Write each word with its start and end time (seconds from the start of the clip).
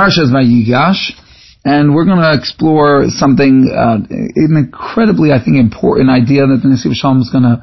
Parshas 0.00 0.32
Vayigash, 0.32 1.12
and 1.62 1.94
we're 1.94 2.06
going 2.06 2.22
to 2.24 2.32
explore 2.32 3.04
something, 3.08 3.68
uh, 3.68 3.96
an 4.08 4.56
incredibly, 4.56 5.30
I 5.30 5.44
think, 5.44 5.58
important 5.58 6.08
idea 6.08 6.46
that 6.46 6.60
the 6.62 6.68
Nesiv 6.72 6.94
Shalom 6.94 7.20
is 7.20 7.28
going 7.28 7.44
to 7.44 7.60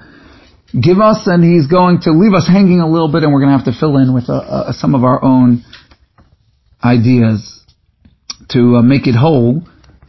give 0.80 1.00
us, 1.00 1.26
and 1.26 1.42
he's 1.44 1.66
going 1.66 2.02
to 2.02 2.12
leave 2.12 2.38
us 2.38 2.48
hanging 2.48 2.80
a 2.80 2.88
little 2.88 3.12
bit, 3.12 3.24
and 3.24 3.34
we're 3.34 3.42
going 3.42 3.50
to 3.54 3.58
have 3.58 3.66
to 3.66 3.80
fill 3.80 3.98
in 3.98 4.14
with 4.14 4.30
uh, 4.30 4.38
uh, 4.38 4.72
some 4.72 4.94
of 4.94 5.04
our 5.04 5.24
own 5.24 5.66
ideas 6.84 7.66
to 8.50 8.78
uh, 8.78 8.82
make 8.84 9.08
it 9.08 9.16
whole, 9.16 9.64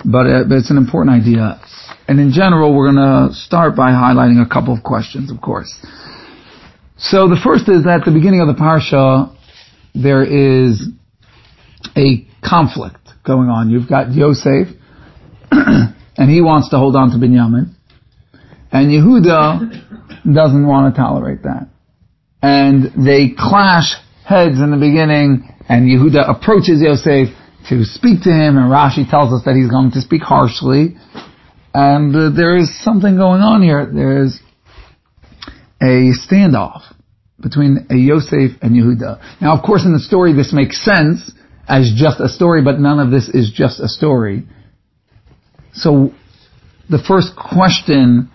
but, 0.04 0.26
uh, 0.28 0.44
but 0.44 0.58
it's 0.58 0.70
an 0.70 0.76
important 0.76 1.16
idea. 1.16 1.58
And 2.08 2.20
in 2.20 2.30
general, 2.32 2.76
we're 2.76 2.92
going 2.92 3.30
to 3.30 3.34
start 3.34 3.74
by 3.74 3.92
highlighting 3.92 4.44
a 4.44 4.48
couple 4.48 4.76
of 4.76 4.82
questions, 4.84 5.32
of 5.32 5.40
course. 5.40 5.72
So 6.98 7.26
the 7.28 7.40
first 7.42 7.70
is 7.70 7.84
that 7.84 8.00
at 8.00 8.04
the 8.04 8.12
beginning 8.12 8.42
of 8.42 8.48
the 8.48 8.60
parsha, 8.60 9.34
there 9.94 10.22
is 10.22 10.90
a 11.96 12.26
conflict 12.46 13.08
going 13.26 13.48
on. 13.48 13.70
You've 13.70 13.88
got 13.88 14.12
Yosef, 14.12 14.68
and 15.50 16.30
he 16.30 16.40
wants 16.40 16.70
to 16.70 16.78
hold 16.78 16.96
on 16.96 17.10
to 17.10 17.16
Binyamin, 17.16 17.74
and 18.72 18.90
Yehuda 18.90 20.34
doesn't 20.34 20.66
want 20.66 20.94
to 20.94 21.00
tolerate 21.00 21.42
that. 21.42 21.68
And 22.42 23.06
they 23.06 23.34
clash 23.36 23.94
heads 24.24 24.60
in 24.60 24.70
the 24.70 24.76
beginning, 24.76 25.48
and 25.68 25.88
Yehuda 25.88 26.28
approaches 26.28 26.80
Yosef 26.80 27.34
to 27.68 27.84
speak 27.84 28.22
to 28.22 28.30
him, 28.30 28.56
and 28.56 28.70
Rashi 28.70 29.08
tells 29.08 29.32
us 29.32 29.44
that 29.44 29.54
he's 29.54 29.70
going 29.70 29.90
to 29.92 30.00
speak 30.00 30.22
harshly. 30.22 30.96
And 31.74 32.14
uh, 32.14 32.30
there 32.34 32.56
is 32.56 32.68
something 32.82 33.16
going 33.16 33.42
on 33.42 33.62
here. 33.62 33.90
There 33.92 34.24
is 34.24 34.40
a 35.82 36.12
standoff 36.26 36.82
between 37.40 37.86
a 37.90 37.94
Yosef 37.94 38.58
and 38.62 38.74
Yehuda. 38.74 39.40
Now, 39.40 39.56
of 39.56 39.64
course, 39.64 39.84
in 39.84 39.92
the 39.92 40.00
story, 40.00 40.32
this 40.32 40.52
makes 40.52 40.82
sense 40.84 41.30
as 41.68 41.92
just 41.94 42.20
a 42.20 42.28
story, 42.28 42.62
but 42.62 42.80
none 42.80 42.98
of 42.98 43.10
this 43.10 43.28
is 43.28 43.52
just 43.54 43.78
a 43.78 43.88
story. 43.88 44.44
So, 45.74 46.12
the 46.88 46.98
first 46.98 47.36
question 47.36 48.30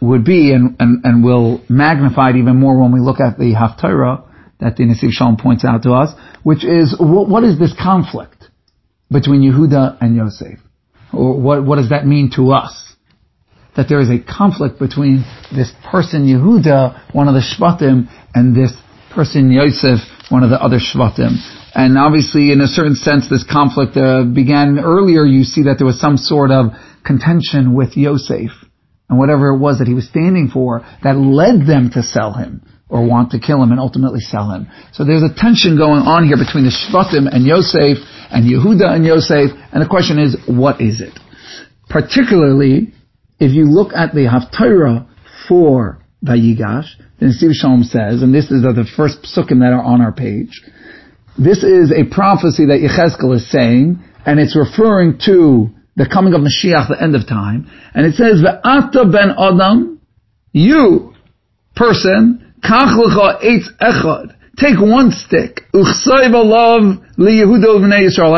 would 0.00 0.24
be, 0.24 0.52
and, 0.52 0.76
and, 0.78 1.04
and 1.04 1.24
we'll 1.24 1.62
magnify 1.68 2.30
it 2.30 2.36
even 2.36 2.56
more 2.56 2.80
when 2.80 2.92
we 2.92 3.00
look 3.00 3.18
at 3.20 3.38
the 3.38 3.54
Haftarah 3.54 4.22
that 4.60 4.76
the 4.76 4.84
Nesiv 4.84 5.10
Shalom 5.10 5.36
points 5.36 5.64
out 5.64 5.82
to 5.82 5.92
us, 5.92 6.12
which 6.42 6.64
is, 6.64 6.96
what, 6.98 7.28
what 7.28 7.44
is 7.44 7.58
this 7.58 7.74
conflict 7.78 8.44
between 9.10 9.40
Yehuda 9.40 9.98
and 10.00 10.16
Yosef? 10.16 10.58
Or 11.12 11.38
what, 11.40 11.64
what 11.64 11.76
does 11.76 11.90
that 11.90 12.06
mean 12.06 12.30
to 12.36 12.52
us? 12.52 12.94
That 13.76 13.88
there 13.88 14.00
is 14.00 14.08
a 14.08 14.18
conflict 14.18 14.78
between 14.78 15.24
this 15.54 15.70
person 15.90 16.24
Yehuda, 16.24 17.14
one 17.14 17.28
of 17.28 17.34
the 17.34 17.40
Shvatim, 17.40 18.08
and 18.34 18.56
this 18.56 18.72
person 19.14 19.50
Yosef, 19.50 19.98
one 20.30 20.42
of 20.42 20.50
the 20.50 20.62
other 20.62 20.78
Shvatim. 20.78 21.36
And 21.76 21.98
obviously, 21.98 22.52
in 22.52 22.62
a 22.62 22.66
certain 22.66 22.94
sense, 22.94 23.28
this 23.28 23.44
conflict 23.44 23.98
uh, 23.98 24.24
began 24.24 24.78
earlier. 24.80 25.26
You 25.26 25.44
see 25.44 25.64
that 25.64 25.76
there 25.76 25.84
was 25.84 26.00
some 26.00 26.16
sort 26.16 26.50
of 26.50 26.72
contention 27.04 27.74
with 27.74 27.98
Yosef 27.98 28.48
and 29.10 29.18
whatever 29.18 29.52
it 29.52 29.58
was 29.58 29.78
that 29.78 29.86
he 29.86 29.92
was 29.92 30.08
standing 30.08 30.48
for 30.48 30.80
that 31.04 31.20
led 31.20 31.68
them 31.68 31.90
to 31.92 32.02
sell 32.02 32.32
him 32.32 32.64
or 32.88 33.06
want 33.06 33.32
to 33.32 33.38
kill 33.38 33.62
him 33.62 33.72
and 33.72 33.78
ultimately 33.78 34.20
sell 34.20 34.50
him. 34.50 34.68
So 34.94 35.04
there's 35.04 35.22
a 35.22 35.34
tension 35.36 35.76
going 35.76 36.00
on 36.00 36.24
here 36.24 36.40
between 36.40 36.64
the 36.64 36.72
Shvatim 36.72 37.28
and 37.28 37.44
Yosef 37.44 38.00
and 38.32 38.48
Yehuda 38.48 38.96
and 38.96 39.04
Yosef, 39.04 39.52
and 39.70 39.82
the 39.84 39.88
question 39.88 40.18
is, 40.18 40.34
what 40.48 40.80
is 40.80 41.02
it? 41.02 41.12
Particularly, 41.90 42.94
if 43.38 43.52
you 43.52 43.68
look 43.68 43.92
at 43.92 44.14
the 44.14 44.24
Haftarah 44.24 45.06
for 45.46 46.00
Vayigash, 46.24 46.88
the 47.20 47.26
Nesiv 47.26 47.52
Shalom 47.52 47.82
says, 47.82 48.22
and 48.22 48.32
this 48.32 48.50
is 48.50 48.62
the 48.62 48.86
first 48.96 49.28
psukim 49.28 49.60
that 49.60 49.76
are 49.76 49.82
on 49.82 50.00
our 50.00 50.12
page, 50.12 50.62
this 51.38 51.62
is 51.62 51.92
a 51.92 52.04
prophecy 52.12 52.66
that 52.66 52.80
Yechezkel 52.80 53.34
is 53.36 53.50
saying, 53.50 54.02
and 54.24 54.40
it's 54.40 54.56
referring 54.56 55.18
to 55.26 55.70
the 55.94 56.08
coming 56.10 56.34
of 56.34 56.40
Mashiach, 56.40 56.88
the 56.88 57.00
end 57.00 57.14
of 57.14 57.26
time, 57.26 57.70
and 57.94 58.06
it 58.06 58.14
says, 58.14 58.42
Ve'ata 58.42 59.10
ben 59.10 59.34
Adam, 59.38 60.00
you, 60.52 61.14
person, 61.74 62.54
kach 62.62 62.96
eitz 63.42 63.68
echad, 63.80 64.34
take 64.58 64.80
one 64.80 65.10
stick, 65.10 65.62
and 65.72 65.84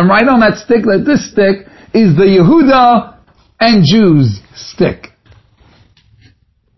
write 0.08 0.28
on 0.28 0.40
that 0.40 0.58
stick 0.64 0.82
that 0.84 1.04
this 1.06 1.30
stick 1.30 1.66
is 1.94 2.16
the 2.16 2.24
Yehuda 2.24 3.16
and 3.60 3.84
Jews 3.86 4.40
stick. 4.54 5.08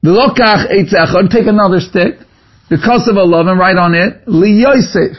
V'lokach 0.05 0.71
eitz 0.71 0.93
echad, 0.95 1.31
take 1.31 1.47
another 1.47 1.81
stick, 1.81 2.21
because 2.69 3.09
of 3.09 3.17
love, 3.17 3.47
and 3.47 3.59
write 3.59 3.77
on 3.77 3.95
it, 3.95 4.29
li 4.29 4.63
Yosef, 4.63 5.17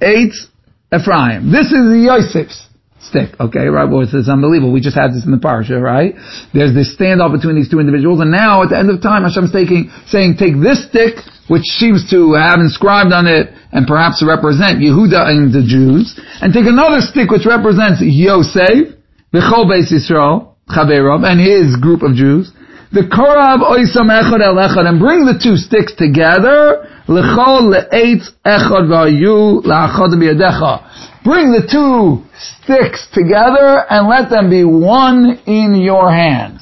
eitz 0.00 0.48
Ephraim. 0.92 1.52
This 1.52 1.66
is 1.70 1.86
the 1.86 2.10
Yosef's 2.10 2.66
stick. 3.00 3.32
Okay, 3.40 3.66
right? 3.66 3.88
Well, 3.88 4.02
it's, 4.02 4.14
unbelievable. 4.28 4.72
We 4.72 4.80
just 4.80 4.96
had 4.96 5.12
this 5.12 5.24
in 5.24 5.32
the 5.32 5.40
parsha, 5.40 5.80
right? 5.80 6.14
There's 6.52 6.74
this 6.74 6.94
standoff 6.94 7.32
between 7.32 7.56
these 7.56 7.70
two 7.70 7.80
individuals, 7.80 8.20
and 8.20 8.30
now 8.30 8.62
at 8.62 8.70
the 8.70 8.78
end 8.78 8.90
of 8.90 9.00
time, 9.02 9.24
Hashem's 9.24 9.52
taking, 9.52 9.90
saying, 10.06 10.36
take 10.38 10.58
this 10.60 10.86
stick, 10.86 11.18
which 11.48 11.64
seems 11.80 12.08
to 12.10 12.34
have 12.34 12.60
inscribed 12.60 13.12
on 13.12 13.26
it, 13.26 13.50
and 13.72 13.86
perhaps 13.86 14.22
represent 14.22 14.78
Yehuda 14.78 15.30
and 15.30 15.50
the 15.50 15.64
Jews, 15.64 16.18
and 16.40 16.52
take 16.52 16.66
another 16.66 17.00
stick 17.00 17.30
which 17.30 17.46
represents 17.46 18.02
Yosef, 18.02 18.94
Bechol 19.32 19.66
Beis 19.66 19.90
Yisrael, 19.90 20.54
Chaverov, 20.68 21.26
and 21.26 21.40
his 21.40 21.74
group 21.80 22.02
of 22.02 22.14
Jews, 22.14 22.52
the 22.92 23.02
Korab 23.02 23.62
Oisam 23.62 24.10
Echad 24.10 24.42
El 24.42 24.56
Echad, 24.56 24.88
and 24.88 24.98
bring 24.98 25.24
the 25.24 25.38
two 25.38 25.56
sticks 25.56 25.94
together, 25.94 26.86
Lechol 27.06 27.70
Le'etz 27.70 28.30
Echad 28.44 28.90
V'ayu 28.90 29.62
La'achad 29.62 30.14
B'yadecha. 30.18 31.22
Bring 31.22 31.52
the 31.52 31.62
two 31.70 32.24
sticks 32.34 33.06
together 33.12 33.84
and 33.88 34.08
let 34.08 34.30
them 34.30 34.50
be 34.50 34.64
one 34.64 35.40
in 35.46 35.80
your 35.80 36.10
hand. 36.10 36.58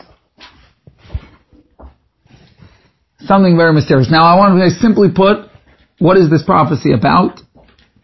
Something 3.21 3.57
very 3.57 3.73
mysterious. 3.73 4.11
Now 4.11 4.25
I 4.25 4.37
want 4.37 4.61
to 4.61 4.71
simply 4.81 5.09
put, 5.15 5.49
what 5.99 6.19
is 6.19 6.29
this 6.31 6.43
prophecy 6.43 6.93
about? 6.93 7.41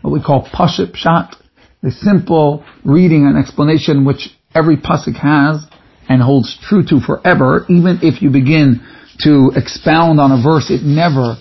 What 0.01 0.13
we 0.13 0.23
call 0.23 0.49
Pashut 0.49 0.97
Pshat, 0.97 1.35
the 1.83 1.91
simple 1.91 2.65
reading 2.85 3.27
and 3.27 3.37
explanation 3.37 4.05
which 4.07 4.29
every 4.55 4.77
pasuk 4.77 5.17
has 5.17 5.67
and 6.09 6.23
holds 6.23 6.59
true 6.63 6.85
to 6.87 7.01
forever, 7.01 7.65
even 7.69 8.01
if 8.03 8.23
you 8.23 8.31
begin 8.31 8.81
to 9.21 9.53
expound 9.55 10.21
on 10.21 10.33
a 10.33 10.43
verse, 10.43 10.71
it 10.71 10.83
never, 10.83 11.37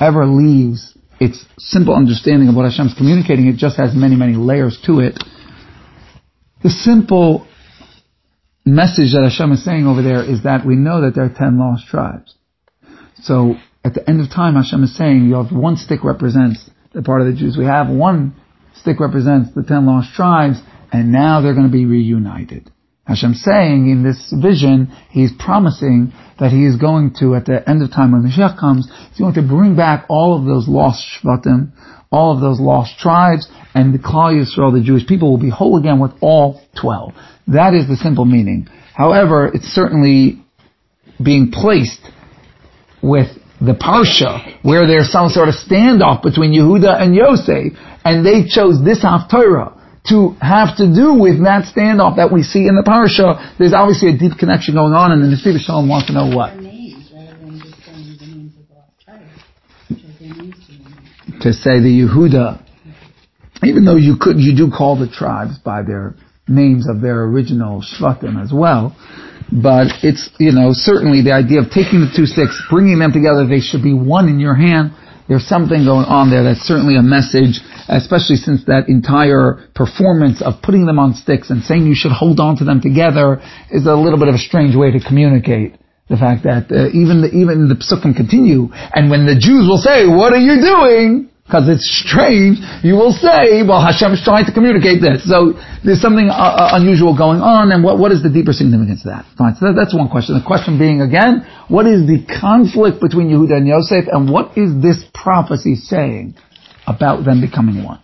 ever 0.00 0.26
leaves 0.26 0.96
its 1.20 1.44
simple 1.58 1.94
understanding 1.94 2.48
of 2.48 2.54
what 2.54 2.64
Hashem's 2.64 2.94
communicating, 2.94 3.46
it 3.46 3.56
just 3.56 3.76
has 3.76 3.94
many, 3.94 4.16
many 4.16 4.34
layers 4.34 4.80
to 4.86 5.00
it. 5.00 5.22
The 6.62 6.70
simple 6.70 7.46
message 8.64 9.12
that 9.12 9.22
Hashem 9.22 9.52
is 9.52 9.64
saying 9.64 9.86
over 9.86 10.02
there 10.02 10.24
is 10.24 10.42
that 10.44 10.66
we 10.66 10.76
know 10.76 11.02
that 11.02 11.14
there 11.14 11.24
are 11.24 11.34
ten 11.34 11.58
lost 11.58 11.86
tribes. 11.86 12.34
So 13.22 13.54
at 13.84 13.94
the 13.94 14.08
end 14.08 14.20
of 14.20 14.30
time, 14.30 14.54
Hashem 14.54 14.82
is 14.82 14.96
saying 14.96 15.24
you 15.24 15.34
have 15.34 15.52
one 15.52 15.76
stick 15.76 16.02
represents 16.02 16.70
the 16.92 17.02
part 17.02 17.20
of 17.20 17.26
the 17.26 17.34
Jews 17.34 17.56
we 17.56 17.66
have, 17.66 17.88
one 17.88 18.34
stick 18.74 18.98
represents 18.98 19.54
the 19.54 19.62
ten 19.62 19.86
lost 19.86 20.14
tribes, 20.14 20.58
and 20.92 21.12
now 21.12 21.40
they're 21.40 21.54
going 21.54 21.66
to 21.66 21.72
be 21.72 21.86
reunited. 21.86 22.70
Hashem 23.06 23.34
saying 23.34 23.90
in 23.90 24.02
this 24.02 24.32
vision, 24.32 24.92
He's 25.10 25.32
promising 25.38 26.12
that 26.38 26.50
He 26.50 26.64
is 26.64 26.76
going 26.76 27.14
to, 27.20 27.34
at 27.34 27.44
the 27.46 27.68
end 27.68 27.82
of 27.82 27.90
time 27.90 28.12
when 28.12 28.22
Mashiach 28.22 28.58
comes, 28.58 28.90
He's 29.10 29.18
going 29.18 29.34
to 29.34 29.42
bring 29.42 29.76
back 29.76 30.06
all 30.08 30.38
of 30.38 30.46
those 30.46 30.66
lost 30.68 31.04
Shvatim, 31.20 31.72
all 32.10 32.34
of 32.34 32.40
those 32.40 32.60
lost 32.60 32.98
tribes, 32.98 33.48
and 33.74 33.92
the 33.92 33.98
Klal 33.98 34.32
Yisrael, 34.32 34.72
the 34.72 34.82
Jewish 34.82 35.06
people, 35.06 35.30
will 35.30 35.38
be 35.38 35.50
whole 35.50 35.78
again 35.78 36.00
with 36.00 36.12
all 36.20 36.62
twelve. 36.80 37.12
That 37.48 37.74
is 37.74 37.88
the 37.88 37.96
simple 37.96 38.24
meaning. 38.24 38.68
However, 38.94 39.50
it's 39.52 39.66
certainly 39.66 40.42
being 41.22 41.50
placed 41.50 42.00
with 43.02 43.28
the 43.60 43.74
Parsha, 43.74 44.58
where 44.62 44.86
there's 44.86 45.10
some 45.10 45.28
sort 45.28 45.48
of 45.48 45.54
standoff 45.54 46.22
between 46.22 46.52
Yehuda 46.52 47.02
and 47.02 47.14
Yosef, 47.14 47.78
and 48.04 48.24
they 48.24 48.46
chose 48.48 48.82
this 48.84 49.04
Haftarah 49.04 49.73
to 50.08 50.36
have 50.40 50.76
to 50.76 50.86
do 50.92 51.14
with 51.16 51.42
that 51.44 51.64
standoff 51.64 52.16
that 52.16 52.30
we 52.30 52.42
see 52.42 52.68
in 52.68 52.76
the 52.76 52.82
parasha. 52.84 53.54
There's 53.58 53.72
obviously 53.72 54.10
a 54.10 54.18
deep 54.18 54.36
connection 54.38 54.74
going 54.74 54.92
on, 54.92 55.12
and 55.12 55.22
the 55.22 55.28
Nesiv 55.28 55.58
Shalom 55.60 55.88
wants 55.88 56.08
to 56.08 56.12
know 56.12 56.28
what. 56.28 56.52
To 61.40 61.52
say 61.52 61.80
the 61.80 61.92
Yehuda, 62.04 62.62
even 63.64 63.84
though 63.84 63.96
you 63.96 64.16
could, 64.20 64.38
you 64.38 64.56
do 64.56 64.70
call 64.70 64.98
the 64.98 65.08
tribes 65.08 65.58
by 65.58 65.82
their 65.82 66.14
names 66.48 66.88
of 66.88 67.00
their 67.00 67.24
original 67.24 67.82
shvatim 67.82 68.42
as 68.42 68.52
well, 68.52 68.96
but 69.52 69.88
it's, 70.02 70.28
you 70.38 70.52
know, 70.52 70.70
certainly 70.72 71.22
the 71.22 71.32
idea 71.32 71.60
of 71.60 71.70
taking 71.70 72.00
the 72.00 72.12
two 72.14 72.26
sticks, 72.26 72.60
bringing 72.70 72.98
them 72.98 73.12
together, 73.12 73.46
they 73.46 73.60
should 73.60 73.82
be 73.82 73.92
one 73.92 74.28
in 74.28 74.40
your 74.40 74.54
hand. 74.54 74.92
There's 75.28 75.46
something 75.46 75.84
going 75.84 76.04
on 76.04 76.30
there 76.30 76.44
that's 76.44 76.60
certainly 76.60 76.96
a 76.96 77.02
message 77.02 77.60
especially 77.88 78.36
since 78.36 78.64
that 78.64 78.88
entire 78.88 79.68
performance 79.74 80.40
of 80.40 80.62
putting 80.62 80.86
them 80.86 80.98
on 80.98 81.14
sticks 81.14 81.50
and 81.50 81.62
saying 81.64 81.86
you 81.86 81.94
should 81.94 82.12
hold 82.12 82.40
on 82.40 82.56
to 82.56 82.64
them 82.64 82.80
together 82.80 83.40
is 83.70 83.86
a 83.86 83.94
little 83.94 84.18
bit 84.18 84.28
of 84.28 84.34
a 84.34 84.38
strange 84.38 84.74
way 84.74 84.90
to 84.90 85.00
communicate 85.00 85.76
the 86.08 86.16
fact 86.16 86.44
that 86.44 86.68
uh, 86.68 86.92
even 86.92 87.22
the, 87.22 87.30
even 87.32 87.68
the 87.68 87.76
psukim 87.80 88.14
continue, 88.14 88.68
and 88.92 89.10
when 89.10 89.24
the 89.24 89.36
Jews 89.40 89.64
will 89.64 89.80
say, 89.80 90.04
"What 90.06 90.34
are 90.34 90.38
you 90.38 90.60
doing?" 90.60 91.30
Because 91.44 91.68
it's 91.68 91.84
strange, 91.84 92.56
you 92.82 92.94
will 92.94 93.12
say, 93.12 93.60
well, 93.68 93.76
Hashem 93.76 94.16
is 94.16 94.22
trying 94.24 94.46
to 94.46 94.52
communicate 94.52 95.02
this. 95.04 95.28
So 95.28 95.52
there's 95.84 96.00
something 96.00 96.32
uh, 96.32 96.32
uh, 96.32 96.80
unusual 96.80 97.12
going 97.16 97.44
on, 97.44 97.70
and 97.70 97.84
what, 97.84 97.98
what 97.98 98.12
is 98.12 98.22
the 98.22 98.30
deeper 98.32 98.52
significance 98.52 99.04
of 99.04 99.12
that? 99.12 99.28
Fine, 99.36 99.54
so 99.56 99.68
that, 99.68 99.76
that's 99.76 99.94
one 99.94 100.08
question. 100.08 100.40
The 100.40 100.46
question 100.46 100.78
being, 100.78 101.02
again, 101.02 101.44
what 101.68 101.84
is 101.84 102.08
the 102.08 102.24
conflict 102.40 102.96
between 102.96 103.28
Yehuda 103.28 103.60
and 103.60 103.68
Yosef, 103.68 104.08
and 104.08 104.32
what 104.32 104.56
is 104.56 104.72
this 104.80 105.04
prophecy 105.12 105.76
saying 105.76 106.34
about 106.86 107.26
them 107.26 107.44
becoming 107.44 107.84
one? 107.84 108.00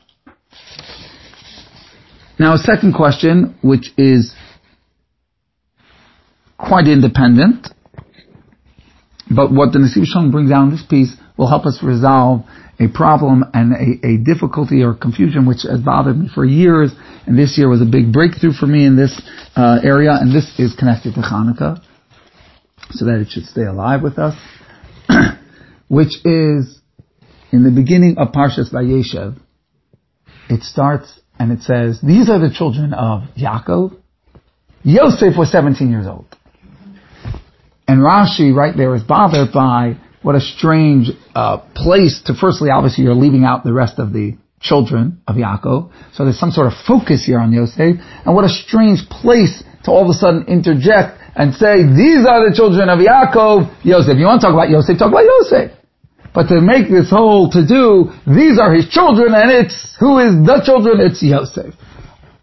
Now, 2.38 2.54
a 2.54 2.58
second 2.58 2.92
question, 2.92 3.56
which 3.62 3.88
is 3.96 4.34
quite 6.58 6.88
independent, 6.88 7.68
but 9.34 9.50
what 9.50 9.72
the 9.72 9.78
Nesiv 9.78 10.04
Shalom 10.04 10.30
brings 10.30 10.50
down 10.50 10.68
in 10.68 10.70
this 10.76 10.84
piece 10.84 11.16
will 11.38 11.48
help 11.48 11.64
us 11.64 11.80
resolve 11.82 12.44
a 12.80 12.88
problem 12.88 13.44
and 13.52 13.72
a, 13.74 14.06
a, 14.06 14.16
difficulty 14.16 14.82
or 14.82 14.94
confusion 14.94 15.46
which 15.46 15.62
has 15.62 15.80
bothered 15.80 16.18
me 16.18 16.28
for 16.34 16.46
years, 16.46 16.90
and 17.26 17.38
this 17.38 17.58
year 17.58 17.68
was 17.68 17.82
a 17.82 17.84
big 17.84 18.10
breakthrough 18.10 18.52
for 18.52 18.66
me 18.66 18.86
in 18.86 18.96
this 18.96 19.20
uh, 19.54 19.78
area, 19.84 20.12
and 20.12 20.34
this 20.34 20.58
is 20.58 20.74
connected 20.74 21.14
to 21.14 21.20
Hanukkah, 21.20 21.82
so 22.92 23.04
that 23.04 23.20
it 23.20 23.28
should 23.28 23.44
stay 23.44 23.64
alive 23.64 24.02
with 24.02 24.18
us, 24.18 24.34
which 25.88 26.14
is 26.24 26.80
in 27.52 27.64
the 27.64 27.70
beginning 27.70 28.16
of 28.16 28.28
Parshas 28.32 28.72
Vayeshev. 28.72 29.38
It 30.48 30.62
starts 30.62 31.20
and 31.38 31.52
it 31.52 31.62
says, 31.62 32.00
"These 32.00 32.30
are 32.30 32.38
the 32.38 32.52
children 32.52 32.94
of 32.94 33.24
Yaakov." 33.36 33.96
Yosef 34.82 35.36
was 35.36 35.52
17 35.52 35.90
years 35.90 36.06
old. 36.06 36.24
And 37.86 38.00
Rashi 38.00 38.54
right 38.54 38.74
there 38.74 38.94
is 38.94 39.02
bothered 39.02 39.52
by 39.52 39.98
what 40.22 40.34
a 40.34 40.40
strange 40.40 41.10
uh, 41.34 41.58
place 41.74 42.22
to 42.26 42.34
firstly, 42.34 42.70
obviously 42.70 43.04
you're 43.04 43.14
leaving 43.14 43.44
out 43.44 43.64
the 43.64 43.72
rest 43.72 43.98
of 43.98 44.12
the 44.12 44.36
children 44.60 45.22
of 45.26 45.36
Yaakov. 45.36 45.90
So 46.12 46.24
there's 46.24 46.38
some 46.38 46.50
sort 46.50 46.66
of 46.66 46.74
focus 46.86 47.24
here 47.24 47.38
on 47.38 47.52
Yosef. 47.52 47.96
And 48.24 48.34
what 48.34 48.44
a 48.44 48.50
strange 48.50 49.08
place 49.08 49.62
to 49.84 49.90
all 49.90 50.04
of 50.04 50.10
a 50.10 50.18
sudden 50.18 50.44
interject 50.46 51.18
and 51.34 51.54
say, 51.54 51.80
these 51.82 52.28
are 52.28 52.44
the 52.44 52.52
children 52.54 52.88
of 52.88 52.98
Yaakov, 52.98 53.84
Yosef. 53.84 54.18
You 54.18 54.26
want 54.26 54.42
to 54.42 54.46
talk 54.48 54.54
about 54.54 54.68
Yosef, 54.68 54.98
talk 54.98 55.08
about 55.08 55.24
Yosef. 55.24 55.72
But 56.34 56.46
to 56.48 56.60
make 56.60 56.90
this 56.90 57.10
whole 57.10 57.50
to 57.50 57.66
do, 57.66 58.12
these 58.26 58.60
are 58.60 58.72
his 58.72 58.88
children 58.88 59.34
and 59.34 59.50
it's, 59.50 59.96
who 59.98 60.18
is 60.18 60.36
the 60.46 60.62
children? 60.64 61.00
It's 61.00 61.22
Yosef. 61.22 61.74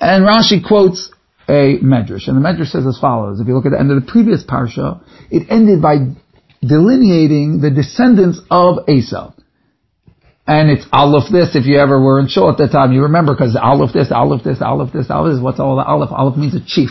And 0.02 0.26
Rashi 0.26 0.66
quotes 0.66 1.14
a 1.48 1.80
medrash. 1.80 2.28
And 2.28 2.36
the 2.36 2.44
medrash 2.44 2.72
says 2.72 2.86
as 2.86 3.00
follows. 3.00 3.40
If 3.40 3.48
you 3.48 3.54
look 3.54 3.66
at 3.66 3.72
the 3.72 3.80
end 3.80 3.92
of 3.92 4.04
the 4.04 4.12
previous 4.12 4.44
parsha, 4.44 5.02
it 5.32 5.48
ended 5.50 5.82
by 5.82 5.98
delineating 6.62 7.60
the 7.62 7.72
descendants 7.72 8.42
of 8.50 8.90
Esau. 8.90 9.34
And 10.48 10.72
it's 10.72 10.86
Aleph 10.94 11.30
this, 11.30 11.56
if 11.56 11.66
you 11.66 11.78
ever 11.78 12.02
were 12.02 12.20
in 12.20 12.30
Shul 12.30 12.50
at 12.50 12.58
that 12.58 12.72
time, 12.72 12.94
you 12.94 13.04
remember, 13.04 13.34
because 13.34 13.58
Aleph 13.62 13.92
this, 13.94 14.12
Aleph 14.12 14.44
this, 14.44 14.62
Aleph 14.62 14.94
this, 14.94 15.12
Aleph 15.12 15.36
this, 15.36 15.44
what's 15.44 15.60
all 15.60 15.76
the 15.76 15.84
Aleph? 15.84 16.12
Aleph 16.12 16.38
means 16.38 16.56
a 16.56 16.64
chief. 16.66 16.90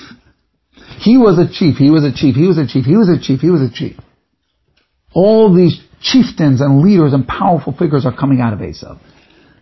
He 1.00 1.16
was 1.16 1.38
a 1.38 1.50
chief, 1.50 1.76
he 1.76 1.90
was 1.90 2.04
a 2.04 2.12
chief, 2.12 2.34
he 2.34 2.46
was 2.46 2.58
a 2.58 2.66
chief, 2.66 2.84
he 2.84 2.96
was 2.96 3.08
a 3.08 3.18
chief, 3.18 3.40
he 3.40 3.50
was 3.50 3.62
a 3.62 3.72
chief. 3.72 3.96
All 5.14 5.54
these 5.54 5.80
chieftains 6.02 6.60
and 6.60 6.82
leaders 6.82 7.14
and 7.14 7.26
powerful 7.26 7.72
figures 7.72 8.04
are 8.04 8.14
coming 8.14 8.40
out 8.40 8.52
of 8.52 8.60
Esau. 8.60 8.98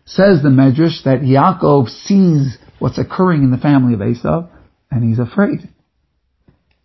Says 0.05 0.43
the 0.43 0.49
Medrash 0.49 1.05
that 1.05 1.21
Yaakov 1.21 1.89
sees 1.89 2.59
what's 2.81 2.99
occurring 2.99 3.45
in 3.45 3.53
the 3.53 3.59
family 3.59 3.95
of 3.95 4.03
Esau, 4.03 4.49
and 4.91 5.09
he's 5.09 5.21
afraid. 5.21 5.69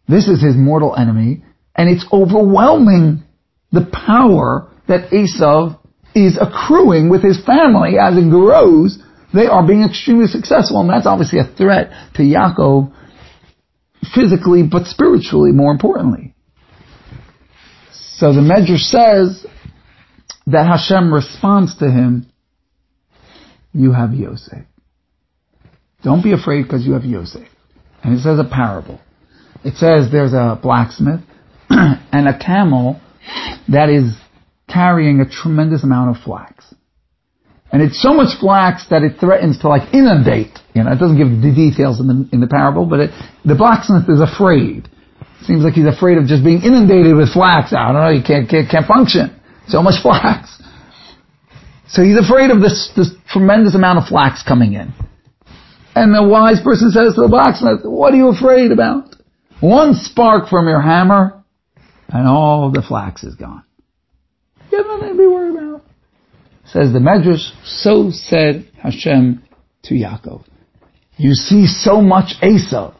This 0.08 0.28
is 0.28 0.42
his 0.42 0.56
mortal 0.56 0.96
enemy, 0.96 1.44
and 1.76 1.90
it's 1.90 2.06
overwhelming 2.12 3.24
the 3.72 3.86
power 3.86 4.72
that 4.88 5.14
Esau 5.14 5.78
is 6.16 6.38
accruing 6.40 7.10
with 7.10 7.24
his 7.24 7.44
family 7.46 7.98
as 8.00 8.18
it 8.18 8.30
grows. 8.30 9.02
They 9.34 9.46
are 9.46 9.66
being 9.66 9.84
extremely 9.84 10.28
successful, 10.28 10.82
and 10.82 10.90
that's 10.90 11.06
obviously 11.06 11.40
a 11.40 11.46
threat 11.46 11.92
to 12.16 12.24
Yaakov 12.24 12.92
physically, 14.14 14.64
but 14.64 14.88
spiritually, 14.88 15.52
more 15.52 15.72
importantly. 15.72 16.34
So 17.92 18.34
the 18.34 18.42
Medrash 18.42 18.80
says 18.80 19.46
that 20.48 20.66
Hashem 20.66 21.14
responds 21.14 21.78
to 21.78 21.86
him, 21.86 22.26
you 23.72 23.94
have 23.94 24.14
Yosef. 24.14 24.66
Don't 26.04 26.24
be 26.24 26.34
afraid 26.34 26.64
because 26.64 26.86
you 26.86 26.94
have 26.94 27.06
Yosef. 27.06 27.48
And 28.04 28.18
it 28.18 28.22
says 28.22 28.40
a 28.40 28.44
parable. 28.44 29.00
It 29.64 29.76
says 29.76 30.12
there's 30.12 30.34
a 30.34 30.60
blacksmith 30.62 31.22
and 32.12 32.28
a 32.28 32.38
camel 32.38 33.00
that 33.68 33.90
is 33.90 34.16
carrying 34.68 35.20
a 35.20 35.30
tremendous 35.30 35.84
amount 35.84 36.16
of 36.16 36.24
flax. 36.24 36.74
And 37.72 37.82
it's 37.84 38.02
so 38.02 38.14
much 38.14 38.40
flax 38.40 38.88
that 38.90 39.04
it 39.04 39.20
threatens 39.20 39.60
to 39.60 39.70
like 39.70 39.94
inundate. 39.94 40.58
You 40.74 40.84
know, 40.84 40.92
it 40.92 40.98
doesn't 40.98 41.18
give 41.18 41.30
the 41.30 41.54
details 41.54 42.00
in 42.00 42.08
the, 42.08 42.30
in 42.34 42.40
the 42.42 42.48
parable, 42.48 42.86
but 42.86 43.00
it, 43.00 43.10
the 43.46 43.54
blacksmith 43.54 44.10
is 44.10 44.22
afraid. 44.22 44.90
Seems 45.46 45.64
like 45.64 45.74
he's 45.74 45.86
afraid 45.86 46.18
of 46.18 46.26
just 46.26 46.44
being 46.44 46.62
inundated 46.62 47.16
with 47.16 47.30
flax. 47.30 47.74
I 47.74 47.94
don't 47.94 48.02
know, 48.02 48.14
he 48.14 48.26
can't, 48.26 48.50
can't, 48.50 48.70
can't 48.70 48.88
function. 48.88 49.40
So 49.68 49.82
much 49.84 50.02
flax. 50.02 50.58
So 51.90 52.04
he's 52.04 52.18
afraid 52.18 52.50
of 52.50 52.62
this, 52.62 52.92
this 52.96 53.14
tremendous 53.30 53.76
amount 53.76 54.00
of 54.00 54.06
flax 54.06 54.42
coming 54.42 54.74
in. 54.74 54.94
And 55.96 56.14
the 56.14 56.24
wise 56.24 56.62
person 56.62 56.92
says 56.92 57.16
to 57.16 57.22
the 57.22 57.28
blacksmith, 57.28 57.82
what 57.84 58.14
are 58.14 58.18
you 58.18 58.30
afraid 58.30 58.72
about? 58.72 59.16
One 59.60 59.94
spark 59.94 60.50
from 60.50 60.68
your 60.68 60.82
hammer 60.82 61.39
and 62.10 62.28
all 62.28 62.72
the 62.72 62.82
flax 62.82 63.24
is 63.24 63.36
gone. 63.36 63.64
You 64.72 64.78
have 64.80 64.88
nothing 64.88 65.10
to 65.10 65.18
be 65.18 65.28
worried 65.28 65.56
about. 65.56 65.84
Says 66.66 66.94
the 66.94 67.00
Medrash, 67.00 67.50
so 67.66 68.12
said 68.12 68.70
Hashem 68.82 69.44
to 69.84 69.94
Yaakov. 69.94 70.44
You 71.18 71.34
see 71.34 71.66
so 71.66 72.02
much 72.02 72.34
Esav. 72.42 72.96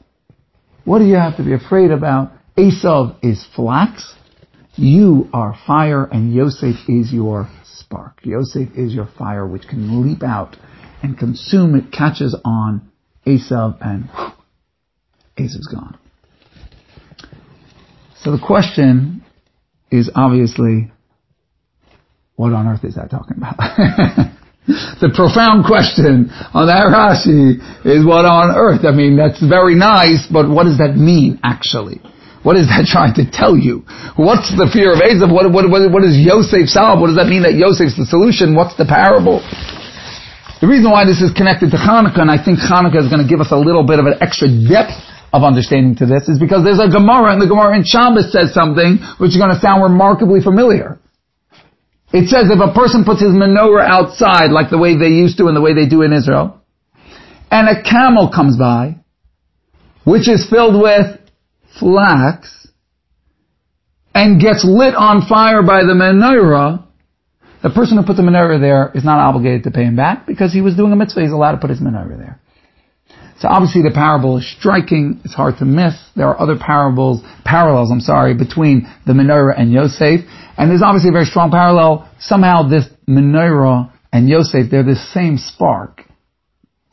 What 0.86 1.00
do 1.00 1.06
you 1.06 1.16
have 1.16 1.38
to 1.38 1.44
be 1.44 1.54
afraid 1.54 1.92
about? 1.92 2.32
Esav 2.58 3.18
is 3.24 3.46
flax. 3.56 4.16
You 4.76 5.30
are 5.34 5.58
fire 5.68 6.06
and 6.06 6.34
Yosef 6.34 6.76
is 6.88 7.12
your 7.14 7.50
spark. 7.64 8.20
Yosef 8.24 8.70
is 8.76 8.94
your 8.94 9.08
fire 9.18 9.46
which 9.46 9.68
can 9.68 10.04
leap 10.04 10.24
out 10.24 10.58
and 11.04 11.18
consume 11.18 11.76
it, 11.76 11.92
catches 11.92 12.36
on 12.44 12.90
Esav 13.26 13.78
and 13.82 14.10
whew, 14.10 15.46
Esav's 15.46 15.68
gone. 15.68 15.98
So 18.24 18.36
the 18.36 18.44
question 18.44 19.24
is 19.92 20.12
obviously, 20.14 20.92
what 22.36 22.52
on 22.52 22.68
earth 22.68 22.84
is 22.84 22.96
that 22.96 23.10
talking 23.10 23.38
about? 23.38 23.56
the 25.00 25.08
profound 25.16 25.64
question 25.64 26.28
on 26.52 26.68
that 26.68 26.92
Rashi 26.92 27.56
is 27.88 28.04
what 28.04 28.28
on 28.28 28.52
earth? 28.52 28.84
I 28.84 28.92
mean, 28.92 29.16
that's 29.16 29.40
very 29.40 29.76
nice, 29.76 30.28
but 30.28 30.52
what 30.52 30.68
does 30.68 30.84
that 30.84 31.00
mean 31.00 31.40
actually? 31.48 32.04
What 32.44 32.60
is 32.60 32.68
that 32.68 32.88
trying 32.92 33.16
to 33.24 33.26
tell 33.32 33.56
you? 33.56 33.88
What's 34.20 34.52
the 34.52 34.68
fear 34.68 34.92
of 34.92 35.00
Esav? 35.00 35.32
What, 35.32 35.48
what, 35.56 35.72
what, 35.72 35.88
what 35.88 36.04
does 36.04 36.20
Yosef 36.20 36.68
solve? 36.68 37.00
What 37.00 37.08
does 37.08 37.20
that 37.20 37.32
mean 37.32 37.48
that 37.48 37.56
Yosef's 37.56 37.96
the 37.96 38.04
solution? 38.04 38.52
What's 38.52 38.76
the 38.76 38.88
parable? 38.88 39.40
The 40.60 40.68
reason 40.68 40.92
why 40.92 41.08
this 41.08 41.24
is 41.24 41.32
connected 41.32 41.72
to 41.72 41.80
Hanukkah, 41.80 42.20
and 42.20 42.28
I 42.28 42.36
think 42.36 42.60
Hanukkah 42.60 43.00
is 43.00 43.08
going 43.08 43.24
to 43.24 43.30
give 43.32 43.40
us 43.40 43.56
a 43.56 43.60
little 43.60 43.88
bit 43.88 44.04
of 44.04 44.12
an 44.12 44.20
extra 44.20 44.52
depth 44.52 44.92
of 45.32 45.44
understanding 45.44 45.96
to 45.98 46.06
this 46.06 46.28
is 46.28 46.40
because 46.40 46.64
there's 46.64 46.80
a 46.80 46.90
Gemara, 46.90 47.34
and 47.34 47.42
the 47.42 47.48
Gemara 47.48 47.76
in 47.78 47.84
Shabbos 47.86 48.32
says 48.32 48.54
something 48.54 48.98
which 49.18 49.32
is 49.32 49.38
going 49.38 49.54
to 49.54 49.60
sound 49.60 49.84
remarkably 49.84 50.42
familiar. 50.42 51.00
It 52.12 52.30
says 52.30 52.50
if 52.50 52.60
a 52.60 52.74
person 52.74 53.06
puts 53.06 53.22
his 53.22 53.32
menorah 53.32 53.86
outside, 53.86 54.50
like 54.50 54.72
the 54.72 54.80
way 54.80 54.98
they 54.98 55.14
used 55.14 55.38
to 55.38 55.48
and 55.48 55.56
the 55.56 55.62
way 55.62 55.74
they 55.74 55.88
do 55.88 56.02
in 56.02 56.14
Israel, 56.14 56.60
and 57.52 57.70
a 57.70 57.84
camel 57.84 58.32
comes 58.34 58.58
by, 58.58 58.98
which 60.06 60.28
is 60.28 60.50
filled 60.50 60.82
with 60.82 61.20
flax, 61.80 62.68
and 64.16 64.42
gets 64.42 64.66
lit 64.66 64.96
on 64.96 65.28
fire 65.28 65.62
by 65.62 65.82
the 65.82 65.94
menorah, 65.94 66.86
the 67.62 67.70
person 67.70 67.98
who 67.98 68.04
put 68.04 68.16
the 68.16 68.24
menorah 68.24 68.60
there 68.60 68.92
is 68.96 69.04
not 69.04 69.20
obligated 69.20 69.64
to 69.64 69.72
pay 69.72 69.84
him 69.84 69.96
back 69.96 70.26
because 70.26 70.52
he 70.52 70.62
was 70.62 70.76
doing 70.76 70.92
a 70.92 70.96
mitzvah. 70.96 71.22
He's 71.22 71.32
allowed 71.32 71.52
to 71.52 71.58
put 71.58 71.70
his 71.70 71.80
menorah 71.80 72.18
there. 72.18 72.40
So 73.40 73.48
obviously 73.48 73.84
the 73.84 73.92
parable 73.92 74.38
is 74.38 74.52
striking. 74.60 75.22
It's 75.24 75.34
hard 75.34 75.58
to 75.60 75.66
miss. 75.66 75.96
There 76.16 76.28
are 76.28 76.40
other 76.40 76.58
parables, 76.60 77.22
parallels, 77.46 77.90
I'm 77.90 78.02
sorry, 78.02 78.34
between 78.34 78.88
the 79.08 79.14
menorah 79.14 79.58
and 79.58 79.72
Yosef. 79.72 80.22
And 80.58 80.70
there's 80.70 80.82
obviously 80.84 81.10
a 81.10 81.14
very 81.14 81.26
strong 81.26 81.50
parallel. 81.50 82.10
Somehow 82.20 82.68
this 82.68 82.86
menorah 83.08 83.94
and 84.12 84.28
Yosef, 84.28 84.70
they're 84.70 84.84
the 84.84 84.96
same 84.96 85.38
spark. 85.38 86.04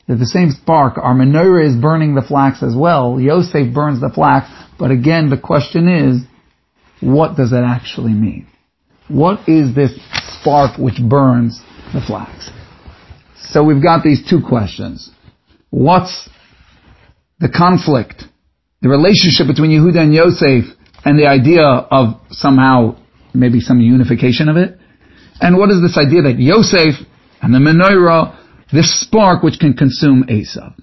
They're 0.07 0.15
the 0.15 0.25
same 0.25 0.51
spark. 0.51 0.97
Our 0.97 1.13
menorah 1.13 1.67
is 1.67 1.75
burning 1.75 2.15
the 2.15 2.21
flax 2.21 2.63
as 2.63 2.73
well. 2.73 3.19
Yosef 3.19 3.73
burns 3.73 3.99
the 3.99 4.09
flax. 4.09 4.49
But 4.79 4.91
again, 4.91 5.29
the 5.29 5.37
question 5.37 5.89
is, 5.89 6.21
what 7.01 7.35
does 7.35 7.51
that 7.51 7.65
actually 7.65 8.13
mean? 8.13 8.47
What 9.09 9.49
is 9.49 9.75
this 9.75 9.91
spark 10.39 10.77
which 10.77 10.99
burns 11.01 11.61
the 11.93 11.99
flax? 11.99 12.49
So 13.35 13.65
we've 13.65 13.83
got 13.83 14.03
these 14.03 14.25
two 14.27 14.39
questions. 14.47 15.11
What's 15.69 16.29
the 17.39 17.49
conflict, 17.49 18.23
the 18.81 18.89
relationship 18.89 19.47
between 19.47 19.71
Yehuda 19.71 19.99
and 19.99 20.13
Yosef, 20.13 20.65
and 21.05 21.19
the 21.19 21.27
idea 21.27 21.63
of 21.63 22.19
somehow 22.31 22.97
maybe 23.33 23.59
some 23.59 23.79
unification 23.79 24.49
of 24.49 24.57
it. 24.57 24.77
And 25.39 25.57
what 25.57 25.69
is 25.69 25.81
this 25.81 25.97
idea 25.97 26.23
that 26.23 26.39
Yosef 26.39 26.95
And 27.41 27.53
the 27.53 27.59
menorah, 27.59 28.35
this 28.73 29.01
spark 29.01 29.43
which 29.43 29.59
can 29.59 29.73
consume 29.73 30.23
Esav. 30.23 30.73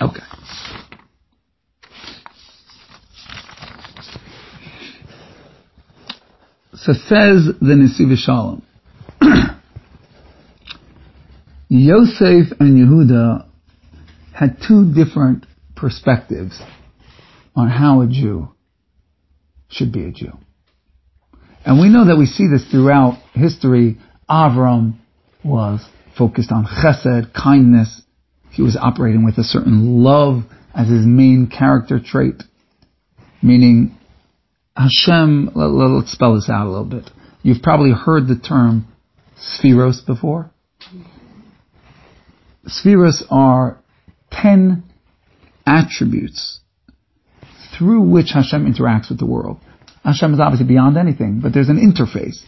Okay. 0.00 0.22
So 6.74 6.92
says 6.92 7.46
the 7.60 7.74
Nesiv 7.74 8.16
Shalom. 8.16 8.62
Yosef 11.68 12.52
and 12.60 12.76
Yehuda 12.76 13.46
had 14.34 14.58
two 14.66 14.92
different 14.92 15.46
perspectives 15.76 16.60
on 17.54 17.68
how 17.68 18.00
a 18.00 18.08
Jew 18.08 18.48
should 19.68 19.92
be 19.92 20.04
a 20.04 20.10
Jew. 20.10 20.32
And 21.64 21.80
we 21.80 21.88
know 21.88 22.06
that 22.06 22.16
we 22.16 22.26
see 22.26 22.46
this 22.48 22.68
throughout 22.70 23.18
history. 23.32 23.98
Avram 24.28 24.96
was 25.44 25.86
focused 26.18 26.50
on 26.50 26.66
chesed, 26.66 27.32
kindness. 27.32 28.02
He 28.50 28.62
was 28.62 28.76
operating 28.76 29.24
with 29.24 29.38
a 29.38 29.44
certain 29.44 30.02
love 30.02 30.42
as 30.74 30.88
his 30.88 31.06
main 31.06 31.48
character 31.48 32.00
trait. 32.04 32.42
Meaning, 33.40 33.96
Hashem, 34.76 35.50
let, 35.54 36.04
us 36.04 36.10
spell 36.10 36.34
this 36.34 36.50
out 36.50 36.66
a 36.66 36.70
little 36.70 36.84
bit. 36.84 37.10
You've 37.42 37.62
probably 37.62 37.92
heard 37.92 38.26
the 38.26 38.36
term 38.36 38.86
sefiros 39.38 40.04
before. 40.04 40.50
Sefiros 42.66 43.22
are 43.30 43.78
ten 44.42 44.84
attributes 45.66 46.60
through 47.76 48.02
which 48.02 48.30
Hashem 48.32 48.72
interacts 48.72 49.08
with 49.08 49.18
the 49.18 49.26
world. 49.26 49.58
Hashem 50.04 50.34
is 50.34 50.40
obviously 50.40 50.66
beyond 50.66 50.96
anything, 50.96 51.40
but 51.40 51.52
there's 51.52 51.70
an 51.70 51.78
interface. 51.78 52.38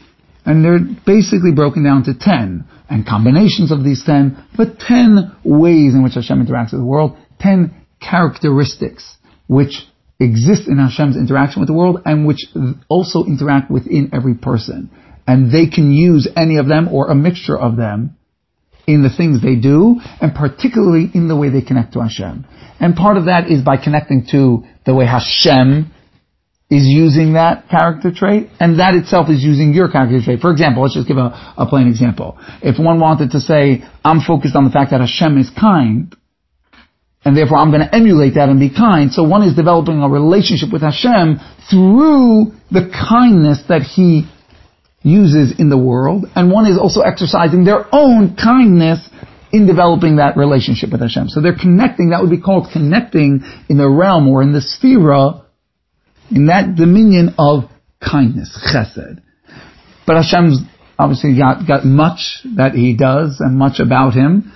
And 0.45 0.65
they're 0.65 0.79
basically 1.05 1.53
broken 1.53 1.83
down 1.83 2.05
to 2.05 2.15
ten, 2.15 2.67
and 2.89 3.07
combinations 3.07 3.73
of 3.73 3.83
these 3.83 4.05
ten, 4.05 4.45
but 4.57 4.79
ten 4.79 5.35
ways 5.43 5.95
in 5.95 6.05
which 6.05 6.15
Hashem 6.15 6.45
interacts 6.45 6.73
with 6.73 6.81
the 6.81 6.87
world, 6.87 7.17
ten 7.41 7.75
characteristics 8.01 9.17
which 9.49 9.87
exist 10.21 10.69
in 10.69 10.79
Hashem's 10.79 11.17
interaction 11.17 11.61
with 11.61 11.69
the 11.69 11.75
world 11.75 12.01
and 12.05 12.27
which 12.27 12.47
also 12.89 13.25
interact 13.25 13.71
within 13.71 14.11
every 14.13 14.35
person. 14.35 14.91
And 15.27 15.53
they 15.53 15.67
can 15.67 15.93
use 15.93 16.29
any 16.37 16.59
of 16.59 16.69
them 16.69 16.89
or 16.89 17.09
a 17.09 17.15
mixture 17.15 17.59
of 17.59 17.77
them 17.77 18.17
in 18.87 19.03
the 19.03 19.11
things 19.11 19.43
they 19.43 19.57
do, 19.57 20.01
and 20.21 20.35
particularly 20.35 21.11
in 21.13 21.29
the 21.29 21.37
way 21.37 21.51
they 21.51 21.63
connect 21.63 21.95
to 21.95 22.01
Hashem. 22.01 22.47
And 22.79 22.95
part 22.95 23.17
of 23.17 23.27
that 23.27 23.51
is 23.51 23.63
by 23.63 23.77
connecting 23.77 24.27
to 24.31 24.65
the 24.85 24.95
way 24.95 25.07
Hashem 25.07 25.93
is 26.69 26.83
using 26.85 27.35
that 27.35 27.69
character 27.69 28.11
trait, 28.15 28.51
and 28.59 28.81
that 28.81 28.95
itself 28.95 29.31
is 29.31 29.43
using 29.43 29.73
your 29.73 29.91
character 29.91 30.21
trait. 30.23 30.41
For 30.41 30.51
example, 30.51 30.83
let's 30.83 30.95
just 30.95 31.07
give 31.07 31.17
a, 31.17 31.55
a 31.57 31.67
plain 31.69 31.87
example. 31.87 32.39
If 32.63 32.79
one 32.79 32.99
wanted 32.99 33.33
to 33.33 33.41
say, 33.41 33.85
I'm 34.05 34.21
focused 34.21 34.57
on 34.57 34.65
the 34.65 34.71
fact 34.71 34.91
that 34.91 35.01
Hashem 35.01 35.39
is 35.39 35.51
kind, 35.51 36.15
and 37.25 37.37
therefore 37.37 37.59
I'm 37.59 37.71
going 37.71 37.83
to 37.83 37.95
emulate 37.95 38.35
that 38.35 38.49
and 38.49 38.59
be 38.59 38.71
kind, 38.71 39.13
so 39.13 39.23
one 39.23 39.43
is 39.43 39.55
developing 39.55 40.03
a 40.03 40.09
relationship 40.09 40.73
with 40.73 40.83
Hashem 40.83 41.39
through 41.71 42.53
the 42.71 42.91
kindness 42.91 43.63
that 43.69 43.83
He 43.83 44.27
uses 45.03 45.59
in 45.59 45.69
the 45.69 45.79
world, 45.79 46.27
and 46.35 46.51
one 46.51 46.67
is 46.67 46.79
also 46.79 47.01
exercising 47.01 47.65
their 47.65 47.87
own 47.95 48.37
kindness 48.37 49.09
in 49.53 49.67
developing 49.67 50.17
that 50.17 50.37
relationship 50.37 50.91
with 50.91 51.01
Hashem. 51.01 51.29
So 51.29 51.41
they're 51.41 51.57
connecting, 51.57 52.11
that 52.11 52.21
would 52.21 52.31
be 52.31 52.41
called 52.41 52.69
connecting 52.73 53.43
in 53.69 53.79
the 53.79 53.89
realm 53.89 54.29
or 54.29 54.43
in 54.43 54.53
the 54.53 54.61
sphere, 54.61 55.43
in 56.31 56.47
that 56.47 56.75
dominion 56.75 57.35
of 57.39 57.71
kindness, 58.01 58.51
chesed. 58.75 59.23
But 60.07 60.17
Hashem's 60.17 60.61
obviously 60.99 61.37
got, 61.37 61.67
got 61.67 61.85
much 61.85 62.41
that 62.57 62.73
He 62.75 62.97
does 62.97 63.41
and 63.41 63.57
much 63.57 63.81
about 63.81 64.15
Him, 64.15 64.53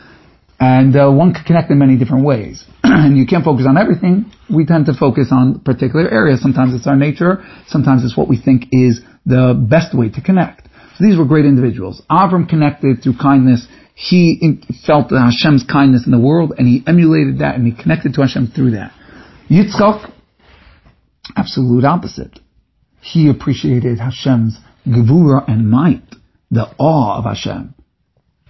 and 0.59 0.94
uh, 0.94 1.11
one 1.11 1.32
can 1.32 1.44
connect 1.44 1.70
in 1.70 1.78
many 1.78 1.97
different 1.97 2.25
ways. 2.25 2.64
and 2.82 3.16
you 3.16 3.26
can't 3.26 3.44
focus 3.44 3.66
on 3.68 3.78
everything. 3.78 4.30
We 4.52 4.66
tend 4.66 4.87
to 4.87 4.94
focus 4.94 5.28
on 5.30 5.61
particular 5.61 6.09
areas. 6.11 6.42
Sometimes 6.42 6.75
it's 6.75 6.87
our 6.87 6.97
nature, 6.97 7.44
sometimes 7.68 8.04
it's 8.04 8.16
what 8.16 8.28
we 8.28 8.37
think 8.40 8.66
is 8.73 9.00
the 9.27 9.55
best 9.69 9.97
way 9.97 10.09
to 10.11 10.21
connect. 10.21 10.69
So 10.97 11.05
these 11.05 11.17
were 11.17 11.25
great 11.25 11.45
individuals. 11.45 12.03
Avram 12.11 12.49
connected 12.49 13.03
through 13.03 13.17
kindness. 13.21 13.67
He 13.95 14.61
felt 14.87 15.11
Hashem's 15.11 15.65
kindness 15.65 16.07
in 16.07 16.12
the 16.12 16.19
world, 16.19 16.55
and 16.57 16.67
he 16.67 16.83
emulated 16.87 17.39
that, 17.41 17.57
and 17.57 17.67
he 17.67 17.73
connected 17.73 18.15
to 18.15 18.23
Hashem 18.23 18.53
through 18.55 18.73
that. 18.73 18.93
Yitzchak, 19.50 20.11
absolute 21.37 21.85
opposite. 21.85 22.39
He 23.03 23.29
appreciated 23.29 23.99
Hashem's 23.99 24.59
gevura 24.87 25.47
and 25.49 25.71
might, 25.71 26.03
the 26.50 26.67
awe 26.79 27.19
of 27.19 27.25
Hashem. 27.25 27.75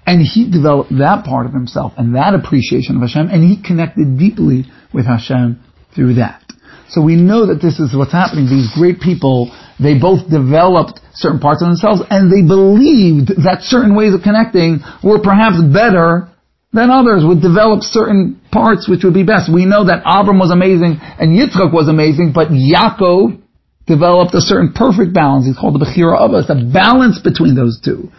And 0.07 0.23
he 0.23 0.51
developed 0.51 0.91
that 0.99 1.25
part 1.25 1.47
of 1.47 1.53
himself 1.53 1.93
and 1.97 2.15
that 2.17 2.35
appreciation 2.35 2.97
of 2.97 3.03
Hashem, 3.03 3.29
and 3.29 3.45
he 3.45 3.63
connected 3.63 4.19
deeply 4.19 4.65
with 4.93 5.07
Hashem 5.07 5.63
through 5.95 6.15
that. 6.15 6.43
So 6.89 7.01
we 7.01 7.15
know 7.17 7.47
that 7.47 7.63
this 7.63 7.79
is 7.79 7.95
what's 7.95 8.13
happening. 8.13 8.47
These 8.47 8.75
great 8.75 9.01
people 9.01 9.53
they 9.81 9.99
both 9.99 10.29
developed 10.29 11.01
certain 11.15 11.41
parts 11.41 11.63
of 11.63 11.69
themselves 11.69 12.03
and 12.11 12.29
they 12.29 12.45
believed 12.47 13.33
that 13.43 13.65
certain 13.65 13.97
ways 13.97 14.13
of 14.13 14.23
connecting 14.23 14.81
were 15.03 15.19
perhaps 15.19 15.57
better 15.61 16.29
than 16.73 16.91
others, 16.91 17.27
would 17.27 17.43
develop 17.43 17.83
certain 17.83 18.41
parts 18.53 18.89
which 18.89 19.03
would 19.03 19.15
be 19.15 19.25
best. 19.25 19.51
We 19.53 19.67
know 19.67 19.87
that 19.87 20.07
Abram 20.07 20.39
was 20.39 20.53
amazing 20.53 21.03
and 21.03 21.35
Yitzchak 21.35 21.75
was 21.75 21.89
amazing, 21.89 22.31
but 22.33 22.55
Yaakov 22.55 23.43
developed 23.87 24.35
a 24.35 24.41
certain 24.41 24.73
perfect 24.73 25.13
balance. 25.13 25.47
He's 25.47 25.59
called 25.59 25.75
the 25.75 25.83
Bechir 25.83 26.15
HaAvos, 26.15 26.47
a 26.47 26.63
balance 26.71 27.19
between 27.19 27.57
those 27.57 27.81
two, 27.83 28.13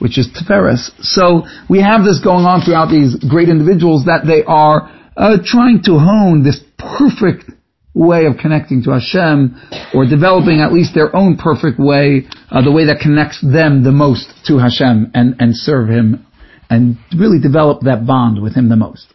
which 0.00 0.18
is 0.18 0.26
Tiferes. 0.34 0.90
So 0.98 1.46
we 1.70 1.78
have 1.78 2.02
this 2.02 2.18
going 2.18 2.42
on 2.42 2.66
throughout 2.66 2.90
these 2.90 3.14
great 3.22 3.48
individuals 3.48 4.10
that 4.10 4.26
they 4.26 4.42
are 4.42 4.90
uh, 5.16 5.38
trying 5.44 5.82
to 5.86 5.94
hone 5.94 6.42
this 6.42 6.58
perfect 6.74 7.46
way 7.94 8.26
of 8.26 8.36
connecting 8.36 8.82
to 8.84 8.90
Hashem, 8.90 9.60
or 9.94 10.06
developing 10.06 10.60
at 10.60 10.72
least 10.72 10.94
their 10.94 11.14
own 11.14 11.36
perfect 11.36 11.78
way, 11.78 12.28
uh, 12.50 12.62
the 12.62 12.70
way 12.70 12.86
that 12.86 13.00
connects 13.00 13.40
them 13.40 13.82
the 13.82 13.92
most 13.92 14.28
to 14.46 14.58
Hashem 14.58 15.10
and, 15.14 15.36
and 15.40 15.56
serve 15.56 15.88
Him, 15.88 16.26
and 16.68 16.98
really 17.16 17.40
develop 17.40 17.82
that 17.82 18.06
bond 18.06 18.40
with 18.40 18.54
Him 18.54 18.68
the 18.68 18.76
most. 18.76 19.06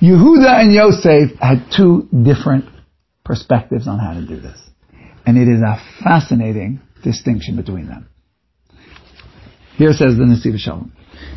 Yehuda 0.00 0.60
and 0.60 0.72
Yosef 0.72 1.38
had 1.40 1.66
two 1.76 2.08
different 2.10 2.64
perspectives 3.24 3.86
on 3.86 3.98
how 3.98 4.14
to 4.14 4.26
do 4.26 4.40
this. 4.40 4.58
And 5.24 5.38
it 5.38 5.48
is 5.48 5.60
a 5.60 5.80
fascinating 6.02 6.80
distinction 7.04 7.56
between 7.56 7.86
them. 7.86 8.08
Here 9.76 9.92
says 9.92 10.16
the 10.16 10.24
Nesiv 10.24 10.58
Shalom. 10.58 10.92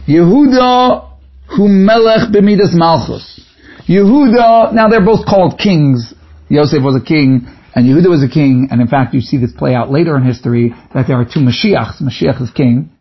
Yehuda 0.08 1.12
hu 1.56 1.68
melech 1.68 2.32
b'midas 2.34 2.74
malchus. 2.74 3.40
Yehuda, 3.88 4.74
now 4.74 4.88
they're 4.88 5.06
both 5.06 5.28
called 5.28 5.60
kings 5.60 6.15
Yosef 6.50 6.84
was 6.84 6.96
a 6.96 7.06
king, 7.06 7.48
and 7.74 7.86
Yehuda 7.86 8.10
was 8.10 8.24
a 8.24 8.30
king, 8.32 8.70
and 8.72 8.82
in 8.82 8.88
fact 8.88 9.14
you 9.14 9.22
see 9.22 9.38
this 9.38 9.52
play 9.52 9.74
out 9.74 9.92
later 9.92 10.16
in 10.16 10.24
history, 10.24 10.74
that 10.94 11.08
there 11.08 11.20
are 11.20 11.26
two 11.26 11.42
Mashiachs. 11.42 12.02
Mashiach 12.02 12.42
is 12.42 12.52
king, 12.52 12.92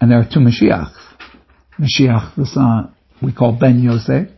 and 0.00 0.10
there 0.10 0.18
are 0.18 0.28
two 0.30 0.40
Mashiachs. 0.40 0.94
Mashiach, 1.78 2.34
the 2.36 2.46
son, 2.46 2.94
we 3.22 3.32
call 3.32 3.52
Ben 3.58 3.82
Yosef, 3.82 4.28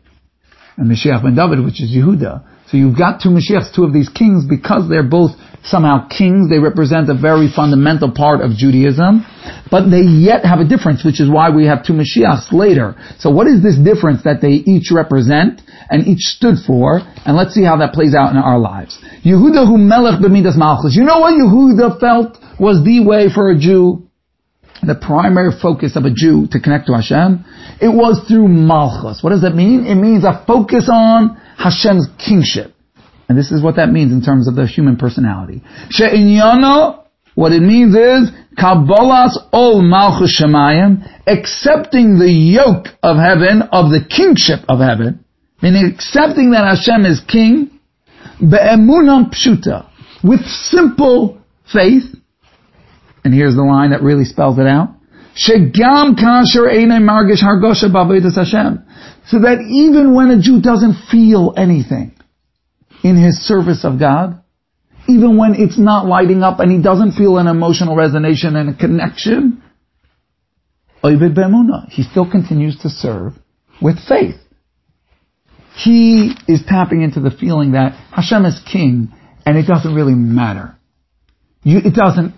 and 0.77 0.91
Mashiach 0.91 1.23
ben 1.23 1.35
David, 1.35 1.65
which 1.65 1.83
is 1.83 1.91
Yehuda. 1.91 2.47
So 2.69 2.77
you've 2.77 2.97
got 2.97 3.21
two 3.21 3.31
Mashiachs, 3.31 3.75
two 3.75 3.85
of 3.85 3.93
these 3.93 4.09
kings, 4.09 4.45
because 4.49 4.89
they're 4.89 5.03
both 5.03 5.33
somehow 5.63 6.09
kings, 6.09 6.49
they 6.49 6.59
represent 6.59 7.11
a 7.11 7.15
very 7.15 7.49
fundamental 7.55 8.11
part 8.11 8.41
of 8.41 8.53
Judaism, 8.53 9.25
but 9.71 9.91
they 9.91 10.03
yet 10.03 10.45
have 10.45 10.61
a 10.61 10.65
difference, 10.65 11.05
which 11.05 11.21
is 11.21 11.29
why 11.29 11.51
we 11.51 11.67
have 11.67 11.85
two 11.85 11.93
Mashiachs 11.93 12.53
later. 12.53 12.95
So 13.19 13.31
what 13.31 13.47
is 13.47 13.63
this 13.63 13.77
difference 13.77 14.23
that 14.25 14.41
they 14.41 14.65
each 14.65 14.91
represent 14.91 15.61
and 15.91 16.07
each 16.07 16.21
stood 16.21 16.57
for? 16.67 17.01
And 17.27 17.37
let's 17.37 17.55
see 17.55 17.65
how 17.65 17.77
that 17.79 17.93
plays 17.93 18.15
out 18.15 18.31
in 18.31 18.39
our 18.39 18.59
lives. 18.59 18.99
Yehuda 19.25 19.67
hu 19.67 19.77
melech 19.77 20.21
b'midas 20.21 20.57
malchus. 20.57 20.97
You 20.97 21.05
know 21.05 21.21
what 21.21 21.35
Yehuda 21.35 22.01
felt 22.01 22.39
was 22.59 22.85
the 22.85 23.05
way 23.05 23.29
for 23.33 23.51
a 23.51 23.59
Jew 23.59 24.07
the 24.83 24.95
primary 24.95 25.51
focus 25.61 25.95
of 25.95 26.05
a 26.05 26.11
Jew 26.11 26.47
to 26.53 26.61
connect 26.61 26.87
to 26.87 26.95
Hashem, 26.95 27.45
it 27.83 27.89
was 27.89 28.25
through 28.27 28.49
Malchus. 28.49 29.23
What 29.23 29.31
does 29.31 29.43
that 29.43 29.55
mean? 29.55 29.85
It 29.85 29.97
means 29.97 30.25
a 30.25 30.43
focus 30.47 30.89
on 30.91 31.37
Hashem's 31.59 32.09
kingship. 32.17 32.73
And 33.31 33.39
this 33.39 33.53
is 33.53 33.63
what 33.63 33.77
that 33.77 33.93
means 33.93 34.11
in 34.11 34.23
terms 34.23 34.49
of 34.49 34.57
the 34.57 34.67
human 34.67 34.97
personality. 34.97 35.63
She'inyano, 35.91 37.05
what 37.37 37.53
it 37.53 37.61
means 37.61 37.95
is, 37.95 38.33
Kabbalas 38.59 39.39
ol 39.53 39.83
malchus 39.83 40.43
shemayim, 40.43 41.09
accepting 41.29 42.19
the 42.19 42.29
yoke 42.29 42.89
of 43.05 43.19
heaven, 43.19 43.63
of 43.71 43.93
the 43.93 44.05
kingship 44.05 44.69
of 44.69 44.81
heaven, 44.81 45.25
meaning 45.63 45.93
accepting 45.95 46.51
that 46.51 46.67
Hashem 46.67 47.07
is 47.07 47.21
king, 47.21 47.71
be'emunam 48.41 49.31
pshuta, 49.31 49.89
with 50.25 50.45
simple 50.45 51.41
faith, 51.73 52.13
and 53.25 53.33
here's 53.33 53.55
the 53.55 53.63
line 53.63 53.91
that 53.91 54.03
really 54.03 54.25
spells 54.25 54.59
it 54.59 54.67
out, 54.67 54.89
Shegam 55.37 56.19
kasher 56.19 56.67
margish 56.99 57.45
hargosha 57.45 58.35
Hashem. 58.35 58.85
So 59.27 59.39
that 59.39 59.61
even 59.71 60.17
when 60.17 60.33
a 60.33 60.41
Jew 60.41 60.61
doesn't 60.61 60.97
feel 61.13 61.55
anything 61.57 62.17
in 63.03 63.17
his 63.17 63.39
service 63.47 63.85
of 63.85 63.99
God, 63.99 64.43
even 65.09 65.37
when 65.37 65.55
it's 65.55 65.79
not 65.79 66.07
lighting 66.07 66.43
up 66.43 66.61
and 66.61 66.71
he 66.71 66.83
doesn't 66.83 67.13
feel 67.13 67.39
an 67.39 67.47
emotional 67.47 67.97
resonation 67.97 68.57
and 68.57 68.71
a 68.71 68.75
connection. 68.75 69.63
He 71.91 72.03
still 72.03 72.31
continues 72.31 72.79
to 72.83 72.91
serve 72.91 73.33
with 73.81 73.97
faith. 74.07 74.37
He 75.77 76.35
is 76.47 76.63
tapping 76.67 77.03
into 77.03 77.21
the 77.21 77.31
feeling 77.31 77.73
that 77.73 77.93
Hashem 78.13 78.45
is 78.45 78.61
king 78.71 79.13
and 79.47 79.57
it 79.57 79.67
doesn't 79.67 79.95
really 79.95 80.15
matter. 80.15 80.77
You, 81.63 81.79
it 81.79 81.95
doesn't 81.95 82.35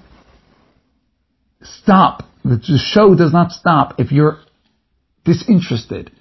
stop. 1.62 2.22
The 2.44 2.60
show 2.78 3.14
does 3.14 3.32
not 3.32 3.50
stop 3.50 3.98
if 3.98 4.12
you're 4.12 4.38
disinterested 5.24 6.12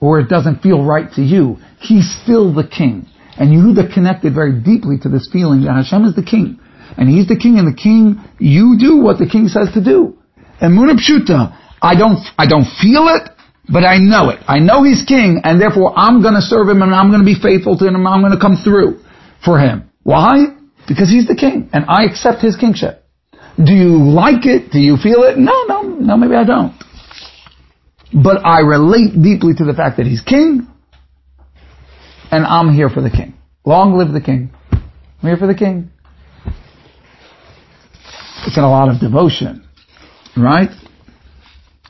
or 0.00 0.20
it 0.20 0.28
doesn't 0.28 0.62
feel 0.62 0.84
right 0.84 1.10
to 1.14 1.22
you. 1.22 1.56
He's 1.80 2.16
still 2.22 2.54
the 2.54 2.66
king. 2.66 3.06
And 3.38 3.50
Yehuda 3.50 3.94
connected 3.94 4.34
very 4.34 4.60
deeply 4.60 4.98
to 5.02 5.08
this 5.08 5.28
feeling 5.32 5.62
that 5.62 5.74
Hashem 5.74 6.04
is 6.04 6.14
the 6.14 6.24
king. 6.24 6.58
And 6.96 7.08
he's 7.08 7.28
the 7.28 7.36
king 7.36 7.58
and 7.58 7.68
the 7.68 7.76
king, 7.76 8.18
you 8.38 8.76
do 8.78 8.98
what 8.98 9.18
the 9.18 9.26
king 9.26 9.46
says 9.46 9.70
to 9.74 9.84
do. 9.84 10.18
And 10.60 10.76
Munapshuta, 10.76 11.54
I 11.80 11.94
don't, 11.94 12.18
I 12.36 12.46
don't 12.46 12.66
feel 12.66 13.06
it, 13.14 13.30
but 13.68 13.84
I 13.84 13.98
know 13.98 14.30
it. 14.30 14.40
I 14.48 14.58
know 14.58 14.82
he's 14.82 15.04
king 15.06 15.40
and 15.44 15.60
therefore 15.60 15.92
I'm 15.96 16.22
gonna 16.22 16.40
serve 16.40 16.68
him 16.68 16.82
and 16.82 16.94
I'm 16.94 17.10
gonna 17.10 17.24
be 17.24 17.38
faithful 17.40 17.78
to 17.78 17.86
him 17.86 17.94
and 17.94 18.08
I'm 18.08 18.22
gonna 18.22 18.40
come 18.40 18.56
through 18.64 19.00
for 19.44 19.58
him. 19.58 19.90
Why? 20.02 20.46
Because 20.88 21.08
he's 21.08 21.26
the 21.26 21.36
king 21.36 21.70
and 21.72 21.84
I 21.86 22.04
accept 22.04 22.42
his 22.42 22.56
kingship. 22.56 23.04
Do 23.56 23.72
you 23.72 23.98
like 23.98 24.46
it? 24.46 24.70
Do 24.72 24.78
you 24.78 24.96
feel 24.96 25.22
it? 25.24 25.36
No, 25.36 25.64
no, 25.68 25.82
no, 25.82 26.16
maybe 26.16 26.34
I 26.34 26.44
don't. 26.44 26.72
But 28.12 28.44
I 28.46 28.60
relate 28.60 29.20
deeply 29.20 29.52
to 29.54 29.64
the 29.64 29.74
fact 29.74 29.98
that 29.98 30.06
he's 30.06 30.22
king, 30.22 30.67
and 32.30 32.44
I'm 32.44 32.74
here 32.74 32.88
for 32.88 33.00
the 33.00 33.10
king. 33.10 33.34
Long 33.64 33.94
live 33.94 34.12
the 34.12 34.20
king. 34.20 34.50
I'm 34.72 34.82
here 35.22 35.36
for 35.36 35.46
the 35.46 35.54
king. 35.54 35.90
It's 38.46 38.56
in 38.56 38.62
a 38.62 38.70
lot 38.70 38.88
of 38.88 39.00
devotion, 39.00 39.66
right? 40.36 40.70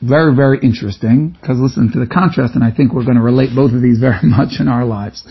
Very, 0.01 0.35
very 0.35 0.59
interesting, 0.63 1.37
because 1.41 1.59
listen 1.59 1.93
to 1.93 1.99
the 1.99 2.07
contrast, 2.07 2.55
and 2.55 2.65
I 2.65 2.71
think 2.71 2.93
we're 2.93 3.05
going 3.05 3.17
to 3.17 3.23
relate 3.23 3.51
both 3.55 3.73
of 3.73 3.83
these 3.83 3.99
very 4.01 4.23
much 4.23 4.61
in 4.61 4.69
our 4.69 4.85
lives. 4.85 5.25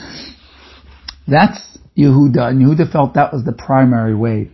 That's 1.28 1.78
Yehuda, 1.98 2.50
and 2.50 2.62
Yehuda 2.62 2.92
felt 2.92 3.16
that 3.16 3.34
was 3.34 3.44
the 3.44 3.54
primary 3.54 4.16
way 4.16 4.52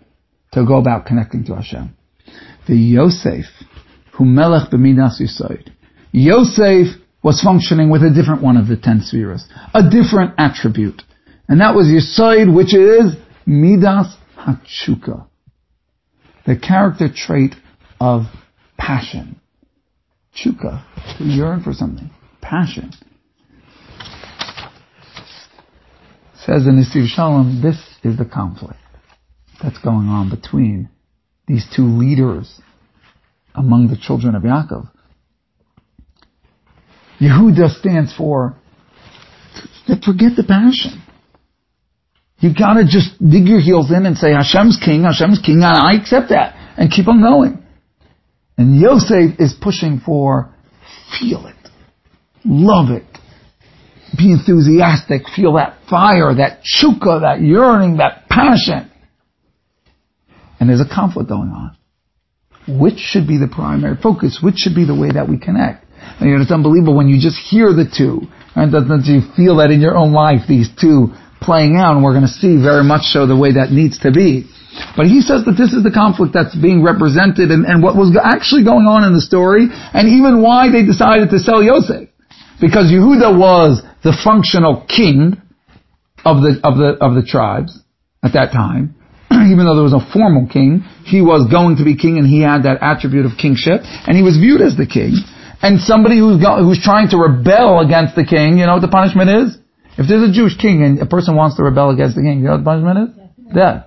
to 0.53 0.65
go 0.65 0.77
about 0.77 1.05
connecting 1.05 1.45
to 1.45 1.55
Hashem. 1.55 1.95
The 2.67 2.75
Yosef, 2.75 3.45
who 4.13 4.25
melech 4.25 4.71
b'midas 4.71 5.19
yisoid. 5.21 5.69
Yosef 6.11 7.02
was 7.23 7.41
functioning 7.41 7.89
with 7.89 8.03
a 8.03 8.09
different 8.09 8.43
one 8.43 8.57
of 8.57 8.67
the 8.67 8.75
ten 8.75 9.01
spheres, 9.01 9.45
a 9.73 9.81
different 9.89 10.33
attribute. 10.37 11.01
And 11.47 11.61
that 11.61 11.75
was 11.75 11.87
Yisoid, 11.87 12.53
which 12.53 12.73
is 12.73 13.15
midas 13.45 14.15
hachuka. 14.37 15.27
The 16.45 16.57
character 16.57 17.07
trait 17.13 17.55
of 17.99 18.23
passion. 18.77 19.39
Chuka, 20.35 20.83
to 21.17 21.23
yearn 21.23 21.63
for 21.63 21.73
something. 21.73 22.09
Passion. 22.41 22.91
Says 26.35 26.65
in 26.65 26.75
Nesiv 26.75 27.07
Shalom, 27.07 27.61
this 27.61 27.77
is 28.03 28.17
the 28.17 28.25
conflict 28.25 28.79
that's 29.61 29.77
going 29.77 30.07
on 30.07 30.29
between 30.29 30.89
these 31.47 31.65
two 31.73 31.85
leaders 31.85 32.59
among 33.55 33.87
the 33.87 33.97
children 33.97 34.35
of 34.35 34.43
Yaakov. 34.43 34.89
Yehuda 37.23 37.69
stands 37.79 38.13
for 38.13 38.55
forget 39.85 40.35
the 40.35 40.45
passion. 40.47 41.01
You 42.39 42.53
gotta 42.53 42.83
just 42.85 43.17
dig 43.19 43.47
your 43.47 43.61
heels 43.61 43.91
in 43.91 44.05
and 44.05 44.17
say 44.17 44.31
Hashem's 44.31 44.77
king, 44.83 45.03
Hashem's 45.03 45.39
king, 45.39 45.63
and 45.63 45.65
I 45.65 45.93
accept 45.93 46.29
that, 46.29 46.55
and 46.77 46.91
keep 46.91 47.07
on 47.07 47.21
going. 47.21 47.63
And 48.57 48.79
Yosef 48.79 49.39
is 49.39 49.55
pushing 49.59 50.01
for 50.05 50.53
feel 51.19 51.47
it, 51.47 51.69
love 52.43 52.91
it, 52.91 53.05
be 54.17 54.31
enthusiastic, 54.31 55.29
feel 55.35 55.53
that 55.53 55.77
fire, 55.89 56.33
that 56.35 56.61
chuka, 56.63 57.21
that 57.21 57.41
yearning, 57.41 57.97
that 57.97 58.27
passion 58.29 58.91
and 60.63 60.69
there's 60.69 60.79
a 60.79 60.87
conflict 60.87 61.27
going 61.27 61.49
on. 61.49 61.75
Which 62.79 62.97
should 62.97 63.27
be 63.27 63.37
the 63.37 63.49
primary 63.53 63.97
focus? 64.01 64.39
Which 64.41 64.55
should 64.59 64.75
be 64.75 64.85
the 64.85 64.95
way 64.95 65.11
that 65.11 65.27
we 65.27 65.37
connect? 65.37 65.85
And 66.19 66.41
it's 66.41 66.51
unbelievable 66.51 66.95
when 66.95 67.07
you 67.07 67.19
just 67.19 67.37
hear 67.37 67.73
the 67.73 67.85
two, 67.85 68.27
and 68.55 68.71
doesn't 68.71 69.05
you 69.05 69.21
feel 69.35 69.57
that 69.57 69.71
in 69.71 69.81
your 69.81 69.97
own 69.97 70.13
life, 70.13 70.47
these 70.47 70.69
two 70.79 71.13
playing 71.41 71.75
out, 71.75 71.95
and 71.95 72.03
we're 72.03 72.15
going 72.15 72.27
to 72.27 72.31
see 72.31 72.55
very 72.61 72.83
much 72.83 73.11
so 73.11 73.27
the 73.27 73.35
way 73.35 73.53
that 73.53 73.71
needs 73.71 73.99
to 73.99 74.11
be. 74.11 74.47
But 74.97 75.05
he 75.05 75.21
says 75.21 75.45
that 75.45 75.53
this 75.53 75.73
is 75.73 75.83
the 75.83 75.93
conflict 75.93 76.33
that's 76.33 76.55
being 76.55 76.81
represented 76.81 77.51
and, 77.51 77.65
and 77.65 77.83
what 77.83 77.95
was 77.95 78.15
actually 78.17 78.63
going 78.63 78.87
on 78.87 79.03
in 79.03 79.13
the 79.13 79.21
story, 79.21 79.67
and 79.69 80.07
even 80.07 80.41
why 80.41 80.71
they 80.71 80.85
decided 80.85 81.29
to 81.29 81.39
sell 81.39 81.61
Yosef. 81.61 82.09
Because 82.61 82.89
Yehuda 82.89 83.37
was 83.37 83.83
the 84.03 84.15
functional 84.23 84.85
king 84.87 85.37
of 86.25 86.41
the, 86.41 86.59
of 86.63 86.79
the, 86.79 86.97
of 87.03 87.13
the 87.15 87.23
tribes 87.27 87.77
at 88.23 88.33
that 88.33 88.51
time. 88.51 88.95
even 89.51 89.65
though 89.65 89.75
there 89.75 89.83
was 89.83 89.93
no 89.93 90.03
formal 90.13 90.47
king, 90.47 90.85
he 91.03 91.21
was 91.21 91.49
going 91.51 91.77
to 91.77 91.83
be 91.83 91.97
king 91.97 92.17
and 92.17 92.27
he 92.27 92.41
had 92.41 92.63
that 92.63 92.79
attribute 92.81 93.25
of 93.25 93.35
kingship 93.37 93.81
and 93.83 94.15
he 94.15 94.23
was 94.23 94.37
viewed 94.37 94.61
as 94.61 94.77
the 94.77 94.87
king. 94.87 95.19
And 95.63 95.79
somebody 95.79 96.19
who's, 96.19 96.43
go, 96.43 96.61
who's 96.61 96.83
trying 96.83 97.07
to 97.09 97.17
rebel 97.17 97.79
against 97.79 98.15
the 98.15 98.25
king, 98.25 98.57
you 98.59 98.65
know 98.65 98.73
what 98.73 98.81
the 98.81 98.91
punishment 98.91 99.29
is? 99.29 99.57
If 99.97 100.09
there's 100.09 100.29
a 100.29 100.33
Jewish 100.33 100.57
king 100.57 100.83
and 100.83 100.99
a 100.99 101.05
person 101.05 101.37
wants 101.37 101.55
to 101.55 101.63
rebel 101.63 101.89
against 101.89 102.15
the 102.17 102.21
king, 102.21 102.39
you 102.39 102.45
know 102.45 102.59
what 102.59 102.65
the 102.65 102.69
punishment 102.69 102.97
is? 102.99 103.55
Death. 103.55 103.85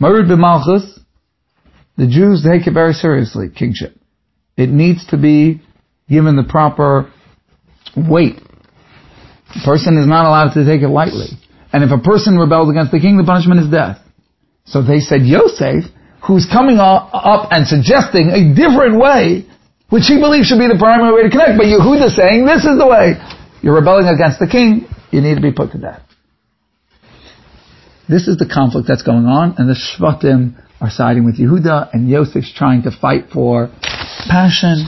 Marid 0.00 0.30
b'malchus, 0.30 1.00
the 1.96 2.06
Jews 2.06 2.46
take 2.46 2.66
it 2.66 2.72
very 2.72 2.92
seriously, 2.92 3.48
kingship. 3.50 3.98
It 4.56 4.70
needs 4.70 5.04
to 5.08 5.18
be 5.18 5.60
given 6.08 6.36
the 6.36 6.44
proper 6.48 7.12
weight. 7.96 8.36
The 9.54 9.62
person 9.64 9.98
is 9.98 10.06
not 10.06 10.26
allowed 10.26 10.54
to 10.54 10.64
take 10.64 10.82
it 10.82 10.88
lightly. 10.88 11.26
And 11.72 11.82
if 11.82 11.90
a 11.90 11.98
person 11.98 12.38
rebels 12.38 12.70
against 12.70 12.92
the 12.92 13.00
king, 13.00 13.16
the 13.16 13.24
punishment 13.24 13.60
is 13.60 13.68
death. 13.68 13.98
So 14.64 14.82
they 14.82 15.00
said 15.00 15.22
Yosef, 15.22 15.90
who's 16.26 16.46
coming 16.46 16.78
up 16.78 17.48
and 17.50 17.66
suggesting 17.66 18.30
a 18.30 18.54
different 18.54 19.00
way, 19.00 19.46
which 19.90 20.06
he 20.06 20.18
believes 20.18 20.46
should 20.46 20.58
be 20.58 20.68
the 20.70 20.78
primary 20.78 21.12
way 21.12 21.22
to 21.22 21.30
connect, 21.30 21.58
but 21.58 21.66
Yehuda 21.66 22.14
saying 22.14 22.46
this 22.46 22.64
is 22.64 22.78
the 22.78 22.86
way. 22.86 23.14
You're 23.60 23.74
rebelling 23.74 24.06
against 24.06 24.38
the 24.38 24.46
king, 24.46 24.86
you 25.10 25.20
need 25.20 25.34
to 25.34 25.42
be 25.42 25.52
put 25.52 25.72
to 25.72 25.78
death. 25.78 26.02
This 28.08 28.26
is 28.26 28.38
the 28.38 28.46
conflict 28.46 28.88
that's 28.88 29.02
going 29.02 29.26
on, 29.26 29.54
and 29.58 29.68
the 29.68 29.74
Shvatim 29.74 30.54
are 30.80 30.90
siding 30.90 31.24
with 31.24 31.38
Yehuda, 31.38 31.92
and 31.92 32.08
Yosef's 32.08 32.52
trying 32.54 32.82
to 32.82 32.90
fight 32.90 33.26
for 33.32 33.70
passion. 34.28 34.86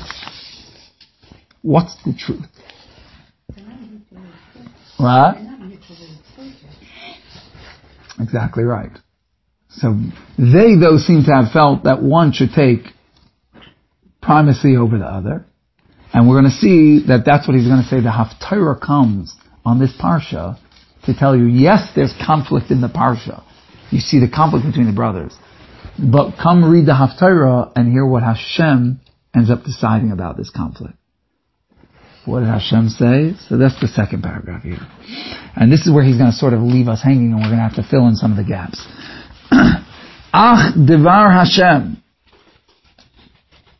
What's 1.60 1.94
the 2.04 2.14
truth? 2.14 2.46
Right? 4.98 5.48
Exactly 8.20 8.64
right. 8.64 8.90
So 9.68 9.98
they, 10.38 10.76
though, 10.76 10.98
seem 10.98 11.24
to 11.24 11.32
have 11.32 11.52
felt 11.52 11.84
that 11.84 12.02
one 12.02 12.32
should 12.32 12.50
take 12.54 12.82
primacy 14.22 14.76
over 14.76 14.96
the 14.98 15.04
other. 15.04 15.44
And 16.14 16.28
we're 16.28 16.40
going 16.40 16.50
to 16.52 16.58
see 16.58 17.06
that 17.08 17.24
that's 17.26 17.48
what 17.48 17.56
he's 17.56 17.66
going 17.66 17.82
to 17.82 17.88
say. 17.88 18.00
The 18.00 18.12
Haftarah 18.12 18.80
comes 18.80 19.34
on 19.64 19.78
this 19.78 19.92
Parsha 20.00 20.58
to 21.04 21.14
tell 21.14 21.36
you, 21.36 21.46
yes, 21.46 21.88
there's 21.96 22.14
conflict 22.24 22.70
in 22.70 22.80
the 22.80 22.88
Parsha. 22.88 23.42
You 23.90 23.98
see 23.98 24.20
the 24.20 24.28
conflict 24.28 24.64
between 24.66 24.86
the 24.86 24.94
brothers. 24.94 25.36
But 25.98 26.36
come 26.40 26.64
read 26.64 26.86
the 26.86 26.92
Haftarah 26.92 27.72
and 27.76 27.90
hear 27.90 28.06
what 28.06 28.22
Hashem 28.22 29.00
ends 29.34 29.50
up 29.50 29.64
deciding 29.64 30.12
about 30.12 30.36
this 30.36 30.50
conflict. 30.50 30.94
What 32.24 32.40
did 32.40 32.48
Hashem 32.48 32.88
say? 32.88 33.34
So 33.48 33.58
that's 33.58 33.78
the 33.80 33.88
second 33.88 34.22
paragraph 34.22 34.62
here. 34.62 34.78
And 35.56 35.72
this 35.72 35.86
is 35.86 35.92
where 35.92 36.04
he's 36.04 36.18
going 36.18 36.30
to 36.30 36.36
sort 36.36 36.52
of 36.52 36.60
leave 36.60 36.86
us 36.86 37.02
hanging 37.02 37.32
and 37.32 37.36
we're 37.36 37.50
going 37.50 37.56
to 37.56 37.68
have 37.68 37.74
to 37.76 37.86
fill 37.90 38.06
in 38.06 38.14
some 38.14 38.30
of 38.30 38.36
the 38.36 38.44
gaps. 38.44 38.86
Ach 40.32 40.74
devar 40.74 41.32
Hashem. 41.32 42.01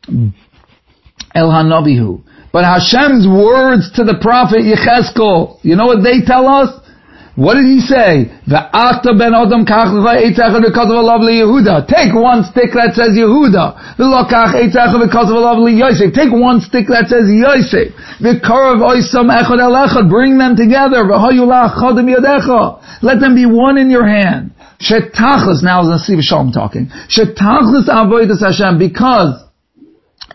El 0.07 1.49
Hanabihu. 1.49 2.21
But 2.51 2.65
Hashem's 2.65 3.27
words 3.27 3.91
to 3.95 4.03
the 4.03 4.17
prophet 4.21 4.61
Yechezkel, 4.61 5.59
you 5.63 5.75
know 5.75 5.87
what 5.87 6.03
they 6.03 6.21
tell 6.21 6.47
us? 6.47 6.69
What 7.35 7.55
did 7.55 7.65
he 7.65 7.81
say? 7.81 8.29
Ve'ata 8.45 9.17
ben 9.17 9.33
Adam 9.33 9.65
kach 9.65 9.89
Yehuda. 9.89 11.87
Take 11.89 12.13
one 12.13 12.43
stick 12.45 12.69
that 12.77 12.93
says 12.93 13.17
Yehuda. 13.17 13.97
Take 16.13 16.31
one 16.31 16.61
stick 16.61 16.85
that 16.93 17.09
says 17.09 17.25
Yosef. 17.25 17.89
V'karav 18.21 18.85
oisam 18.85 19.33
echad 19.33 19.57
el. 19.57 19.73
Bring 20.07 20.37
them 20.37 20.55
together. 20.55 21.09
V'hayulach 21.09 21.73
chadim 21.81 22.05
yadecha. 22.13 22.77
Let 23.01 23.19
them 23.19 23.33
be 23.33 23.47
one 23.47 23.79
in 23.79 23.89
your 23.89 24.05
hand. 24.05 24.51
Shetachlis, 24.79 25.63
now 25.63 25.81
is 25.81 25.89
Nesiv 25.89 26.21
Shalom 26.21 26.51
talking. 26.51 26.91
Shetachlis 27.09 27.89
avodas 27.89 28.41
Hashem, 28.45 28.77
because 28.77 29.42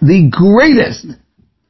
the 0.01 0.31
greatest 0.31 1.07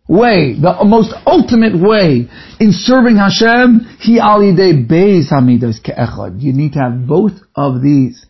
way, 0.08 0.54
the 0.60 0.84
most 0.84 1.14
ultimate 1.26 1.74
way 1.80 2.28
in 2.58 2.72
serving 2.72 3.16
Hashem, 3.16 3.98
He 4.00 4.18
alidei 4.18 4.88
beis 4.88 5.30
hamidos 5.30 5.80
ke'echad. 5.84 6.40
You 6.40 6.52
need 6.52 6.72
to 6.72 6.80
have 6.80 7.06
both 7.06 7.32
of 7.54 7.82
these 7.82 8.24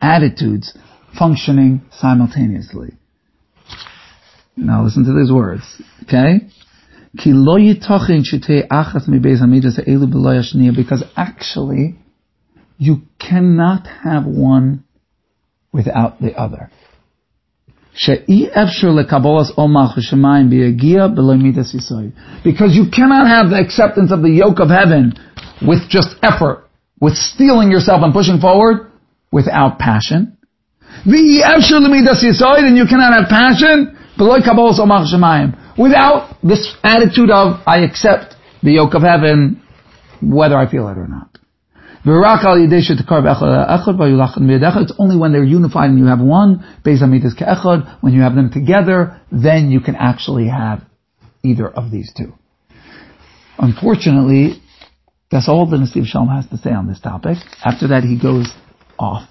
attitudes 0.00 0.76
functioning 1.18 1.82
simultaneously. 1.92 2.90
Now 4.56 4.84
listen 4.84 5.04
to 5.04 5.12
these 5.12 5.32
words. 5.32 5.62
Okay? 6.04 6.48
Because 10.74 11.04
actually, 11.16 11.96
you 12.78 13.02
cannot 13.18 13.86
have 13.86 14.26
one 14.26 14.84
without 15.72 16.20
the 16.20 16.34
other. 16.34 16.70
Because 22.44 22.76
you 22.76 22.90
cannot 22.90 23.26
have 23.26 23.50
the 23.50 23.58
acceptance 23.58 24.12
of 24.12 24.22
the 24.22 24.30
yoke 24.30 24.60
of 24.60 24.68
heaven 24.68 25.14
with 25.66 25.88
just 25.88 26.16
effort, 26.22 26.68
with 27.00 27.14
steeling 27.14 27.70
yourself 27.70 28.02
and 28.02 28.12
pushing 28.12 28.38
forward 28.40 28.90
without 29.32 29.78
passion. 29.78 30.36
And 31.04 32.76
you 32.76 32.86
cannot 32.86 33.12
have 33.14 33.28
passion 33.28 33.96
without 35.78 36.36
this 36.42 36.74
attitude 36.82 37.30
of, 37.30 37.60
I 37.66 37.78
accept 37.84 38.34
the 38.62 38.72
yoke 38.72 38.94
of 38.94 39.02
heaven, 39.02 39.62
whether 40.22 40.56
I 40.56 40.66
feel 40.70 40.88
it 40.88 40.98
or 40.98 41.06
not. 41.06 41.28
It's 42.06 42.12
only 44.98 45.16
when 45.16 45.32
they're 45.32 45.42
unified 45.42 45.90
and 45.90 45.98
you 45.98 46.06
have 46.06 46.20
one, 46.20 46.64
based 46.84 47.02
on 47.02 47.10
ke'echad, 47.10 47.98
when 48.00 48.12
you 48.12 48.20
have 48.20 48.36
them 48.36 48.52
together, 48.52 49.20
then 49.32 49.72
you 49.72 49.80
can 49.80 49.96
actually 49.96 50.46
have 50.46 50.84
either 51.42 51.68
of 51.68 51.90
these 51.90 52.12
two. 52.16 52.32
Unfortunately, 53.58 54.62
that's 55.32 55.48
all 55.48 55.68
the 55.68 55.78
Nesiv 55.78 56.06
Shalom 56.06 56.28
has 56.28 56.46
to 56.50 56.58
say 56.58 56.70
on 56.70 56.86
this 56.86 57.00
topic. 57.00 57.38
After 57.64 57.88
that, 57.88 58.04
he 58.04 58.16
goes 58.20 58.52
off 58.98 59.28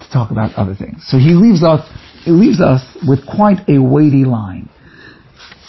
to 0.00 0.10
talk 0.10 0.30
about 0.30 0.54
other 0.54 0.74
things. 0.74 1.04
So 1.06 1.18
he 1.18 1.34
leaves 1.34 1.62
us, 1.62 1.86
he 2.24 2.30
leaves 2.30 2.60
us 2.60 2.80
with 3.06 3.26
quite 3.26 3.68
a 3.68 3.78
weighty 3.78 4.24
line. 4.24 4.70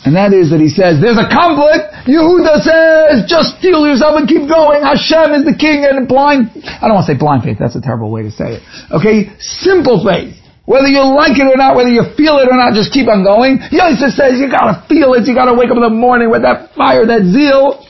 And 0.07 0.15
that 0.15 0.31
is 0.31 0.55
that 0.55 0.63
he 0.63 0.71
says, 0.71 1.03
there's 1.03 1.19
a 1.19 1.27
conflict. 1.27 2.07
Yehuda 2.07 2.63
says, 2.63 3.27
just 3.27 3.59
steel 3.59 3.83
yourself 3.83 4.15
and 4.15 4.23
keep 4.23 4.47
going. 4.47 4.79
Hashem 4.79 5.35
is 5.35 5.43
the 5.43 5.51
king 5.51 5.83
and 5.83 6.07
blind, 6.07 6.55
I 6.63 6.87
don't 6.87 6.95
want 6.95 7.11
to 7.11 7.11
say 7.11 7.19
blind 7.19 7.43
faith. 7.43 7.59
That's 7.59 7.75
a 7.75 7.83
terrible 7.83 8.07
way 8.07 8.23
to 8.23 8.31
say 8.31 8.55
it. 8.55 8.61
Okay? 8.87 9.35
Simple 9.43 9.99
faith. 9.99 10.39
Whether 10.63 10.87
you 10.87 11.03
like 11.11 11.35
it 11.35 11.43
or 11.43 11.59
not, 11.59 11.75
whether 11.75 11.91
you 11.91 12.07
feel 12.15 12.39
it 12.39 12.47
or 12.47 12.55
not, 12.55 12.71
just 12.71 12.95
keep 12.95 13.11
on 13.11 13.27
going. 13.27 13.59
Yosef 13.67 14.15
says 14.15 14.39
you 14.39 14.47
gotta 14.47 14.87
feel 14.87 15.11
it. 15.11 15.27
You 15.27 15.35
gotta 15.35 15.55
wake 15.55 15.71
up 15.71 15.75
in 15.75 15.83
the 15.83 15.91
morning 15.91 16.31
with 16.31 16.47
that 16.47 16.71
fire, 16.75 17.03
that 17.03 17.27
zeal. 17.27 17.83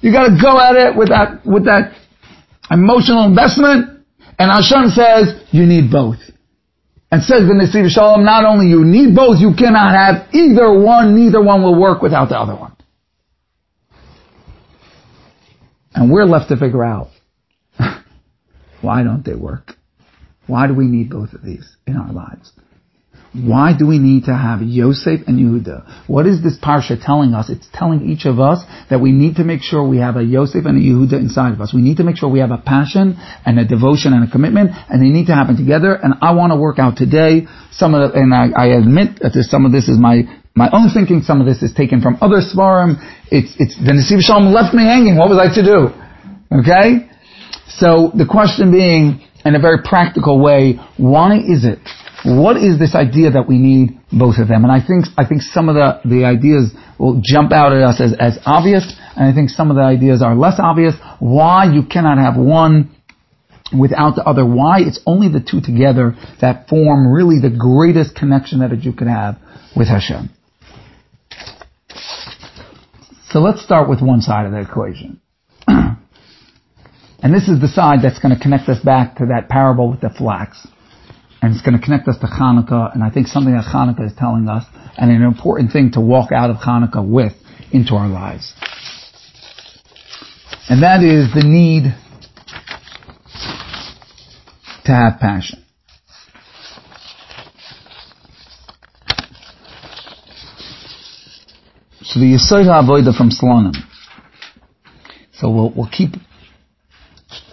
You 0.00 0.08
gotta 0.08 0.40
go 0.40 0.56
at 0.56 0.72
it 0.72 0.96
with 0.96 1.12
that, 1.12 1.44
with 1.44 1.68
that 1.68 1.92
emotional 2.72 3.28
investment. 3.28 4.04
And 4.40 4.48
Hashem 4.48 4.88
says 4.96 5.40
you 5.52 5.68
need 5.68 5.92
both. 5.92 6.20
And 7.10 7.22
says 7.22 7.46
the 7.46 7.54
Nesiv 7.54 7.88
Shalom, 7.88 8.24
not 8.24 8.44
only 8.44 8.66
you 8.66 8.84
need 8.84 9.14
both, 9.14 9.40
you 9.40 9.54
cannot 9.56 9.94
have 9.94 10.34
either 10.34 10.70
one, 10.72 11.16
neither 11.16 11.42
one 11.42 11.62
will 11.62 11.80
work 11.80 12.02
without 12.02 12.28
the 12.28 12.38
other 12.38 12.54
one. 12.54 12.76
And 15.94 16.12
we're 16.12 16.26
left 16.26 16.50
to 16.50 16.56
figure 16.56 16.84
out, 16.84 17.08
why 18.82 19.02
don't 19.02 19.24
they 19.24 19.34
work? 19.34 19.72
Why 20.46 20.66
do 20.66 20.74
we 20.74 20.84
need 20.84 21.10
both 21.10 21.32
of 21.32 21.42
these 21.42 21.76
in 21.86 21.96
our 21.96 22.12
lives? 22.12 22.52
Why 23.34 23.76
do 23.78 23.86
we 23.86 23.98
need 23.98 24.24
to 24.24 24.34
have 24.34 24.62
Yosef 24.62 25.20
and 25.26 25.38
Yehuda? 25.38 26.08
What 26.08 26.26
is 26.26 26.42
this 26.42 26.56
parsha 26.58 26.96
telling 27.00 27.34
us? 27.34 27.50
It's 27.50 27.68
telling 27.74 28.08
each 28.08 28.24
of 28.24 28.40
us 28.40 28.64
that 28.88 29.00
we 29.00 29.12
need 29.12 29.36
to 29.36 29.44
make 29.44 29.60
sure 29.62 29.86
we 29.86 29.98
have 29.98 30.16
a 30.16 30.24
Yosef 30.24 30.64
and 30.64 30.78
a 30.78 30.80
Yehuda 30.80 31.12
inside 31.20 31.52
of 31.52 31.60
us. 31.60 31.74
We 31.74 31.82
need 31.82 31.98
to 31.98 32.04
make 32.04 32.16
sure 32.16 32.30
we 32.30 32.40
have 32.40 32.50
a 32.50 32.58
passion 32.58 33.16
and 33.44 33.58
a 33.58 33.66
devotion 33.66 34.14
and 34.14 34.26
a 34.26 34.30
commitment, 34.30 34.70
and 34.88 35.02
they 35.02 35.12
need 35.12 35.26
to 35.26 35.34
happen 35.34 35.56
together. 35.56 35.92
And 35.92 36.14
I 36.22 36.32
want 36.32 36.52
to 36.52 36.56
work 36.56 36.78
out 36.78 36.96
today 36.96 37.46
some 37.70 37.94
of 37.94 38.12
the, 38.12 38.18
and 38.18 38.32
I, 38.32 38.48
I 38.56 38.66
admit 38.78 39.20
that 39.20 39.32
some 39.44 39.66
of 39.66 39.72
this 39.72 39.88
is 39.88 39.98
my 39.98 40.22
my 40.56 40.70
own 40.72 40.88
thinking. 40.90 41.22
Some 41.22 41.40
of 41.40 41.46
this 41.46 41.62
is 41.62 41.72
taken 41.72 42.00
from 42.00 42.16
other 42.20 42.40
svarim. 42.40 42.96
It's 43.30 43.54
it's 43.58 43.76
the 43.76 43.92
Nesiv 43.92 44.24
Shalom 44.24 44.52
left 44.52 44.74
me 44.74 44.84
hanging. 44.84 45.16
What 45.16 45.28
was 45.28 45.38
I 45.38 45.52
to 45.54 45.62
do? 45.62 45.78
Okay. 46.50 47.08
So 47.68 48.10
the 48.16 48.26
question 48.26 48.72
being, 48.72 49.20
in 49.44 49.54
a 49.54 49.60
very 49.60 49.78
practical 49.84 50.42
way, 50.42 50.78
why 50.96 51.36
is 51.36 51.64
it 51.64 51.78
what 52.24 52.56
is 52.56 52.78
this 52.78 52.94
idea 52.94 53.30
that 53.30 53.46
we 53.48 53.58
need 53.58 54.00
both 54.10 54.38
of 54.38 54.48
them? 54.48 54.64
And 54.64 54.72
I 54.72 54.84
think, 54.84 55.06
I 55.16 55.24
think 55.26 55.42
some 55.42 55.68
of 55.68 55.76
the, 55.76 56.00
the 56.04 56.24
ideas 56.24 56.72
will 56.98 57.22
jump 57.22 57.52
out 57.52 57.72
at 57.72 57.82
us 57.82 58.00
as, 58.00 58.14
as 58.18 58.38
obvious, 58.44 58.84
and 59.16 59.30
I 59.30 59.34
think 59.34 59.50
some 59.50 59.70
of 59.70 59.76
the 59.76 59.82
ideas 59.82 60.22
are 60.22 60.34
less 60.34 60.58
obvious. 60.58 60.94
Why 61.20 61.72
you 61.72 61.82
cannot 61.84 62.18
have 62.18 62.36
one 62.36 62.90
without 63.78 64.16
the 64.16 64.24
other. 64.24 64.44
Why 64.44 64.80
it's 64.80 65.00
only 65.06 65.28
the 65.28 65.40
two 65.40 65.60
together 65.60 66.16
that 66.40 66.68
form 66.68 67.06
really 67.06 67.38
the 67.40 67.54
greatest 67.54 68.16
connection 68.16 68.60
that 68.60 68.72
a 68.72 68.76
Jew 68.76 68.92
can 68.92 69.08
have 69.08 69.38
with 69.76 69.88
Hashem. 69.88 70.30
So 73.30 73.40
let's 73.40 73.62
start 73.62 73.88
with 73.88 74.00
one 74.00 74.22
side 74.22 74.46
of 74.46 74.52
the 74.52 74.60
equation. 74.60 75.20
And 77.20 77.34
this 77.34 77.48
is 77.48 77.60
the 77.60 77.68
side 77.68 78.00
that's 78.02 78.18
going 78.18 78.34
to 78.34 78.40
connect 78.40 78.68
us 78.68 78.82
back 78.82 79.16
to 79.16 79.26
that 79.26 79.48
parable 79.48 79.90
with 79.90 80.00
the 80.00 80.10
flax 80.10 80.66
and 81.40 81.54
it's 81.54 81.62
going 81.62 81.78
to 81.78 81.84
connect 81.84 82.08
us 82.08 82.18
to 82.18 82.26
Hanukkah, 82.26 82.92
and 82.92 83.02
I 83.02 83.10
think 83.10 83.28
something 83.28 83.54
that 83.54 83.64
Hanukkah 83.64 84.06
is 84.06 84.12
telling 84.18 84.48
us, 84.48 84.64
and 84.96 85.10
an 85.10 85.22
important 85.22 85.72
thing 85.72 85.92
to 85.92 86.00
walk 86.00 86.32
out 86.32 86.50
of 86.50 86.56
Hanukkah 86.56 87.06
with 87.06 87.32
into 87.70 87.94
our 87.94 88.08
lives. 88.08 88.54
And 90.68 90.82
that 90.82 91.02
is 91.02 91.32
the 91.32 91.44
need 91.44 91.84
to 94.84 94.92
have 94.92 95.20
passion. 95.20 95.64
So 102.02 102.20
the 102.20 102.26
Yisod 102.26 102.64
HaAvodah 102.64 103.16
from 103.16 103.30
Slonim. 103.30 103.76
So 105.34 105.50
we'll, 105.50 105.72
we'll 105.74 105.90
keep 105.90 106.10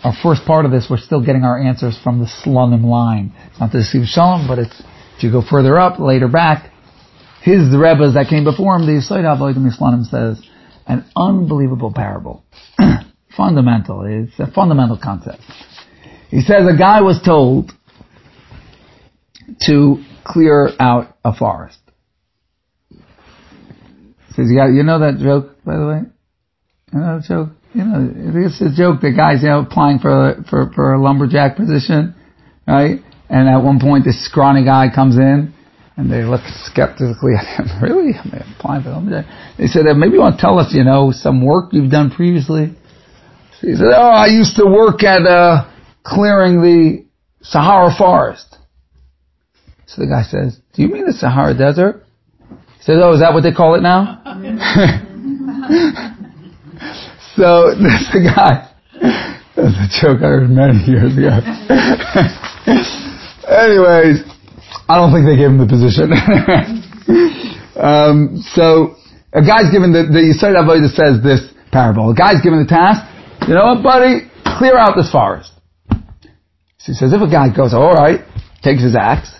our 0.05 0.13
first 0.21 0.45
part 0.45 0.65
of 0.65 0.71
this, 0.71 0.85
we're 0.87 0.99
still 0.99 1.25
getting 1.25 1.43
our 1.43 1.59
answers 1.59 1.97
from 2.03 2.19
the 2.19 2.27
Slonim 2.27 2.83
line. 2.83 3.33
It's 3.49 3.59
not 3.59 3.71
the 3.71 3.79
Siv 3.79 4.05
Shalom, 4.05 4.47
but 4.47 4.59
it's, 4.59 4.83
if 5.17 5.23
you 5.23 5.31
go 5.31 5.41
further 5.41 5.79
up, 5.79 5.99
later 5.99 6.27
back, 6.27 6.71
his 7.41 7.75
Rebbes 7.75 8.13
that 8.13 8.27
came 8.29 8.43
before 8.43 8.75
him, 8.75 8.85
the 8.85 8.91
Yisod 8.91 9.23
Avodim 9.23 9.67
Slonim 9.75 10.05
says, 10.05 10.47
an 10.85 11.05
unbelievable 11.15 11.91
parable. 11.91 12.43
fundamental. 13.35 14.05
It's 14.05 14.39
a 14.39 14.45
fundamental 14.51 14.99
concept. 15.01 15.41
He 16.29 16.41
says 16.41 16.67
a 16.71 16.77
guy 16.77 17.01
was 17.01 17.19
told 17.25 17.71
to 19.61 20.03
clear 20.23 20.69
out 20.79 21.17
a 21.25 21.35
forest. 21.35 21.79
He 22.89 22.97
says, 24.35 24.45
you, 24.51 24.55
got, 24.55 24.67
you 24.67 24.83
know 24.83 24.99
that 24.99 25.17
joke, 25.17 25.63
by 25.65 25.77
the 25.77 25.87
way? 25.87 26.01
You 26.93 26.99
know 26.99 27.19
that 27.19 27.27
joke? 27.27 27.49
You 27.75 27.83
know, 27.83 28.07
it's 28.47 28.61
a 28.61 28.71
joke 28.71 29.01
that 29.01 29.11
guys, 29.11 29.43
you 29.43 29.49
know, 29.49 29.59
applying 29.59 29.99
for, 29.99 30.43
for, 30.49 30.71
for 30.73 30.93
a 30.93 31.01
lumberjack 31.01 31.57
position, 31.57 32.15
right? 32.65 32.99
And 33.29 33.49
at 33.49 33.57
one 33.57 33.79
point 33.81 34.05
this 34.05 34.25
scrawny 34.25 34.63
guy 34.63 34.88
comes 34.93 35.17
in 35.17 35.53
and 35.97 36.09
they 36.09 36.23
look 36.23 36.39
skeptically 36.63 37.33
at 37.35 37.45
him. 37.45 37.67
really? 37.83 38.13
I'm 38.15 38.55
applying 38.57 38.83
for 38.83 38.91
lumberjack. 38.91 39.25
They 39.57 39.67
said, 39.67 39.83
maybe 39.97 40.13
you 40.13 40.21
want 40.21 40.38
to 40.38 40.41
tell 40.41 40.57
us, 40.57 40.73
you 40.73 40.85
know, 40.85 41.11
some 41.11 41.45
work 41.45 41.73
you've 41.73 41.91
done 41.91 42.11
previously. 42.11 42.73
So 43.59 43.67
he 43.67 43.75
said, 43.75 43.91
oh, 43.91 44.09
I 44.09 44.27
used 44.27 44.55
to 44.55 44.65
work 44.65 45.03
at, 45.03 45.27
uh, 45.27 45.69
clearing 46.03 46.61
the 46.61 47.05
Sahara 47.41 47.91
forest. 47.97 48.55
So 49.88 50.01
the 50.01 50.07
guy 50.07 50.23
says, 50.23 50.57
do 50.73 50.81
you 50.81 50.88
mean 50.88 51.05
the 51.05 51.13
Sahara 51.13 51.53
desert? 51.53 52.03
He 52.77 52.83
says, 52.83 53.01
oh, 53.03 53.13
is 53.13 53.19
that 53.19 53.33
what 53.33 53.43
they 53.43 53.51
call 53.51 53.75
it 53.75 53.81
now? 53.81 54.21
So 57.35 57.75
there's 57.81 58.09
a 58.15 58.23
guy. 58.23 58.71
That's 59.55 59.75
a 59.75 59.87
joke 60.01 60.19
I 60.19 60.27
heard 60.39 60.49
many 60.49 60.79
years 60.83 61.15
ago. 61.15 61.31
Anyways, 63.47 64.23
I 64.87 64.95
don't 64.95 65.11
think 65.13 65.25
they 65.27 65.37
gave 65.37 65.51
him 65.51 65.59
the 65.59 65.67
position. 65.67 66.11
um, 67.79 68.43
so 68.53 68.95
a 69.31 69.41
guy's 69.41 69.71
given 69.71 69.91
the 69.91 70.03
the 70.07 70.23
Yisod 70.31 70.55
HaAvodah 70.55 70.91
says 70.95 71.23
this 71.23 71.41
parable. 71.71 72.11
A 72.11 72.15
guy's 72.15 72.41
given 72.41 72.59
the 72.59 72.69
task. 72.69 73.03
You 73.47 73.53
know 73.53 73.75
what, 73.75 73.83
buddy? 73.83 74.31
Clear 74.57 74.77
out 74.77 74.95
this 74.95 75.11
forest. 75.11 75.51
So 75.89 76.91
he 76.91 76.93
says, 76.93 77.13
if 77.13 77.21
a 77.21 77.29
guy 77.29 77.55
goes, 77.55 77.73
all 77.73 77.93
right, 77.93 78.21
takes 78.61 78.83
his 78.83 78.95
axe 78.95 79.33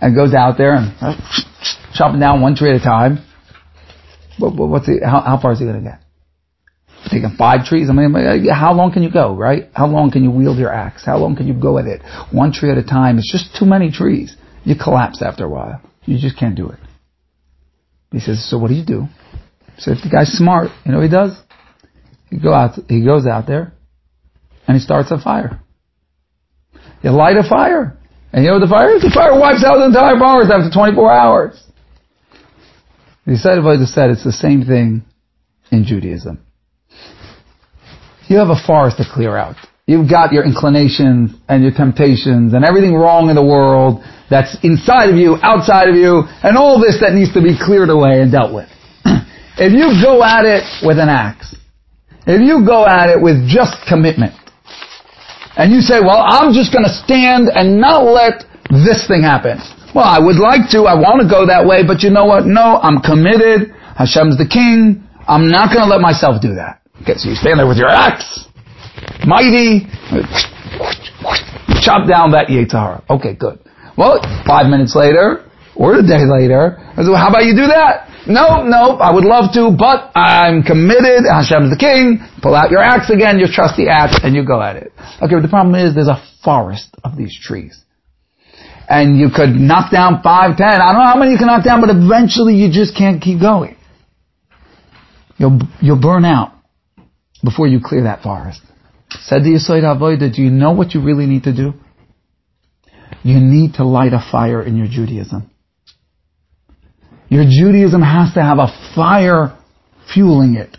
and 0.00 0.14
goes 0.14 0.34
out 0.34 0.58
there 0.58 0.74
and 0.74 0.94
uh, 1.00 1.14
chopping 1.94 2.20
down 2.20 2.40
one 2.40 2.54
tree 2.56 2.70
at 2.70 2.80
a 2.80 2.84
time. 2.84 3.24
What, 4.38 4.54
what's 4.54 4.86
he, 4.86 4.98
how, 5.04 5.20
how 5.20 5.38
far 5.40 5.52
is 5.52 5.58
he 5.60 5.64
going 5.64 5.82
to 5.84 5.90
get? 5.90 6.00
Taking 7.04 7.30
five 7.38 7.64
trees. 7.64 7.88
I 7.88 7.92
mean, 7.92 8.14
uh, 8.14 8.54
how 8.54 8.74
long 8.74 8.92
can 8.92 9.02
you 9.02 9.10
go, 9.10 9.34
right? 9.34 9.68
How 9.74 9.86
long 9.86 10.10
can 10.10 10.24
you 10.24 10.30
wield 10.30 10.58
your 10.58 10.72
axe? 10.72 11.04
How 11.04 11.18
long 11.18 11.36
can 11.36 11.46
you 11.46 11.54
go 11.54 11.78
at 11.78 11.86
it? 11.86 12.02
One 12.32 12.52
tree 12.52 12.70
at 12.70 12.78
a 12.78 12.82
time. 12.82 13.18
It's 13.18 13.30
just 13.30 13.56
too 13.56 13.66
many 13.66 13.90
trees. 13.90 14.36
You 14.64 14.74
collapse 14.76 15.22
after 15.22 15.44
a 15.44 15.48
while. 15.48 15.80
You 16.04 16.18
just 16.18 16.38
can't 16.38 16.56
do 16.56 16.68
it. 16.68 16.78
He 18.10 18.20
says, 18.20 18.48
so 18.48 18.58
what 18.58 18.68
do 18.68 18.74
you 18.74 18.84
do? 18.84 19.04
So 19.78 19.92
if 19.92 19.98
the 20.02 20.10
guy's 20.10 20.32
smart, 20.32 20.70
you 20.84 20.92
know 20.92 20.98
what 20.98 21.04
he 21.04 21.10
does? 21.10 21.40
He 22.30 22.38
go 22.38 22.52
out, 22.52 22.78
he 22.88 23.04
goes 23.04 23.26
out 23.26 23.46
there, 23.46 23.72
and 24.66 24.76
he 24.76 24.82
starts 24.82 25.10
a 25.10 25.18
fire. 25.18 25.60
You 27.02 27.10
light 27.10 27.36
a 27.36 27.48
fire. 27.48 27.96
And 28.32 28.44
you 28.44 28.50
know 28.50 28.58
what 28.58 28.66
the 28.66 28.74
fire 28.74 28.96
is? 28.96 29.02
The 29.02 29.10
fire 29.10 29.38
wipes 29.38 29.64
out 29.64 29.78
the 29.78 29.86
entire 29.86 30.18
forest 30.18 30.50
after 30.50 30.70
24 30.70 31.12
hours. 31.12 31.62
The 33.24 33.32
Avodah 33.32 33.86
said 33.86 34.10
it's 34.10 34.24
the 34.24 34.32
same 34.32 34.64
thing 34.64 35.02
in 35.70 35.84
Judaism. 35.84 36.40
You 38.28 38.36
have 38.36 38.50
a 38.50 38.60
forest 38.66 38.98
to 38.98 39.04
clear 39.08 39.36
out. 39.36 39.56
You've 39.86 40.08
got 40.08 40.32
your 40.32 40.44
inclinations 40.44 41.32
and 41.48 41.62
your 41.62 41.72
temptations 41.72 42.52
and 42.52 42.62
everything 42.62 42.94
wrong 42.94 43.30
in 43.30 43.34
the 43.34 43.44
world 43.44 44.04
that's 44.28 44.54
inside 44.62 45.08
of 45.08 45.16
you, 45.16 45.40
outside 45.40 45.88
of 45.88 45.96
you, 45.96 46.28
and 46.44 46.58
all 46.58 46.76
this 46.76 47.00
that 47.00 47.16
needs 47.16 47.32
to 47.32 47.40
be 47.40 47.56
cleared 47.56 47.88
away 47.88 48.20
and 48.20 48.30
dealt 48.30 48.52
with. 48.52 48.68
if 49.56 49.72
you 49.72 49.96
go 50.04 50.20
at 50.22 50.44
it 50.44 50.60
with 50.84 51.00
an 51.00 51.08
axe, 51.08 51.56
if 52.28 52.44
you 52.44 52.60
go 52.68 52.84
at 52.84 53.08
it 53.08 53.16
with 53.16 53.48
just 53.48 53.80
commitment, 53.88 54.36
and 55.56 55.72
you 55.72 55.80
say, 55.80 55.98
well, 56.04 56.20
I'm 56.20 56.52
just 56.52 56.70
to 56.70 56.92
stand 56.92 57.48
and 57.48 57.80
not 57.80 58.04
let 58.04 58.44
this 58.68 59.08
thing 59.08 59.24
happen. 59.24 59.56
Well, 59.96 60.04
I 60.04 60.20
would 60.20 60.36
like 60.36 60.68
to, 60.76 60.84
I 60.84 60.94
want 61.00 61.24
to 61.24 61.26
go 61.26 61.48
that 61.48 61.64
way, 61.64 61.80
but 61.82 62.04
you 62.04 62.10
know 62.10 62.26
what? 62.26 62.44
No, 62.44 62.76
I'm 62.76 63.00
committed. 63.00 63.72
Hashem's 63.96 64.36
the 64.36 64.46
king. 64.46 65.02
I'm 65.26 65.48
not 65.48 65.72
going 65.72 65.82
to 65.82 65.90
let 65.90 66.04
myself 66.04 66.40
do 66.40 66.54
that. 66.60 66.77
Okay, 67.02 67.14
so 67.16 67.28
you 67.30 67.36
stand 67.36 67.58
there 67.58 67.66
with 67.66 67.78
your 67.78 67.88
axe, 67.88 68.46
mighty, 69.24 69.86
chop 71.80 72.08
down 72.08 72.32
that 72.32 72.48
Yetzer 72.50 72.72
Hara. 72.72 73.04
Okay, 73.08 73.34
good. 73.34 73.58
Well, 73.96 74.20
five 74.46 74.66
minutes 74.66 74.94
later, 74.94 75.46
or 75.74 75.98
a 75.98 76.02
day 76.02 76.26
later, 76.26 76.76
I 76.78 77.02
said, 77.02 77.10
well, 77.10 77.22
how 77.22 77.28
about 77.30 77.44
you 77.44 77.54
do 77.54 77.66
that? 77.70 78.10
No, 78.26 78.62
no, 78.66 78.98
I 78.98 79.14
would 79.14 79.24
love 79.24 79.54
to, 79.54 79.70
but 79.70 80.12
I'm 80.14 80.62
committed. 80.62 81.24
Hashem's 81.24 81.70
the 81.70 81.78
king. 81.78 82.20
Pull 82.42 82.54
out 82.54 82.70
your 82.70 82.82
axe 82.82 83.10
again, 83.10 83.38
your 83.38 83.48
trusty 83.48 83.88
axe, 83.88 84.20
and 84.22 84.34
you 84.34 84.44
go 84.44 84.60
at 84.60 84.76
it. 84.76 84.92
Okay, 85.22 85.34
but 85.38 85.42
the 85.42 85.48
problem 85.48 85.74
is 85.74 85.94
there's 85.94 86.12
a 86.12 86.20
forest 86.44 86.90
of 87.04 87.16
these 87.16 87.32
trees. 87.40 87.80
And 88.88 89.16
you 89.18 89.28
could 89.34 89.50
knock 89.50 89.92
down 89.92 90.20
five, 90.22 90.56
ten, 90.56 90.80
I 90.80 90.92
don't 90.92 91.00
know 91.00 91.08
how 91.08 91.18
many 91.18 91.32
you 91.32 91.38
can 91.38 91.46
knock 91.46 91.64
down, 91.64 91.80
but 91.80 91.90
eventually 91.90 92.54
you 92.54 92.72
just 92.72 92.96
can't 92.96 93.22
keep 93.22 93.40
going. 93.40 93.76
You'll, 95.38 95.60
you'll 95.80 96.00
burn 96.00 96.24
out 96.24 96.57
before 97.42 97.66
you 97.66 97.80
clear 97.82 98.04
that 98.04 98.22
forest. 98.22 98.60
Said 99.10 99.42
the 99.42 99.50
Yisod 99.50 99.82
HaAvodah, 99.82 100.34
do 100.34 100.42
you 100.42 100.50
know 100.50 100.72
what 100.72 100.94
you 100.94 101.02
really 101.02 101.26
need 101.26 101.44
to 101.44 101.54
do? 101.54 101.72
You 103.22 103.40
need 103.40 103.74
to 103.74 103.84
light 103.84 104.12
a 104.12 104.24
fire 104.30 104.62
in 104.62 104.76
your 104.76 104.86
Judaism. 104.86 105.50
Your 107.28 107.44
Judaism 107.44 108.02
has 108.02 108.34
to 108.34 108.42
have 108.42 108.58
a 108.58 108.68
fire 108.94 109.58
fueling 110.12 110.56
it. 110.56 110.76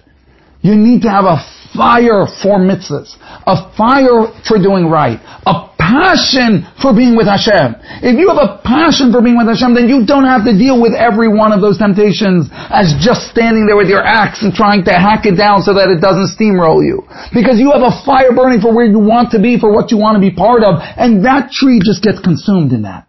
You 0.62 0.76
need 0.76 1.04
to 1.04 1.10
have 1.10 1.26
a 1.26 1.38
fire 1.76 2.26
for 2.26 2.60
mitzvahs, 2.60 3.15
a 3.45 3.72
fire 3.78 4.41
for 4.48 4.58
doing 4.58 4.89
right, 4.89 5.19
a 5.45 5.68
passion 5.89 6.69
for 6.78 6.93
being 6.93 7.17
with 7.17 7.25
Hashem. 7.25 7.73
If 8.06 8.13
you 8.21 8.30
have 8.30 8.38
a 8.38 8.62
passion 8.62 9.10
for 9.10 9.25
being 9.25 9.41
with 9.41 9.49
Hashem, 9.49 9.73
then 9.73 9.89
you 9.89 10.06
don't 10.06 10.30
have 10.30 10.45
to 10.45 10.54
deal 10.54 10.78
with 10.78 10.93
every 10.93 11.28
one 11.28 11.49
of 11.49 11.65
those 11.65 11.82
temptations 11.82 12.45
as 12.69 12.93
just 13.02 13.34
standing 13.34 13.65
there 13.65 13.75
with 13.75 13.89
your 13.89 14.06
axe 14.06 14.45
and 14.45 14.54
trying 14.54 14.86
to 14.86 14.93
hack 14.93 15.25
it 15.25 15.34
down 15.34 15.65
so 15.65 15.73
that 15.73 15.89
it 15.89 15.97
doesn't 15.97 16.30
steamroll 16.38 16.86
you. 16.86 17.02
Because 17.34 17.58
you 17.58 17.73
have 17.73 17.82
a 17.82 17.93
fire 18.06 18.32
burning 18.32 18.62
for 18.62 18.69
where 18.69 18.86
you 18.86 19.02
want 19.02 19.34
to 19.34 19.41
be, 19.41 19.58
for 19.58 19.73
what 19.73 19.89
you 19.89 19.97
want 19.97 20.15
to 20.15 20.21
be 20.21 20.30
part 20.30 20.62
of, 20.62 20.78
and 20.80 21.25
that 21.25 21.49
tree 21.49 21.82
just 21.82 22.06
gets 22.06 22.21
consumed 22.21 22.71
in 22.71 22.86
that. 22.86 23.09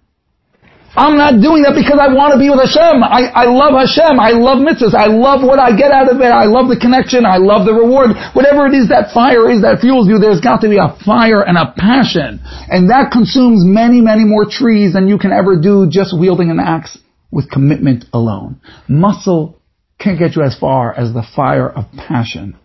I'm 0.96 1.14
not 1.14 1.38
doing 1.38 1.62
that 1.62 1.79
because 1.79 2.03
I 2.03 2.11
want 2.11 2.35
to 2.35 2.38
be 2.42 2.50
with 2.50 2.59
Hashem. 2.59 2.98
I, 2.98 3.31
I 3.31 3.46
love 3.46 3.79
Hashem. 3.79 4.18
I 4.18 4.35
love 4.35 4.59
mitzvahs. 4.59 4.90
I 4.90 5.07
love 5.07 5.46
what 5.46 5.62
I 5.62 5.70
get 5.79 5.94
out 5.94 6.11
of 6.11 6.18
it. 6.18 6.35
I 6.35 6.50
love 6.50 6.66
the 6.66 6.74
connection. 6.74 7.22
I 7.22 7.38
love 7.38 7.62
the 7.62 7.70
reward. 7.70 8.18
Whatever 8.35 8.66
it 8.66 8.74
is 8.74 8.90
that 8.90 9.14
fire 9.14 9.46
is 9.46 9.62
that 9.62 9.79
fuels 9.79 10.11
you, 10.11 10.18
there's 10.18 10.42
got 10.42 10.66
to 10.66 10.68
be 10.68 10.83
a 10.83 10.90
fire 11.07 11.46
and 11.46 11.55
a 11.55 11.70
passion. 11.79 12.42
And 12.42 12.90
that 12.90 13.14
consumes 13.14 13.62
many, 13.62 14.03
many 14.03 14.26
more 14.26 14.50
trees 14.50 14.98
than 14.98 15.07
you 15.07 15.14
can 15.14 15.31
ever 15.31 15.55
do 15.55 15.87
just 15.87 16.11
wielding 16.11 16.50
an 16.50 16.59
axe 16.59 16.98
with 17.31 17.46
commitment 17.50 18.11
alone. 18.12 18.59
Muscle 18.88 19.62
can't 20.03 20.18
get 20.18 20.35
you 20.35 20.42
as 20.42 20.59
far 20.59 20.90
as 20.90 21.14
the 21.14 21.22
fire 21.22 21.70
of 21.70 21.87
passion 21.94 22.59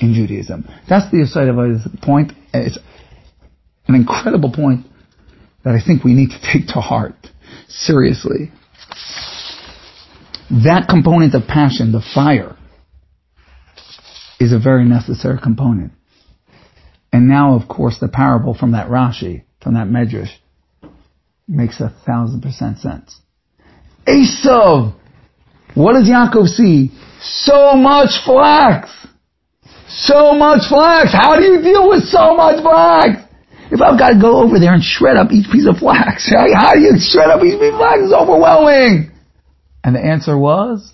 in 0.00 0.14
Judaism. 0.14 0.64
That's 0.88 1.10
the 1.12 1.28
side 1.28 1.48
of 1.48 1.56
the 1.56 1.98
point. 2.00 2.32
It's 2.54 2.78
an 3.86 3.94
incredible 3.94 4.52
point 4.52 4.86
that 5.64 5.74
I 5.74 5.84
think 5.84 6.04
we 6.04 6.14
need 6.14 6.30
to 6.30 6.40
take 6.40 6.68
to 6.68 6.80
heart 6.80 7.16
seriously. 7.68 8.50
That 10.50 10.86
component 10.88 11.34
of 11.34 11.46
passion, 11.48 11.92
the 11.92 12.02
fire, 12.14 12.56
is 14.38 14.52
a 14.52 14.58
very 14.58 14.84
necessary 14.84 15.38
component. 15.42 15.92
And 17.12 17.28
now, 17.28 17.54
of 17.54 17.68
course, 17.68 17.98
the 17.98 18.08
parable 18.08 18.54
from 18.54 18.72
that 18.72 18.88
Rashi, 18.88 19.44
from 19.62 19.74
that 19.74 19.88
Medrash, 19.88 20.30
makes 21.48 21.80
a 21.80 21.94
thousand 22.04 22.42
percent 22.42 22.78
sense. 22.78 23.18
Esav! 24.06 24.94
What 25.74 25.94
does 25.94 26.08
Yaakov 26.08 26.48
see? 26.48 26.90
So 27.20 27.74
much 27.74 28.22
flax! 28.24 28.90
So 29.88 30.34
much 30.34 30.68
flax! 30.68 31.12
How 31.12 31.36
do 31.36 31.44
you 31.44 31.62
deal 31.62 31.88
with 31.88 32.04
so 32.04 32.36
much 32.36 32.62
flax? 32.62 33.25
If 33.70 33.80
I've 33.82 33.98
got 33.98 34.10
to 34.14 34.20
go 34.20 34.42
over 34.42 34.58
there 34.58 34.74
and 34.74 34.82
shred 34.82 35.16
up 35.16 35.32
each 35.32 35.50
piece 35.50 35.66
of 35.66 35.78
flax, 35.78 36.30
how 36.54 36.74
do 36.74 36.80
you 36.80 36.94
shred 36.98 37.30
up 37.30 37.42
each 37.42 37.58
piece 37.58 37.72
of 37.72 37.78
flax? 37.78 37.98
It's 38.02 38.14
overwhelming. 38.14 39.10
And 39.82 39.94
the 39.94 40.00
answer 40.00 40.36
was, 40.36 40.92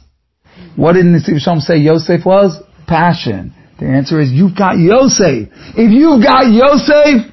what 0.77 0.95
did 0.95 1.07
Nesiv 1.07 1.41
Shalom 1.41 1.61
say 1.61 1.77
Yosef 1.79 2.25
was? 2.25 2.61
Passion. 2.87 3.55
The 3.79 3.87
answer 3.87 4.21
is, 4.21 4.31
you've 4.31 4.57
got 4.57 4.79
Yosef. 4.79 5.49
If 5.77 5.91
you've 5.91 6.23
got 6.23 6.53
Yosef, 6.53 7.33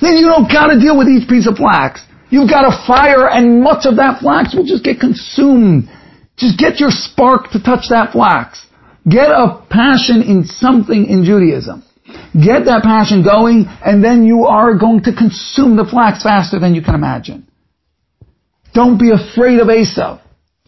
then 0.00 0.16
you 0.16 0.26
don't 0.26 0.50
gotta 0.50 0.80
deal 0.80 0.96
with 0.98 1.08
each 1.08 1.28
piece 1.28 1.46
of 1.46 1.56
flax. 1.56 2.02
You've 2.30 2.50
got 2.50 2.64
a 2.66 2.86
fire 2.86 3.28
and 3.28 3.62
much 3.62 3.86
of 3.86 3.96
that 3.96 4.20
flax 4.20 4.54
will 4.54 4.64
just 4.64 4.84
get 4.84 4.98
consumed. 4.98 5.88
Just 6.36 6.58
get 6.58 6.80
your 6.80 6.90
spark 6.90 7.50
to 7.52 7.62
touch 7.62 7.88
that 7.90 8.12
flax. 8.12 8.66
Get 9.08 9.30
a 9.30 9.62
passion 9.70 10.22
in 10.22 10.44
something 10.44 11.06
in 11.06 11.24
Judaism. 11.24 11.84
Get 12.36 12.66
that 12.66 12.82
passion 12.82 13.24
going, 13.24 13.64
and 13.66 14.04
then 14.04 14.24
you 14.24 14.44
are 14.44 14.76
going 14.76 15.04
to 15.04 15.12
consume 15.14 15.76
the 15.76 15.86
flax 15.86 16.22
faster 16.22 16.58
than 16.58 16.74
you 16.74 16.82
can 16.82 16.94
imagine. 16.94 17.48
Don't 18.74 18.98
be 18.98 19.10
afraid 19.10 19.58
of 19.58 19.68
Esav, 19.68 20.20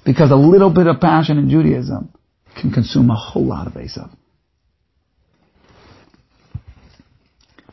because 0.04 0.30
a 0.30 0.36
little 0.36 0.72
bit 0.72 0.86
of 0.86 0.98
passion 0.98 1.36
in 1.36 1.50
Judaism 1.50 2.10
can 2.58 2.72
consume 2.72 3.10
a 3.10 3.14
whole 3.14 3.44
lot 3.44 3.66
of 3.66 3.74
Esav. 3.74 4.10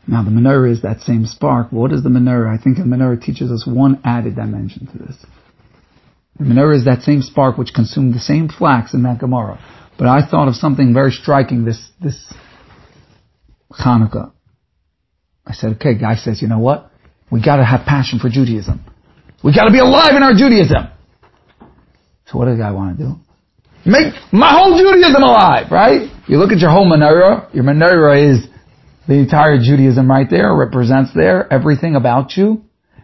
Now 0.06 0.22
the 0.22 0.30
menorah 0.30 0.70
is 0.70 0.82
that 0.82 1.00
same 1.00 1.24
spark. 1.24 1.72
What 1.72 1.90
is 1.90 2.02
the 2.02 2.10
menorah? 2.10 2.52
I 2.56 2.62
think 2.62 2.76
the 2.76 2.84
menorah 2.84 3.20
teaches 3.20 3.50
us 3.50 3.66
one 3.66 4.00
added 4.04 4.36
dimension 4.36 4.86
to 4.88 4.98
this. 4.98 5.16
The 6.38 6.44
menorah 6.44 6.76
is 6.76 6.84
that 6.84 7.02
same 7.02 7.22
spark 7.22 7.56
which 7.56 7.72
consumed 7.74 8.14
the 8.14 8.20
same 8.20 8.48
flax 8.48 8.92
in 8.92 9.04
that 9.04 9.18
Gemara. 9.18 9.58
But 9.98 10.06
I 10.06 10.20
thought 10.28 10.48
of 10.48 10.54
something 10.54 10.92
very 10.92 11.10
striking 11.10 11.64
this, 11.64 11.90
this 12.00 12.32
Hanukkah. 13.72 14.32
I 15.46 15.52
said, 15.52 15.76
okay, 15.76 15.98
guy 15.98 16.16
says, 16.16 16.42
you 16.42 16.48
know 16.48 16.58
what? 16.58 16.90
We 17.30 17.42
gotta 17.42 17.64
have 17.64 17.86
passion 17.86 18.18
for 18.18 18.28
Judaism. 18.28 18.84
We 19.42 19.54
gotta 19.54 19.72
be 19.72 19.78
alive 19.78 20.14
in 20.16 20.22
our 20.22 20.34
Judaism. 20.34 20.90
So 22.26 22.38
what 22.38 22.46
does 22.46 22.58
guy 22.58 22.72
want 22.72 22.98
to 22.98 23.04
do? 23.04 23.14
Make 23.84 24.14
my 24.32 24.50
whole 24.52 24.76
Judaism 24.76 25.22
alive, 25.22 25.70
right? 25.70 26.10
You 26.26 26.38
look 26.38 26.50
at 26.50 26.58
your 26.58 26.70
whole 26.70 26.90
menorah, 26.90 27.54
your 27.54 27.62
menorah 27.62 28.34
is 28.34 28.48
the 29.06 29.14
entire 29.14 29.58
Judaism 29.62 30.10
right 30.10 30.26
there, 30.28 30.54
represents 30.54 31.14
there 31.14 31.50
everything 31.52 31.94
about 31.94 32.36
you. 32.36 32.62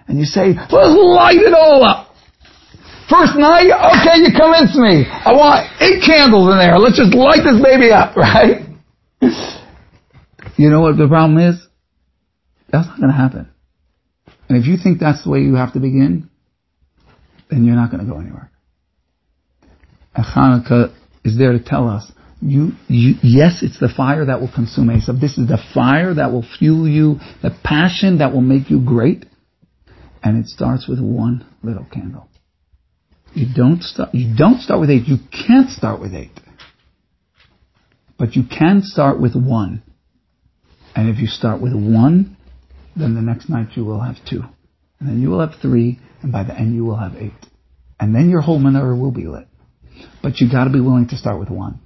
And 0.09 0.19
you 0.19 0.25
say, 0.25 0.55
let's 0.55 0.99
light 0.99 1.39
it 1.39 1.55
all 1.55 1.85
up. 1.85 2.09
First 3.09 3.37
night, 3.37 3.71
okay, 3.71 4.19
you 4.27 4.35
convince 4.35 4.75
me. 4.75 5.07
I 5.07 5.31
want 5.33 5.71
eight 5.81 6.03
candles 6.03 6.51
in 6.51 6.59
there. 6.59 6.75
Let's 6.79 6.97
just 6.97 7.15
light 7.15 7.45
this 7.45 7.63
baby 7.63 7.93
up, 7.93 8.17
right? 8.17 8.67
You 10.57 10.71
know 10.71 10.81
what 10.81 10.97
the 10.97 11.09
problem 11.09 11.39
is? 11.39 11.67
That's 12.71 12.87
not 12.87 12.99
going 12.99 13.11
to 13.11 13.17
happen. 13.17 13.51
And 14.49 14.59
if 14.59 14.67
you 14.67 14.77
think 14.83 14.99
that's 14.99 15.25
the 15.25 15.31
way 15.31 15.41
you 15.41 15.55
have 15.55 15.73
to 15.75 15.81
begin, 15.81 16.29
then 17.51 17.65
you're 17.65 17.77
not 17.77 17.91
going 17.91 18.05
to 18.05 18.11
go 18.11 18.19
anywhere. 18.19 18.51
And 20.15 20.25
Hanukkah 20.25 20.95
is 21.25 21.39
there 21.39 21.53
to 21.53 21.63
tell 21.63 21.89
us, 21.89 22.11
you, 22.41 22.73
you, 22.89 23.15
yes, 23.23 23.63
it's 23.63 23.79
the 23.79 23.89
fire 23.89 24.27
that 24.27 24.41
will 24.41 24.51
consume 24.53 24.89
Esav. 24.89 25.21
This 25.21 25.39
is 25.39 25.49
the 25.49 25.59
fire 25.73 26.13
that 26.15 26.33
will 26.33 26.45
fuel 26.59 26.89
you, 26.89 27.17
the 27.41 27.57
passion 27.63 28.19
that 28.19 28.33
will 28.33 28.41
make 28.41 28.69
you 28.69 28.85
great. 28.85 29.27
And 30.23 30.43
it 30.45 30.49
starts 30.49 30.89
with 30.89 31.01
one 31.01 31.47
little 31.63 31.87
candle. 31.91 32.29
You 33.35 33.47
don't 33.55 33.83
start, 33.83 34.15
you 34.15 34.37
don't 34.37 34.61
start 34.61 34.81
with 34.81 34.91
eight. 34.91 35.07
You 35.07 35.17
can't 35.47 35.71
start 35.71 36.01
with 36.01 36.15
eight. 36.15 36.39
But 38.19 38.37
you 38.37 38.43
can 38.45 38.83
start 38.83 39.21
with 39.21 39.35
one. 39.35 39.83
And 40.95 41.09
if 41.09 41.19
you 41.19 41.27
start 41.27 41.61
with 41.61 41.73
one, 41.73 42.37
then 42.97 43.15
the 43.15 43.23
next 43.23 43.49
night 43.49 43.69
you 43.75 43.85
will 43.85 44.01
have 44.01 44.17
two. 44.29 44.43
And 45.01 45.09
then 45.09 45.21
you 45.21 45.31
will 45.31 45.41
have 45.41 45.61
three, 45.61 45.99
and 46.23 46.31
by 46.31 46.45
the 46.45 46.55
end 46.55 46.75
you 46.75 46.85
will 46.85 46.97
have 46.97 47.17
eight. 47.17 47.33
And 47.99 48.15
then 48.15 48.31
your 48.31 48.41
whole 48.41 48.61
menorah 48.61 49.01
will 49.01 49.11
be 49.11 49.27
lit. 49.27 49.49
But 50.23 50.41
you 50.41 50.51
gotta 50.51 50.71
be 50.71 50.81
willing 50.81 51.09
to 51.09 51.17
start 51.17 51.39
with 51.39 51.51
one. 51.51 51.81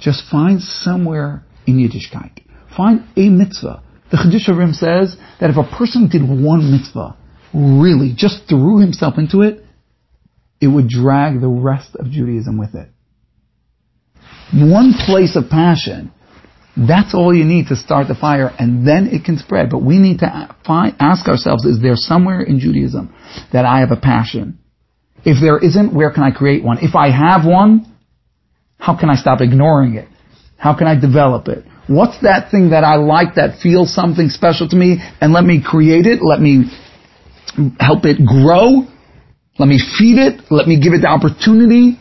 Just 0.00 0.24
find 0.30 0.60
somewhere 0.60 1.44
in 1.66 1.78
Yiddishkeit. 1.78 2.42
Find 2.76 3.04
a 3.16 3.28
mitzvah. 3.28 3.82
The 4.10 4.16
Chiddushei 4.18 4.54
HaRim 4.54 4.74
says 4.74 5.16
that 5.40 5.50
if 5.50 5.56
a 5.56 5.76
person 5.76 6.08
did 6.08 6.22
one 6.22 6.70
mitzvah, 6.70 7.16
really 7.54 8.12
just 8.14 8.48
threw 8.48 8.78
himself 8.80 9.14
into 9.16 9.42
it, 9.42 9.64
it 10.60 10.66
would 10.66 10.88
drag 10.88 11.40
the 11.40 11.48
rest 11.48 11.96
of 11.96 12.10
Judaism 12.10 12.58
with 12.58 12.74
it. 12.74 12.88
One 14.52 14.92
place 15.06 15.34
of 15.34 15.48
passion, 15.50 16.12
that's 16.76 17.14
all 17.14 17.34
you 17.34 17.44
need 17.44 17.68
to 17.68 17.76
start 17.76 18.08
the 18.08 18.14
fire, 18.14 18.50
and 18.58 18.86
then 18.86 19.08
it 19.12 19.24
can 19.24 19.36
spread. 19.38 19.70
But 19.70 19.82
we 19.82 19.98
need 19.98 20.20
to 20.20 20.56
find, 20.66 20.94
ask 20.98 21.28
ourselves, 21.28 21.64
is 21.64 21.80
there 21.82 21.96
somewhere 21.96 22.40
in 22.40 22.58
Judaism 22.60 23.14
that 23.52 23.66
I 23.66 23.80
have 23.80 23.90
a 23.90 24.00
passion? 24.00 24.58
If 25.24 25.40
there 25.40 25.58
isn't, 25.58 25.94
where 25.94 26.10
can 26.10 26.22
I 26.22 26.30
create 26.30 26.64
one? 26.64 26.78
If 26.80 26.94
I 26.94 27.10
have 27.10 27.46
one, 27.46 27.86
how 28.78 28.98
can 28.98 29.10
I 29.10 29.14
stop 29.14 29.40
ignoring 29.40 29.94
it? 29.94 30.08
How 30.56 30.76
can 30.76 30.86
I 30.86 30.98
develop 30.98 31.48
it? 31.48 31.64
What's 31.88 32.20
that 32.22 32.50
thing 32.50 32.70
that 32.70 32.84
I 32.84 32.96
like 32.96 33.34
that 33.34 33.60
feels 33.60 33.94
something 33.94 34.28
special 34.28 34.68
to 34.68 34.76
me 34.76 34.98
and 35.20 35.32
let 35.32 35.44
me 35.44 35.62
create 35.64 36.06
it? 36.06 36.22
Let 36.22 36.40
me 36.40 36.64
help 37.78 38.04
it 38.04 38.24
grow? 38.24 38.86
Let 39.58 39.68
me 39.68 39.78
feed 39.78 40.18
it? 40.18 40.50
Let 40.50 40.66
me 40.66 40.80
give 40.80 40.94
it 40.94 41.02
the 41.02 41.08
opportunity? 41.08 42.00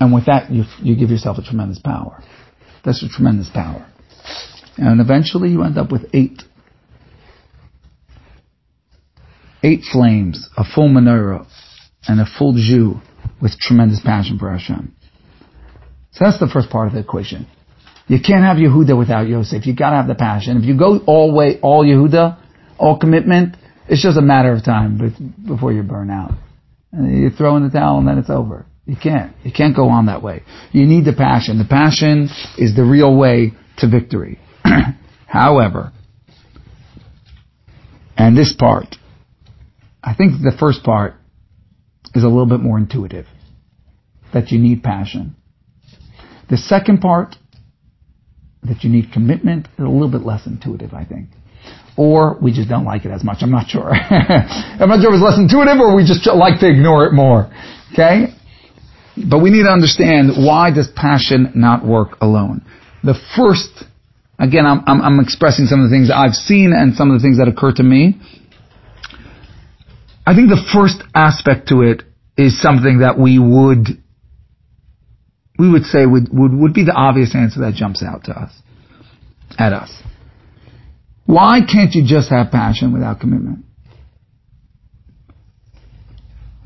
And 0.00 0.14
with 0.14 0.26
that, 0.26 0.50
you, 0.50 0.64
you 0.80 0.96
give 0.96 1.10
yourself 1.10 1.38
a 1.38 1.42
tremendous 1.42 1.78
power. 1.78 2.22
That's 2.84 3.02
a 3.02 3.08
tremendous 3.08 3.50
power. 3.52 3.86
And 4.76 5.00
eventually 5.00 5.50
you 5.50 5.64
end 5.64 5.76
up 5.76 5.90
with 5.90 6.06
eight. 6.12 6.42
Eight 9.62 9.82
flames, 9.90 10.48
a 10.56 10.62
full 10.64 10.88
menorah, 10.88 11.46
and 12.06 12.20
a 12.20 12.26
full 12.26 12.54
Jew 12.54 13.00
with 13.42 13.58
tremendous 13.58 14.00
passion 14.00 14.38
for 14.38 14.50
Hashem. 14.50 14.94
So 16.12 16.24
that's 16.24 16.38
the 16.38 16.48
first 16.52 16.70
part 16.70 16.86
of 16.86 16.94
the 16.94 17.00
equation. 17.00 17.46
You 18.06 18.18
can't 18.24 18.44
have 18.44 18.56
Yehuda 18.56 18.96
without 18.96 19.28
Yosef. 19.28 19.66
You 19.66 19.74
gotta 19.74 19.96
have 19.96 20.06
the 20.06 20.14
passion. 20.14 20.56
If 20.56 20.64
you 20.64 20.78
go 20.78 20.98
all 21.06 21.34
way, 21.34 21.60
all 21.60 21.84
Yehuda, 21.84 22.38
all 22.78 22.98
commitment, 22.98 23.56
it's 23.88 24.02
just 24.02 24.16
a 24.16 24.22
matter 24.22 24.52
of 24.52 24.64
time 24.64 25.34
before 25.46 25.72
you 25.72 25.82
burn 25.82 26.10
out. 26.10 26.32
And 26.92 27.20
you 27.20 27.30
throw 27.30 27.56
in 27.56 27.64
the 27.64 27.70
towel 27.70 27.98
and 27.98 28.08
then 28.08 28.18
it's 28.18 28.30
over. 28.30 28.64
You 28.88 28.96
can't. 28.96 29.36
You 29.44 29.52
can't 29.52 29.76
go 29.76 29.90
on 29.90 30.06
that 30.06 30.22
way. 30.22 30.42
You 30.72 30.86
need 30.86 31.04
the 31.04 31.12
passion. 31.12 31.58
The 31.58 31.66
passion 31.66 32.30
is 32.56 32.74
the 32.74 32.84
real 32.84 33.14
way 33.14 33.52
to 33.76 33.88
victory. 33.88 34.40
However, 35.26 35.92
and 38.16 38.36
this 38.36 38.54
part, 38.58 38.96
I 40.02 40.14
think 40.14 40.40
the 40.42 40.56
first 40.58 40.82
part 40.84 41.14
is 42.14 42.24
a 42.24 42.28
little 42.28 42.46
bit 42.46 42.60
more 42.60 42.78
intuitive. 42.78 43.26
That 44.32 44.50
you 44.50 44.58
need 44.58 44.82
passion. 44.82 45.36
The 46.48 46.56
second 46.56 47.02
part, 47.02 47.36
that 48.62 48.84
you 48.84 48.90
need 48.90 49.12
commitment, 49.12 49.68
is 49.78 49.84
a 49.84 49.88
little 49.88 50.10
bit 50.10 50.22
less 50.22 50.46
intuitive, 50.46 50.94
I 50.94 51.04
think. 51.04 51.28
Or 51.98 52.38
we 52.40 52.52
just 52.52 52.70
don't 52.70 52.86
like 52.86 53.04
it 53.04 53.10
as 53.10 53.22
much. 53.22 53.38
I'm 53.42 53.50
not 53.50 53.68
sure. 53.68 53.92
I'm 53.92 54.88
not 54.88 55.02
sure 55.02 55.12
it's 55.12 55.22
less 55.22 55.36
intuitive 55.36 55.78
or 55.78 55.94
we 55.94 56.06
just 56.06 56.26
like 56.26 56.60
to 56.60 56.68
ignore 56.70 57.04
it 57.04 57.12
more. 57.12 57.50
Okay? 57.92 58.34
But 59.28 59.38
we 59.38 59.50
need 59.50 59.62
to 59.62 59.70
understand 59.70 60.32
why 60.36 60.70
does 60.70 60.88
passion 60.94 61.52
not 61.54 61.84
work 61.84 62.18
alone? 62.20 62.64
The 63.02 63.14
first, 63.36 63.84
again, 64.38 64.66
I'm, 64.66 64.82
I'm, 64.86 65.00
I'm 65.00 65.20
expressing 65.20 65.66
some 65.66 65.80
of 65.80 65.90
the 65.90 65.94
things 65.94 66.10
I've 66.14 66.34
seen 66.34 66.72
and 66.74 66.94
some 66.94 67.10
of 67.10 67.20
the 67.20 67.22
things 67.22 67.38
that 67.38 67.48
occur 67.48 67.72
to 67.74 67.82
me. 67.82 68.20
I 70.26 70.34
think 70.34 70.50
the 70.50 70.62
first 70.72 71.02
aspect 71.14 71.68
to 71.68 71.82
it 71.82 72.02
is 72.36 72.60
something 72.60 72.98
that 72.98 73.18
we 73.18 73.38
would, 73.38 73.88
we 75.58 75.70
would 75.70 75.84
say 75.84 76.04
would, 76.06 76.28
would, 76.30 76.52
would 76.52 76.74
be 76.74 76.84
the 76.84 76.92
obvious 76.92 77.34
answer 77.34 77.60
that 77.60 77.74
jumps 77.74 78.02
out 78.02 78.24
to 78.24 78.32
us, 78.32 78.52
at 79.58 79.72
us. 79.72 79.90
Why 81.24 81.60
can't 81.60 81.94
you 81.94 82.04
just 82.06 82.30
have 82.30 82.50
passion 82.50 82.92
without 82.92 83.20
commitment? 83.20 83.64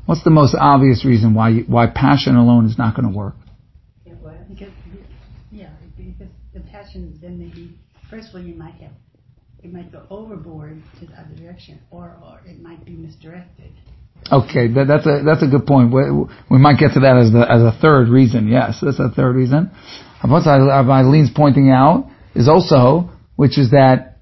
What's 0.05 0.23
the 0.23 0.31
most 0.31 0.55
obvious 0.59 1.05
reason 1.05 1.33
why 1.33 1.49
you, 1.49 1.63
why 1.67 1.87
passion 1.87 2.35
alone 2.35 2.65
is 2.65 2.77
not 2.77 2.95
going 2.95 3.11
to 3.11 3.17
work? 3.17 3.35
Yeah, 4.05 4.13
well, 4.21 4.35
because 4.49 4.73
yeah, 5.51 5.69
because 5.97 6.27
the 6.53 6.59
passion 6.59 7.17
then 7.21 7.39
maybe 7.39 7.77
first 8.09 8.29
of 8.29 8.35
all 8.35 8.41
you 8.41 8.55
might 8.55 8.75
have 8.75 8.91
it 9.63 9.71
might 9.71 9.91
go 9.91 10.03
overboard 10.09 10.81
to 10.99 11.05
the 11.05 11.13
other 11.13 11.35
direction, 11.35 11.79
or 11.89 12.17
or 12.21 12.41
it 12.45 12.61
might 12.61 12.83
be 12.83 12.91
misdirected. 12.91 13.71
Okay, 14.31 14.67
that, 14.73 14.87
that's 14.87 15.05
a 15.05 15.23
that's 15.25 15.43
a 15.43 15.47
good 15.47 15.65
point. 15.65 15.93
We, 15.93 16.03
we, 16.49 16.57
might 16.57 16.77
get 16.77 16.93
to 16.93 17.01
that 17.01 17.17
as 17.17 17.31
the 17.31 17.47
as 17.49 17.61
a 17.61 17.77
third 17.81 18.09
reason. 18.09 18.47
Yes, 18.47 18.79
that's 18.81 18.99
a 18.99 19.09
third 19.09 19.35
reason. 19.35 19.71
What 20.21 20.45
Eileen's 20.47 21.31
pointing 21.33 21.69
out 21.69 22.09
is 22.35 22.47
also, 22.47 23.09
which 23.35 23.57
is 23.57 23.71
that 23.71 24.12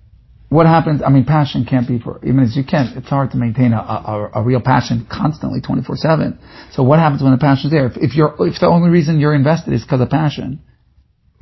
what 0.51 0.65
happens? 0.65 1.01
I 1.01 1.09
mean, 1.09 1.23
passion 1.23 1.63
can't 1.63 1.87
be 1.87 1.97
for 1.97 2.19
even 2.25 2.41
as 2.41 2.57
you 2.57 2.65
can't. 2.65 2.97
It's 2.97 3.07
hard 3.07 3.31
to 3.31 3.37
maintain 3.37 3.71
a, 3.71 3.77
a, 3.77 4.31
a 4.35 4.43
real 4.43 4.59
passion 4.59 5.07
constantly, 5.09 5.61
twenty 5.61 5.81
four 5.81 5.95
seven. 5.95 6.39
So 6.73 6.83
what 6.83 6.99
happens 6.99 7.23
when 7.23 7.31
the 7.31 7.37
passion 7.37 7.67
is 7.67 7.71
there? 7.71 7.85
If, 7.85 7.93
if 7.95 8.15
you're 8.15 8.35
if 8.39 8.59
the 8.59 8.67
only 8.67 8.89
reason 8.89 9.21
you're 9.21 9.33
invested 9.33 9.73
is 9.73 9.81
because 9.81 10.01
of 10.01 10.09
passion, 10.09 10.61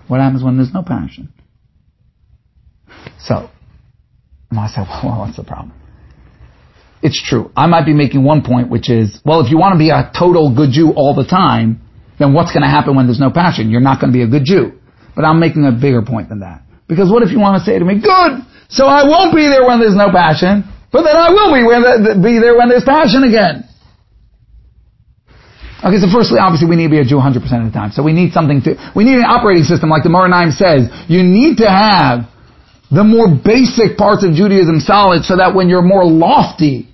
what 0.08 0.20
happens 0.20 0.44
when 0.44 0.58
there's 0.58 0.72
no 0.72 0.84
passion? 0.84 1.34
So, 3.18 3.50
I 4.52 4.68
say, 4.68 4.82
well, 5.04 5.22
what's 5.22 5.38
the 5.38 5.44
problem? 5.44 5.74
It's 7.02 7.20
true. 7.20 7.52
I 7.58 7.66
might 7.66 7.88
be 7.88 7.96
making 7.96 8.24
one 8.24 8.44
point, 8.44 8.70
which 8.70 8.92
is, 8.92 9.20
well, 9.26 9.42
if 9.42 9.50
you 9.50 9.58
want 9.58 9.74
to 9.74 9.80
be 9.80 9.90
a 9.90 10.12
total 10.16 10.56
good 10.56 10.70
Jew 10.70 10.94
all 10.96 11.16
the 11.16 11.26
time, 11.26 11.82
then 12.20 12.34
what's 12.34 12.52
going 12.52 12.62
to 12.62 12.70
happen 12.70 12.96
when 12.96 13.08
there's 13.08 13.20
no 13.20 13.32
passion? 13.32 13.72
You're 13.72 13.82
not 13.82 14.00
going 14.00 14.14
to 14.14 14.16
be 14.16 14.22
a 14.22 14.28
good 14.28 14.46
Jew. 14.46 14.80
But 15.16 15.26
I'm 15.26 15.40
making 15.40 15.66
a 15.66 15.72
bigger 15.72 16.04
point 16.04 16.30
than 16.30 16.42
that. 16.42 16.62
Because 16.90 17.14
what 17.14 17.22
if 17.22 17.30
you 17.30 17.38
want 17.40 17.62
to 17.62 17.64
say 17.64 17.78
to 17.78 17.86
me, 17.86 18.02
good, 18.02 18.42
so 18.68 18.90
I 18.90 19.06
won't 19.06 19.38
be 19.38 19.46
there 19.46 19.62
when 19.62 19.78
there's 19.80 19.96
no 19.96 20.10
passion, 20.10 20.66
but 20.92 21.06
then 21.06 21.16
I 21.16 21.30
will 21.30 21.54
be, 21.54 21.62
when 21.62 21.82
be 22.26 22.42
there 22.42 22.58
when 22.58 22.68
there's 22.68 22.84
passion 22.84 23.24
again. 23.24 23.70
Okay, 25.86 26.02
so 26.02 26.10
firstly, 26.12 26.42
obviously 26.42 26.68
we 26.68 26.76
need 26.76 26.90
to 26.90 26.96
be 26.98 27.00
a 27.00 27.06
Jew 27.06 27.22
100% 27.22 27.40
of 27.40 27.70
the 27.70 27.72
time. 27.72 27.94
So 27.94 28.02
we 28.02 28.12
need 28.12 28.34
something 28.34 28.66
to, 28.66 28.76
we 28.98 29.06
need 29.06 29.22
an 29.22 29.30
operating 29.30 29.64
system 29.64 29.88
like 29.88 30.04
the 30.04 30.10
Moranim 30.10 30.52
says. 30.52 30.90
You 31.08 31.22
need 31.24 31.62
to 31.64 31.70
have 31.70 32.28
the 32.92 33.06
more 33.06 33.30
basic 33.30 33.96
parts 33.96 34.26
of 34.26 34.34
Judaism 34.34 34.82
solid 34.82 35.24
so 35.24 35.38
that 35.38 35.54
when 35.54 35.70
your 35.70 35.86
more 35.86 36.04
lofty 36.04 36.90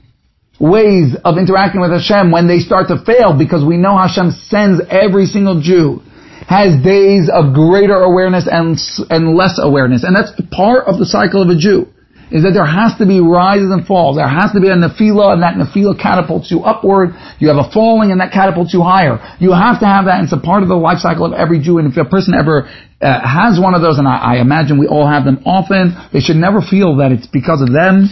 ways 0.59 1.15
of 1.23 1.39
interacting 1.39 1.81
with 1.81 1.95
Hashem, 1.95 2.29
when 2.35 2.51
they 2.51 2.59
start 2.59 2.91
to 2.91 2.99
fail, 2.99 3.33
because 3.33 3.63
we 3.63 3.79
know 3.79 3.97
Hashem 3.97 4.35
sends 4.51 4.83
every 4.91 5.25
single 5.25 5.63
Jew 5.63 6.03
has 6.47 6.81
days 6.83 7.29
of 7.31 7.53
greater 7.53 7.95
awareness 7.95 8.47
and, 8.49 8.77
and 9.09 9.35
less 9.35 9.57
awareness. 9.61 10.03
And 10.03 10.15
that's 10.15 10.31
part 10.51 10.85
of 10.87 10.99
the 10.99 11.05
cycle 11.05 11.41
of 11.41 11.49
a 11.49 11.57
Jew. 11.57 11.89
Is 12.31 12.41
that 12.41 12.57
there 12.57 12.65
has 12.65 12.97
to 12.97 13.05
be 13.05 13.21
rises 13.21 13.69
and 13.69 13.85
falls. 13.85 14.17
There 14.17 14.27
has 14.27 14.49
to 14.57 14.59
be 14.59 14.69
a 14.69 14.73
nefila, 14.73 15.37
and 15.37 15.45
that 15.45 15.61
nefila 15.61 15.93
catapults 15.93 16.49
you 16.49 16.65
upward. 16.65 17.13
You 17.37 17.53
have 17.53 17.61
a 17.61 17.69
falling, 17.69 18.09
and 18.09 18.19
that 18.19 18.33
catapults 18.33 18.73
you 18.73 18.81
higher. 18.81 19.21
You 19.37 19.53
have 19.53 19.79
to 19.81 19.85
have 19.85 20.09
that, 20.09 20.17
and 20.17 20.25
it's 20.25 20.33
a 20.33 20.41
part 20.41 20.65
of 20.65 20.69
the 20.69 20.75
life 20.75 20.97
cycle 21.05 21.25
of 21.25 21.33
every 21.33 21.61
Jew. 21.61 21.77
And 21.77 21.85
if 21.85 21.97
a 22.01 22.09
person 22.09 22.33
ever 22.33 22.65
uh, 22.65 23.21
has 23.21 23.61
one 23.61 23.77
of 23.77 23.85
those, 23.85 24.01
and 24.01 24.07
I, 24.09 24.17
I 24.17 24.41
imagine 24.41 24.81
we 24.81 24.89
all 24.89 25.05
have 25.05 25.23
them 25.23 25.45
often, 25.45 25.93
they 26.13 26.19
should 26.19 26.41
never 26.41 26.65
feel 26.65 26.97
that 26.97 27.13
it's 27.13 27.29
because 27.29 27.61
of 27.61 27.69
them. 27.69 28.09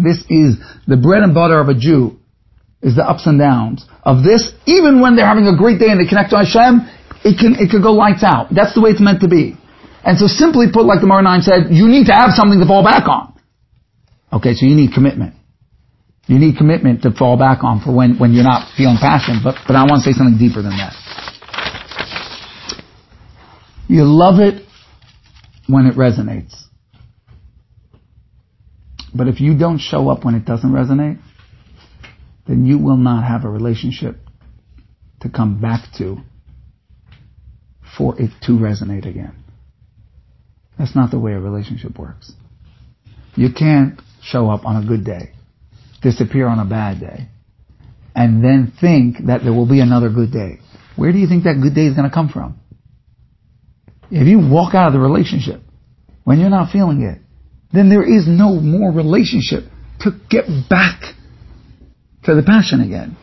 This 0.00 0.24
is 0.32 0.56
the 0.88 0.96
bread 0.96 1.22
and 1.22 1.36
butter 1.36 1.60
of 1.60 1.68
a 1.68 1.76
Jew, 1.76 2.16
is 2.80 2.96
the 2.96 3.04
ups 3.04 3.26
and 3.26 3.38
downs 3.38 3.84
of 4.02 4.24
this. 4.24 4.48
Even 4.64 5.04
when 5.04 5.14
they're 5.14 5.28
having 5.28 5.46
a 5.46 5.56
great 5.56 5.78
day 5.78 5.92
and 5.92 6.00
they 6.00 6.08
connect 6.08 6.30
to 6.30 6.40
Hashem, 6.40 6.88
it 7.26 7.38
can, 7.38 7.58
it 7.58 7.70
could 7.70 7.82
go 7.82 7.92
lights 7.92 8.22
out. 8.22 8.54
That's 8.54 8.74
the 8.74 8.80
way 8.80 8.90
it's 8.90 9.02
meant 9.02 9.20
to 9.22 9.28
be. 9.28 9.58
And 10.04 10.16
so 10.16 10.28
simply 10.28 10.66
put, 10.72 10.86
like 10.86 11.00
the 11.00 11.10
Moranim 11.10 11.42
said, 11.42 11.74
you 11.74 11.88
need 11.88 12.06
to 12.06 12.14
have 12.14 12.30
something 12.30 12.60
to 12.60 12.66
fall 12.66 12.84
back 12.84 13.08
on. 13.08 13.34
Okay, 14.32 14.54
so 14.54 14.66
you 14.66 14.76
need 14.76 14.94
commitment. 14.94 15.34
You 16.28 16.38
need 16.38 16.56
commitment 16.56 17.02
to 17.02 17.10
fall 17.10 17.36
back 17.36 17.64
on 17.64 17.80
for 17.80 17.94
when, 17.94 18.18
when 18.18 18.32
you're 18.32 18.46
not 18.46 18.70
feeling 18.76 18.98
passion. 19.00 19.40
But, 19.42 19.56
but 19.66 19.74
I 19.74 19.82
want 19.82 20.02
to 20.02 20.12
say 20.12 20.16
something 20.16 20.38
deeper 20.38 20.62
than 20.62 20.78
that. 20.78 20.94
You 23.88 24.04
love 24.04 24.38
it 24.38 24.62
when 25.68 25.86
it 25.86 25.94
resonates. 25.94 26.54
But 29.14 29.28
if 29.28 29.40
you 29.40 29.58
don't 29.58 29.78
show 29.78 30.08
up 30.08 30.24
when 30.24 30.34
it 30.34 30.44
doesn't 30.44 30.70
resonate, 30.70 31.18
then 32.46 32.64
you 32.64 32.78
will 32.78 32.96
not 32.96 33.24
have 33.24 33.44
a 33.44 33.48
relationship 33.48 34.16
to 35.20 35.28
come 35.28 35.60
back 35.60 35.82
to 35.98 36.18
for 37.96 38.20
it 38.20 38.30
to 38.42 38.52
resonate 38.52 39.08
again. 39.08 39.34
That's 40.78 40.94
not 40.94 41.10
the 41.10 41.18
way 41.18 41.32
a 41.32 41.40
relationship 41.40 41.98
works. 41.98 42.32
You 43.34 43.48
can't 43.52 44.00
show 44.22 44.50
up 44.50 44.64
on 44.64 44.82
a 44.82 44.86
good 44.86 45.04
day, 45.04 45.32
disappear 46.02 46.46
on 46.46 46.58
a 46.58 46.64
bad 46.64 47.00
day, 47.00 47.28
and 48.14 48.42
then 48.42 48.72
think 48.80 49.26
that 49.26 49.42
there 49.42 49.52
will 49.52 49.68
be 49.68 49.80
another 49.80 50.10
good 50.10 50.32
day. 50.32 50.58
Where 50.96 51.12
do 51.12 51.18
you 51.18 51.26
think 51.26 51.44
that 51.44 51.60
good 51.62 51.74
day 51.74 51.86
is 51.86 51.94
going 51.94 52.08
to 52.08 52.14
come 52.14 52.28
from? 52.28 52.58
If 54.10 54.26
you 54.26 54.38
walk 54.38 54.74
out 54.74 54.88
of 54.88 54.92
the 54.92 55.00
relationship 55.00 55.60
when 56.24 56.40
you're 56.40 56.50
not 56.50 56.72
feeling 56.72 57.02
it, 57.02 57.20
then 57.72 57.88
there 57.88 58.02
is 58.02 58.26
no 58.26 58.60
more 58.60 58.90
relationship 58.92 59.64
to 60.00 60.10
get 60.30 60.44
back 60.70 61.00
to 62.24 62.34
the 62.34 62.42
passion 62.42 62.80
again. 62.80 63.16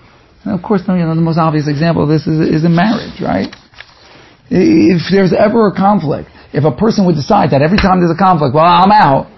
And 0.44 0.54
of 0.54 0.66
course, 0.66 0.82
you 0.88 0.94
know, 0.94 1.16
the 1.16 1.22
most 1.22 1.38
obvious 1.38 1.68
example 1.68 2.04
of 2.04 2.10
this 2.10 2.28
is, 2.28 2.40
is 2.50 2.66
in 2.66 2.76
marriage, 2.76 3.22
right? 3.22 3.54
If 4.54 5.10
there's 5.10 5.34
ever 5.34 5.68
a 5.68 5.74
conflict, 5.74 6.30
if 6.54 6.64
a 6.64 6.72
person 6.72 7.08
would 7.10 7.16
decide 7.16 7.50
that 7.52 7.66
every 7.66 7.82
time 7.82 7.98
there's 8.00 8.14
a 8.14 8.22
conflict, 8.22 8.54
well, 8.54 8.70
I'm 8.70 8.94
out, 8.94 9.34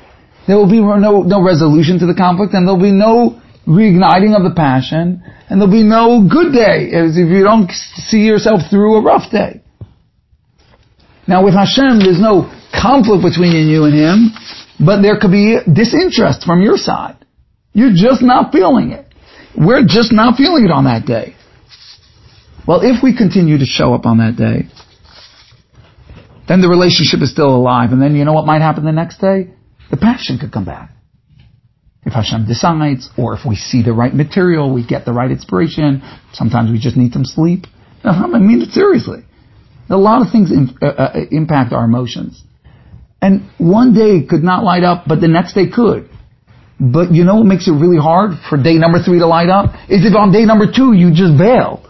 there 0.46 0.58
will 0.58 0.70
be 0.70 0.84
no, 0.84 1.24
no 1.24 1.40
resolution 1.42 2.00
to 2.00 2.06
the 2.06 2.14
conflict 2.14 2.54
and 2.54 2.68
there'll 2.68 2.82
be 2.82 2.92
no 2.92 3.40
reigniting 3.66 4.38
of 4.38 4.44
the 4.44 4.54
passion, 4.56 5.24
and 5.50 5.60
there'll 5.60 5.74
be 5.74 5.84
no 5.84 6.28
good 6.30 6.54
day 6.54 6.94
if 6.94 7.16
you 7.16 7.44
don't 7.44 7.72
see 7.72 8.22
yourself 8.28 8.62
through 8.70 8.98
a 8.98 9.02
rough 9.02 9.32
day. 9.32 9.62
Now 11.28 11.44
with 11.44 11.56
Hashem, 11.56 11.98
there's 11.98 12.22
no 12.22 12.52
conflict 12.70 13.24
between 13.24 13.56
you 13.68 13.86
and 13.86 13.96
Him, 13.96 14.18
but 14.86 15.02
there 15.02 15.18
could 15.18 15.32
be 15.32 15.58
disinterest 15.66 16.46
from 16.46 16.62
your 16.62 16.78
side. 16.78 17.18
You're 17.74 17.96
just 17.96 18.22
not 18.22 18.52
feeling 18.52 18.92
it. 18.92 19.08
We're 19.58 19.84
just 19.88 20.14
not 20.14 20.38
feeling 20.38 20.66
it 20.66 20.72
on 20.72 20.84
that 20.86 21.06
day. 21.06 21.36
Well, 22.68 22.82
if 22.84 23.02
we 23.02 23.16
continue 23.18 23.58
to 23.58 23.66
show 23.66 23.94
up 23.94 24.06
on 24.06 24.18
that 24.20 24.36
day, 24.36 24.70
then 26.48 26.62
the 26.62 26.70
relationship 26.70 27.22
is 27.22 27.32
still 27.32 27.56
alive, 27.56 27.92
and 27.92 28.02
then 28.02 28.16
you 28.16 28.26
know 28.26 28.34
what 28.34 28.46
might 28.46 28.62
happen 28.62 28.86
the 28.86 28.92
next 28.92 29.20
day? 29.20 29.52
The 29.90 29.98
passion 29.98 30.38
could 30.38 30.52
come 30.52 30.66
back. 30.66 30.92
If 32.06 32.14
Hashem 32.14 32.46
decides, 32.46 33.10
or 33.18 33.34
if 33.34 33.46
we 33.48 33.56
see 33.56 33.82
the 33.82 33.94
right 33.94 34.14
material, 34.14 34.72
we 34.72 34.86
get 34.86 35.06
the 35.06 35.14
right 35.14 35.32
inspiration, 35.32 36.04
sometimes 36.34 36.72
we 36.72 36.80
just 36.80 36.96
need 36.96 37.14
some 37.14 37.26
sleep. 37.26 37.66
I 38.04 38.28
mean 38.28 38.62
it 38.62 38.70
seriously. 38.70 39.24
A 39.90 39.98
lot 39.98 40.22
of 40.22 40.32
things 40.32 40.52
in, 40.52 40.78
uh, 40.82 40.86
uh, 40.86 41.20
impact 41.32 41.74
our 41.74 41.84
emotions. 41.84 42.44
And 43.22 43.50
one 43.58 43.94
day 43.96 44.26
could 44.28 44.44
not 44.44 44.64
light 44.64 44.84
up, 44.84 45.06
but 45.08 45.20
the 45.20 45.28
next 45.28 45.54
day 45.54 45.68
could. 45.74 46.10
But 46.80 47.12
you 47.12 47.24
know 47.24 47.38
what 47.38 47.46
makes 47.46 47.68
it 47.68 47.72
really 47.72 47.98
hard 47.98 48.38
for 48.50 48.62
day 48.62 48.76
number 48.76 49.00
three 49.00 49.20
to 49.20 49.26
light 49.26 49.50
up? 49.50 49.74
Is 49.90 50.06
if 50.06 50.16
on 50.16 50.32
day 50.32 50.46
number 50.46 50.66
two 50.72 50.94
you 50.94 51.10
just 51.10 51.38
bailed. 51.38 51.85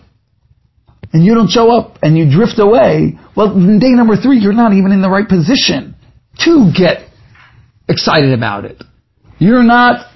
And 1.14 1.24
you 1.24 1.36
don't 1.36 1.50
show 1.50 1.72
up 1.72 2.00
and 2.02 2.18
you 2.18 2.30
drift 2.30 2.60
away. 2.60 3.18
Well, 3.36 3.54
day 3.80 3.92
number 3.92 4.16
three 4.16 4.38
you're 4.38 4.54
not 4.54 4.74
even 4.74 4.92
in 4.92 5.02
the 5.02 5.10
right 5.10 5.28
position 5.28 5.96
to 6.40 6.72
get 6.76 7.10
excited 7.88 8.34
about 8.34 8.66
it. 8.66 8.84
You're 9.40 9.64
not 9.64 10.12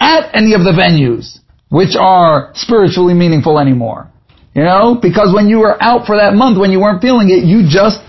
at 0.00 0.34
any 0.34 0.54
of 0.54 0.62
the 0.62 0.72
venues 0.72 1.38
which 1.68 1.96
are 1.98 2.50
spiritually 2.54 3.14
meaningful 3.14 3.58
anymore. 3.58 4.10
You 4.54 4.64
know, 4.64 4.98
because 5.00 5.32
when 5.34 5.48
you 5.48 5.60
were 5.60 5.82
out 5.82 6.06
for 6.06 6.16
that 6.18 6.34
month, 6.34 6.58
when 6.60 6.70
you 6.70 6.80
weren't 6.80 7.00
feeling 7.00 7.30
it, 7.30 7.46
you 7.46 7.62
just 7.66 8.00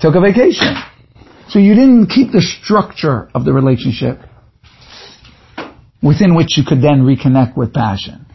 took 0.00 0.16
a 0.16 0.20
vacation. 0.20 0.74
So 1.48 1.60
you 1.60 1.74
didn't 1.74 2.08
keep 2.08 2.32
the 2.32 2.40
structure 2.40 3.30
of 3.34 3.44
the 3.44 3.52
relationship 3.52 4.18
within 6.02 6.34
which 6.34 6.56
you 6.56 6.64
could 6.66 6.82
then 6.82 7.02
reconnect 7.02 7.56
with 7.56 7.72
passion. 7.72 8.26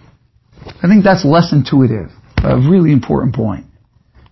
I 0.81 0.87
think 0.87 1.03
that's 1.03 1.25
less 1.25 1.51
intuitive, 1.51 2.11
a 2.45 2.69
really 2.69 2.91
important 2.91 3.35
point, 3.35 3.65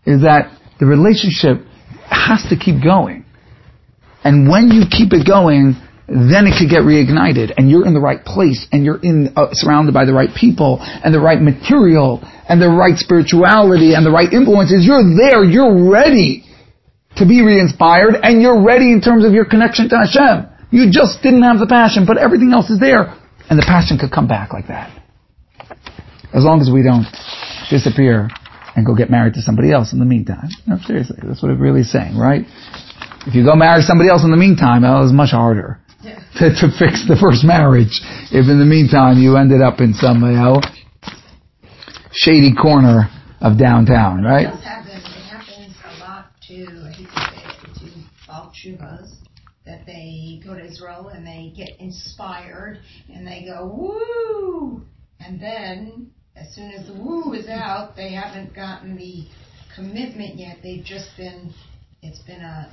is 0.05 0.21
that 0.21 0.51
the 0.79 0.85
relationship 0.85 1.65
has 2.09 2.43
to 2.49 2.55
keep 2.57 2.83
going. 2.83 3.25
And 4.23 4.49
when 4.49 4.69
you 4.69 4.83
keep 4.89 5.11
it 5.11 5.27
going, 5.27 5.75
then 6.07 6.47
it 6.47 6.59
could 6.59 6.69
get 6.69 6.83
reignited 6.83 7.55
and 7.57 7.69
you're 7.69 7.87
in 7.87 7.93
the 7.93 7.99
right 7.99 8.23
place 8.23 8.67
and 8.71 8.83
you're 8.83 8.99
in 8.99 9.33
uh, 9.35 9.47
surrounded 9.51 9.93
by 9.93 10.05
the 10.05 10.13
right 10.13 10.29
people 10.35 10.79
and 10.81 11.13
the 11.13 11.19
right 11.19 11.39
material 11.39 12.19
and 12.47 12.61
the 12.61 12.67
right 12.67 12.99
spirituality 12.99 13.95
and 13.95 14.05
the 14.05 14.11
right 14.11 14.31
influences. 14.31 14.83
You're 14.85 15.03
there. 15.03 15.43
You're 15.43 15.89
ready 15.89 16.43
to 17.15 17.25
be 17.25 17.41
re-inspired 17.41 18.15
and 18.21 18.41
you're 18.41 18.61
ready 18.61 18.91
in 18.91 18.99
terms 18.99 19.23
of 19.23 19.31
your 19.31 19.45
connection 19.45 19.87
to 19.89 19.95
Hashem. 19.95 20.51
You 20.71 20.91
just 20.91 21.23
didn't 21.23 21.43
have 21.43 21.59
the 21.59 21.67
passion 21.67 22.05
but 22.05 22.17
everything 22.17 22.51
else 22.51 22.69
is 22.69 22.79
there 22.79 23.15
and 23.49 23.55
the 23.59 23.65
passion 23.65 23.97
could 23.97 24.11
come 24.11 24.27
back 24.27 24.51
like 24.51 24.67
that. 24.67 24.91
As 26.33 26.43
long 26.43 26.59
as 26.59 26.69
we 26.71 26.83
don't 26.83 27.07
disappear 27.73 28.29
and 28.75 28.85
go 28.85 28.93
get 28.93 29.09
married 29.09 29.33
to 29.33 29.41
somebody 29.41 29.71
else 29.73 29.93
in 29.93 29.99
the 29.99 30.05
meantime 30.05 30.49
no 30.69 30.77
seriously 30.85 31.17
that's 31.25 31.41
what 31.41 31.49
it 31.49 31.57
really 31.57 31.81
is 31.81 31.91
saying 31.91 32.13
right 32.17 32.45
if 33.25 33.33
you 33.35 33.45
go 33.45 33.55
marry 33.55 33.81
somebody 33.81 34.09
else 34.09 34.23
in 34.23 34.31
the 34.31 34.37
meantime, 34.37 34.81
well, 34.83 35.03
it's 35.03 35.13
much 35.13 35.31
harder 35.31 35.79
to, 36.03 36.49
to 36.59 36.67
fix 36.77 37.07
the 37.07 37.15
first 37.15 37.43
marriage 37.45 38.01
if 38.31 38.49
in 38.51 38.59
the 38.59 38.67
meantime 38.67 39.17
you 39.17 39.37
ended 39.37 39.61
up 39.61 39.79
in 39.79 39.93
some, 39.93 40.21
you 40.23 40.35
know, 40.35 40.59
shady 42.11 42.53
corner 42.53 43.07
of 43.39 43.57
downtown, 43.57 44.23
right? 44.23 44.47
It 44.47 44.51
does 44.51 44.63
happen. 44.63 44.91
It 44.91 45.23
happens 45.31 45.75
a 45.85 45.99
lot 45.99 46.25
to, 46.47 46.55
I 46.83 46.91
hate 46.91 47.07
to 47.07 47.15
say 47.15 47.87
it, 47.87 47.91
to 47.91 48.27
Baal 48.27 48.51
Tshuvas, 48.51 49.15
that 49.65 49.85
they 49.85 50.41
go 50.43 50.53
to 50.55 50.65
Israel 50.65 51.07
and 51.07 51.25
they 51.25 51.53
get 51.55 51.79
inspired 51.79 52.79
and 53.13 53.25
they 53.25 53.45
go, 53.47 53.65
woo! 53.65 54.81
And 55.21 55.39
then, 55.39 56.11
as 56.35 56.53
soon 56.53 56.71
as 56.71 56.87
the 56.87 56.93
woo 56.93 57.33
is 57.33 57.47
out, 57.47 57.95
they 57.95 58.11
haven't 58.13 58.55
gotten 58.55 58.95
the 58.95 59.25
commitment 59.75 60.35
yet. 60.35 60.57
They've 60.63 60.83
just 60.83 61.09
been, 61.17 61.53
it's 62.01 62.19
been 62.19 62.41
a 62.41 62.71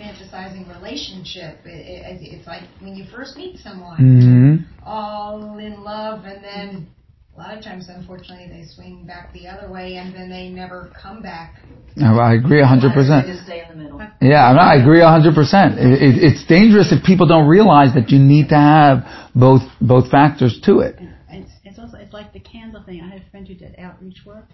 fantasizing 0.00 0.68
relationship. 0.74 1.58
It, 1.64 1.68
it, 1.68 2.18
it's 2.34 2.46
like 2.46 2.62
when 2.80 2.94
you 2.96 3.04
first 3.14 3.36
meet 3.36 3.58
someone, 3.58 3.98
Mm-hmm. 3.98 4.84
all 4.88 5.58
in 5.58 5.82
love, 5.82 6.24
and 6.24 6.42
then 6.42 6.86
a 7.34 7.38
lot 7.38 7.56
of 7.56 7.64
times, 7.64 7.88
unfortunately, 7.88 8.46
they 8.48 8.66
swing 8.66 9.04
back 9.06 9.32
the 9.32 9.46
other 9.48 9.70
way, 9.70 9.96
and 9.96 10.14
then 10.14 10.28
they 10.28 10.48
never 10.50 10.92
come 11.00 11.22
back. 11.22 11.60
No, 11.96 12.18
I 12.18 12.34
agree 12.34 12.60
a 12.60 12.66
hundred 12.66 12.92
percent. 12.92 13.26
Just 13.26 13.44
stay 13.44 13.62
in 13.62 13.68
the 13.78 13.82
middle. 13.84 14.00
Yeah, 14.20 14.52
I 14.52 14.76
agree 14.76 15.00
a 15.00 15.08
hundred 15.08 15.34
percent. 15.34 15.78
It- 15.78 16.02
it- 16.02 16.22
It's 16.22 16.44
dangerous 16.46 16.92
if 16.92 17.02
people 17.04 17.26
don't 17.26 17.48
realize 17.48 17.94
that 17.94 18.10
you 18.10 18.18
need 18.18 18.48
to 18.50 18.56
have 18.56 19.04
both 19.34 19.62
both 19.80 20.10
factors 20.10 20.60
to 20.64 20.80
it. 20.80 20.98
And 20.98 21.44
it's, 21.44 21.52
it's 21.64 21.78
also 21.78 21.96
it's 21.96 22.11
like 22.22 22.32
the 22.32 22.40
candle 22.40 22.82
thing. 22.82 23.00
I 23.00 23.08
had 23.08 23.22
a 23.22 23.30
friend 23.30 23.46
who 23.46 23.54
did 23.54 23.74
outreach 23.78 24.24
work, 24.24 24.48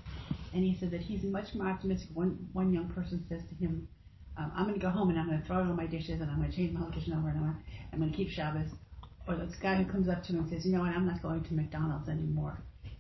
and 0.54 0.64
he 0.64 0.74
said 0.74 0.90
that 0.92 1.02
he's 1.02 1.22
much 1.22 1.54
more 1.54 1.68
optimistic. 1.68 2.08
One 2.14 2.48
one 2.52 2.72
young 2.72 2.88
person 2.88 3.24
says 3.28 3.42
to 3.48 3.54
him, 3.54 3.86
um, 4.36 4.52
"I'm 4.54 4.64
going 4.64 4.80
to 4.80 4.80
go 4.80 4.90
home 4.90 5.10
and 5.10 5.18
I'm 5.18 5.26
going 5.26 5.40
to 5.40 5.46
throw 5.46 5.56
out 5.56 5.66
all 5.66 5.74
my 5.74 5.86
dishes 5.86 6.20
and 6.20 6.30
I'm 6.30 6.38
going 6.38 6.50
to 6.50 6.56
change 6.56 6.72
my 6.72 6.80
whole 6.80 6.90
kitchen 6.90 7.12
over 7.12 7.28
and 7.28 7.40
over. 7.40 7.56
I'm 7.92 7.98
going 7.98 8.10
to 8.10 8.16
keep 8.16 8.30
Shabbos." 8.30 8.70
Or 9.26 9.36
this 9.36 9.56
guy 9.56 9.74
who 9.74 9.84
comes 9.84 10.08
up 10.08 10.22
to 10.24 10.32
him 10.32 10.38
and 10.40 10.48
says, 10.48 10.64
"You 10.64 10.72
know 10.72 10.80
what? 10.80 10.94
I'm 10.94 11.06
not 11.06 11.22
going 11.22 11.44
to 11.44 11.54
McDonald's 11.54 12.08
anymore." 12.08 12.58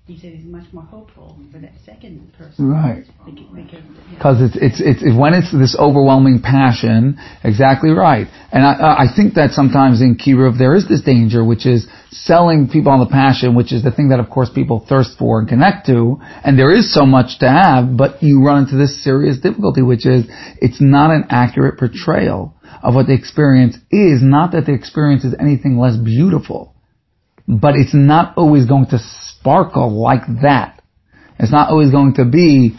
He 0.08 0.18
said 0.18 0.32
he's 0.32 0.46
much 0.46 0.64
more 0.72 0.84
hopeful 0.84 1.38
for 1.52 1.58
that 1.58 1.72
second 1.84 2.32
person. 2.32 2.70
Right. 2.70 3.04
Because, 3.26 3.44
because 3.54 3.84
you 3.84 3.90
know, 3.92 4.14
Because 4.16 4.40
it's, 4.40 4.56
it's, 4.56 4.80
it's, 4.80 5.02
it- 5.02 5.14
when 5.14 5.34
it's 5.34 5.52
this 5.52 5.76
overwhelming 5.78 6.40
passion, 6.40 7.18
exactly 7.44 7.90
right. 7.90 8.26
And 8.50 8.64
I, 8.64 9.04
I 9.04 9.06
think 9.14 9.34
that 9.34 9.50
sometimes 9.50 10.00
in 10.00 10.16
Kiruv 10.16 10.56
there 10.56 10.74
is 10.74 10.88
this 10.88 11.02
danger, 11.02 11.44
which 11.44 11.66
is 11.66 11.86
selling 12.10 12.70
people 12.72 12.90
on 12.90 13.00
the 13.00 13.06
passion, 13.12 13.54
which 13.54 13.70
is 13.70 13.82
the 13.84 13.90
thing 13.90 14.08
that 14.08 14.18
of 14.18 14.30
course 14.30 14.48
people 14.48 14.82
thirst 14.88 15.18
for 15.18 15.40
and 15.40 15.46
connect 15.46 15.84
to. 15.88 16.16
And 16.42 16.58
there 16.58 16.74
is 16.74 16.90
so 16.92 17.04
much 17.04 17.38
to 17.40 17.48
have, 17.50 17.94
but 17.94 18.22
you 18.22 18.42
run 18.42 18.64
into 18.64 18.78
this 18.78 19.04
serious 19.04 19.36
difficulty, 19.38 19.82
which 19.82 20.06
is 20.06 20.24
it's 20.62 20.80
not 20.80 21.10
an 21.10 21.24
accurate 21.28 21.78
portrayal 21.78 22.54
of 22.82 22.94
what 22.94 23.08
the 23.08 23.12
experience 23.14 23.76
is. 23.90 24.22
Not 24.22 24.52
that 24.52 24.64
the 24.64 24.72
experience 24.72 25.24
is 25.24 25.34
anything 25.38 25.76
less 25.76 25.98
beautiful, 25.98 26.74
but 27.46 27.74
it's 27.76 27.92
not 27.94 28.38
always 28.38 28.64
going 28.64 28.86
to 28.86 28.98
sparkle 29.48 29.90
like 29.90 30.26
that. 30.42 30.82
It's 31.38 31.52
not 31.52 31.70
always 31.70 31.90
going 31.90 32.14
to 32.14 32.24
be 32.24 32.76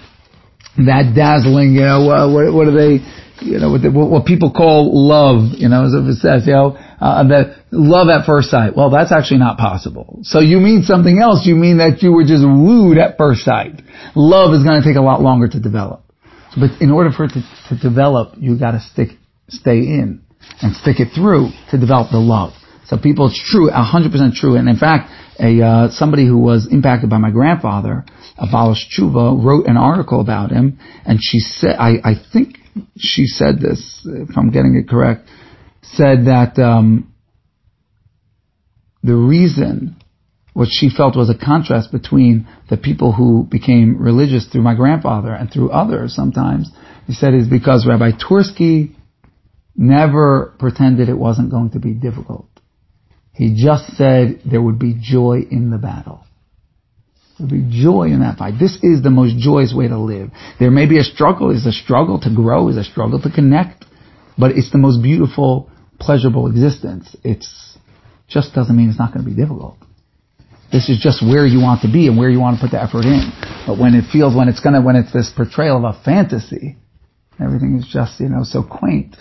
that 0.78 1.14
dazzling, 1.16 1.74
you 1.74 1.82
know, 1.82 2.10
uh, 2.12 2.32
what, 2.32 2.54
what 2.54 2.68
are 2.68 2.78
they, 2.78 3.02
you 3.42 3.58
know, 3.58 3.72
what, 3.72 3.82
the, 3.82 3.90
what, 3.90 4.26
people 4.26 4.52
call 4.52 4.92
love, 4.94 5.58
you 5.58 5.68
know, 5.68 5.86
as 5.86 5.94
if 5.94 6.06
it 6.06 6.20
says, 6.20 6.46
you 6.46 6.54
know, 6.54 6.78
uh, 7.02 7.24
the 7.24 7.56
love 7.72 8.08
at 8.10 8.26
first 8.26 8.52
sight. 8.52 8.76
Well, 8.76 8.92
that's 8.92 9.12
actually 9.12 9.40
not 9.40 9.58
possible. 9.58 10.20
So 10.24 10.40
you 10.40 10.60
mean 10.60 10.84
something 10.84 11.20
else. 11.20 11.46
You 11.46 11.56
mean 11.56 11.78
that 11.78 12.04
you 12.04 12.12
were 12.12 12.24
just 12.24 12.44
wooed 12.46 12.98
at 12.98 13.18
first 13.18 13.42
sight. 13.42 13.82
Love 14.16 14.54
is 14.54 14.64
going 14.64 14.82
to 14.82 14.86
take 14.88 14.98
a 14.98 15.04
lot 15.04 15.22
longer 15.22 15.48
to 15.48 15.60
develop. 15.60 16.04
But 16.60 16.82
in 16.82 16.92
order 16.92 17.12
for 17.12 17.26
it 17.26 17.32
to, 17.34 17.42
to 17.70 17.82
develop, 17.82 18.36
you 18.38 18.60
got 18.60 18.72
to 18.72 18.80
stick, 18.82 19.10
stay 19.48 19.80
in 19.80 20.22
and 20.62 20.76
stick 20.76 21.00
it 21.00 21.16
through 21.16 21.50
to 21.72 21.80
develop 21.80 22.12
the 22.12 22.20
love. 22.20 22.54
So 22.90 22.98
people, 22.98 23.28
it's 23.28 23.40
true, 23.40 23.70
100% 23.70 24.34
true. 24.34 24.56
And 24.56 24.68
in 24.68 24.76
fact, 24.76 25.12
a 25.40 25.62
uh, 25.64 25.90
somebody 25.92 26.26
who 26.26 26.40
was 26.40 26.68
impacted 26.72 27.12
by 27.12 27.20
my 27.20 27.30
grandfather, 27.30 28.04
a 28.36 28.48
Abalish 28.48 28.90
Chuva, 28.90 29.44
wrote 29.44 29.68
an 29.68 29.78
article 29.78 30.22
about 30.22 30.50
him, 30.50 30.80
and 31.06 31.20
she 31.22 31.40
said, 31.40 31.76
I, 31.80 31.98
I 32.04 32.14
think 32.34 32.58
she 32.98 33.28
said 33.28 33.60
this, 33.60 34.02
if 34.06 34.36
I'm 34.36 34.50
getting 34.50 34.76
it 34.76 34.90
correct, 34.90 35.30
said 35.84 36.26
that 36.26 36.58
um, 36.58 37.14
the 39.04 39.16
reason 39.16 39.96
what 40.54 40.70
she 40.72 40.90
felt 40.90 41.16
was 41.16 41.30
a 41.30 41.38
contrast 41.38 41.92
between 41.92 42.48
the 42.72 42.78
people 42.78 43.14
who 43.14 43.48
became 43.50 44.02
religious 44.02 44.48
through 44.48 44.64
my 44.64 44.74
grandfather 44.74 45.32
and 45.32 45.52
through 45.52 45.70
others 45.70 46.16
sometimes, 46.16 46.72
he 47.06 47.14
said 47.14 47.36
is 47.36 47.48
because 47.48 47.86
Rabbi 47.88 48.12
Twersky 48.12 48.96
never 49.76 50.56
pretended 50.58 51.08
it 51.08 51.18
wasn't 51.18 51.52
going 51.52 51.70
to 51.70 51.80
be 51.80 51.94
difficult. 51.94 52.48
He 53.40 53.56
just 53.56 53.96
said 53.96 54.42
there 54.44 54.62
would 54.62 54.80
be 54.80 54.98
joy 55.00 55.40
in 55.50 55.72
the 55.72 55.78
battle. 55.78 56.26
There 57.38 57.48
would 57.48 57.72
be 57.72 57.82
joy 57.82 58.08
in 58.12 58.20
that 58.20 58.38
fight. 58.38 58.56
This 58.60 58.78
is 58.84 59.02
the 59.02 59.10
most 59.10 59.38
joyous 59.38 59.74
way 59.74 59.88
to 59.88 59.98
live. 59.98 60.32
There 60.60 60.70
may 60.70 60.86
be 60.88 61.00
a 61.00 61.06
struggle. 61.06 61.50
Is 61.50 61.66
a 61.66 61.72
struggle 61.72 62.20
to 62.20 62.36
grow. 62.36 62.68
Is 62.68 62.76
a 62.76 62.84
struggle 62.84 63.22
to 63.22 63.32
connect. 63.32 63.86
But 64.38 64.52
it's 64.58 64.74
the 64.74 64.78
most 64.78 65.02
beautiful, 65.02 65.72
pleasurable 66.02 66.48
existence. 66.48 67.16
It's 67.24 67.78
just 68.28 68.54
doesn't 68.54 68.76
mean 68.76 68.90
it's 68.90 69.00
not 69.00 69.14
going 69.14 69.24
to 69.24 69.32
be 69.32 69.38
difficult. 69.38 69.78
This 70.70 70.90
is 70.90 71.00
just 71.00 71.26
where 71.26 71.48
you 71.48 71.62
want 71.62 71.84
to 71.84 71.92
be 71.92 72.08
and 72.08 72.18
where 72.18 72.30
you 72.30 72.42
want 72.42 72.60
to 72.60 72.62
put 72.62 72.72
the 72.72 72.84
effort 72.84 73.06
in. 73.06 73.32
But 73.66 73.80
when 73.80 73.96
it 73.96 74.12
feels, 74.12 74.36
when 74.36 74.50
it's 74.50 74.60
gonna, 74.60 74.82
when 74.82 74.98
it's 74.98 75.14
this 75.14 75.32
portrayal 75.34 75.78
of 75.78 75.96
a 75.96 76.04
fantasy, 76.04 76.76
everything 77.40 77.80
is 77.80 77.88
just, 77.88 78.20
you 78.20 78.28
know, 78.28 78.44
so 78.44 78.64
quaint. 78.64 79.16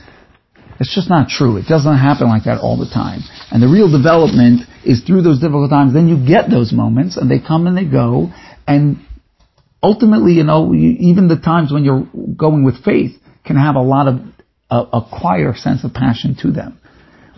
It's 0.81 0.95
just 0.95 1.11
not 1.11 1.29
true. 1.29 1.57
It 1.57 1.67
doesn't 1.67 1.97
happen 1.99 2.29
like 2.29 2.45
that 2.45 2.61
all 2.61 2.77
the 2.77 2.89
time. 2.89 3.21
And 3.51 3.63
the 3.63 3.69
real 3.69 3.91
development 3.91 4.63
is 4.85 5.03
through 5.03 5.23
those 5.23 5.41
difficult 5.41 5.71
times. 5.71 5.93
Then 5.93 6.09
you 6.09 6.25
get 6.25 6.51
those 6.51 6.73
moments, 6.73 7.17
and 7.17 7.31
they 7.31 7.41
come 7.41 7.67
and 7.67 7.77
they 7.77 7.85
go. 7.85 8.31
And 8.67 9.05
ultimately, 9.83 10.33
you 10.33 10.45
know, 10.45 10.73
even 10.75 11.29
the 11.29 11.39
times 11.39 11.73
when 11.73 11.85
you're 11.85 12.07
going 12.37 12.65
with 12.65 12.85
faith 12.85 13.13
can 13.45 13.57
have 13.57 13.75
a 13.75 13.83
lot 13.83 14.07
of 14.07 14.21
uh, 14.71 14.85
a, 14.93 14.99
a 14.99 15.19
quieter 15.19 15.55
sense 15.57 15.83
of 15.83 15.95
passion 15.95 16.37
to 16.43 16.53
them, 16.53 16.79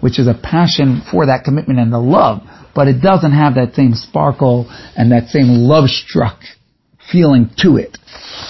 which 0.00 0.18
is 0.18 0.26
a 0.26 0.34
passion 0.34 1.00
for 1.10 1.26
that 1.26 1.44
commitment 1.44 1.78
and 1.78 1.92
the 1.92 1.98
love. 1.98 2.42
But 2.74 2.88
it 2.88 3.00
doesn't 3.00 3.32
have 3.32 3.54
that 3.54 3.74
same 3.74 3.94
sparkle 3.94 4.66
and 4.96 5.12
that 5.12 5.28
same 5.28 5.46
love 5.48 5.88
struck 5.88 6.40
feeling 7.10 7.50
to 7.58 7.76
it. 7.76 7.96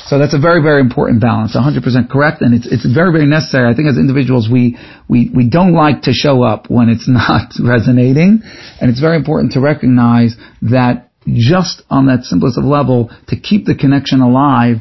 So 0.06 0.18
that's 0.18 0.34
a 0.34 0.38
very, 0.38 0.62
very 0.62 0.80
important 0.80 1.20
balance. 1.20 1.56
100% 1.56 2.11
correct, 2.11 2.42
and 2.42 2.54
it's 2.54 2.66
it's 2.66 2.86
very, 2.86 3.12
very 3.12 3.26
necessary. 3.26 3.70
I 3.70 3.74
think 3.74 3.88
as 3.88 3.96
individuals, 3.96 4.48
we 4.50 4.78
we 5.08 5.30
we 5.34 5.48
don't 5.48 5.72
like 5.72 6.02
to 6.02 6.12
show 6.12 6.42
up 6.42 6.70
when 6.70 6.88
it's 6.88 7.08
not 7.08 7.52
resonating, 7.62 8.42
and 8.80 8.90
it's 8.90 9.00
very 9.00 9.16
important 9.16 9.52
to 9.52 9.61
recognize 9.61 10.36
that 10.62 11.11
just 11.26 11.82
on 11.90 12.06
that 12.06 12.24
simplest 12.24 12.58
of 12.58 12.64
level, 12.64 13.11
to 13.28 13.38
keep 13.38 13.66
the 13.66 13.74
connection 13.74 14.20
alive 14.20 14.76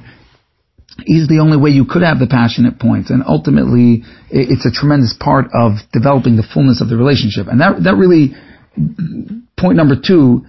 is 1.06 1.28
the 1.28 1.40
only 1.40 1.58
way 1.58 1.70
you 1.70 1.86
could 1.86 2.02
have 2.02 2.20
the 2.20 2.28
passionate 2.28 2.80
points, 2.80 3.10
and 3.10 3.24
ultimately, 3.26 4.04
it's 4.30 4.66
a 4.66 4.72
tremendous 4.72 5.16
part 5.20 5.46
of 5.54 5.74
developing 5.94 6.36
the 6.36 6.48
fullness 6.54 6.82
of 6.82 6.90
the 6.90 6.98
relationship. 6.98 7.48
And 7.48 7.62
that 7.62 7.84
that 7.84 7.96
really 7.96 8.36
point 9.58 9.76
number 9.76 9.96
two 9.96 10.46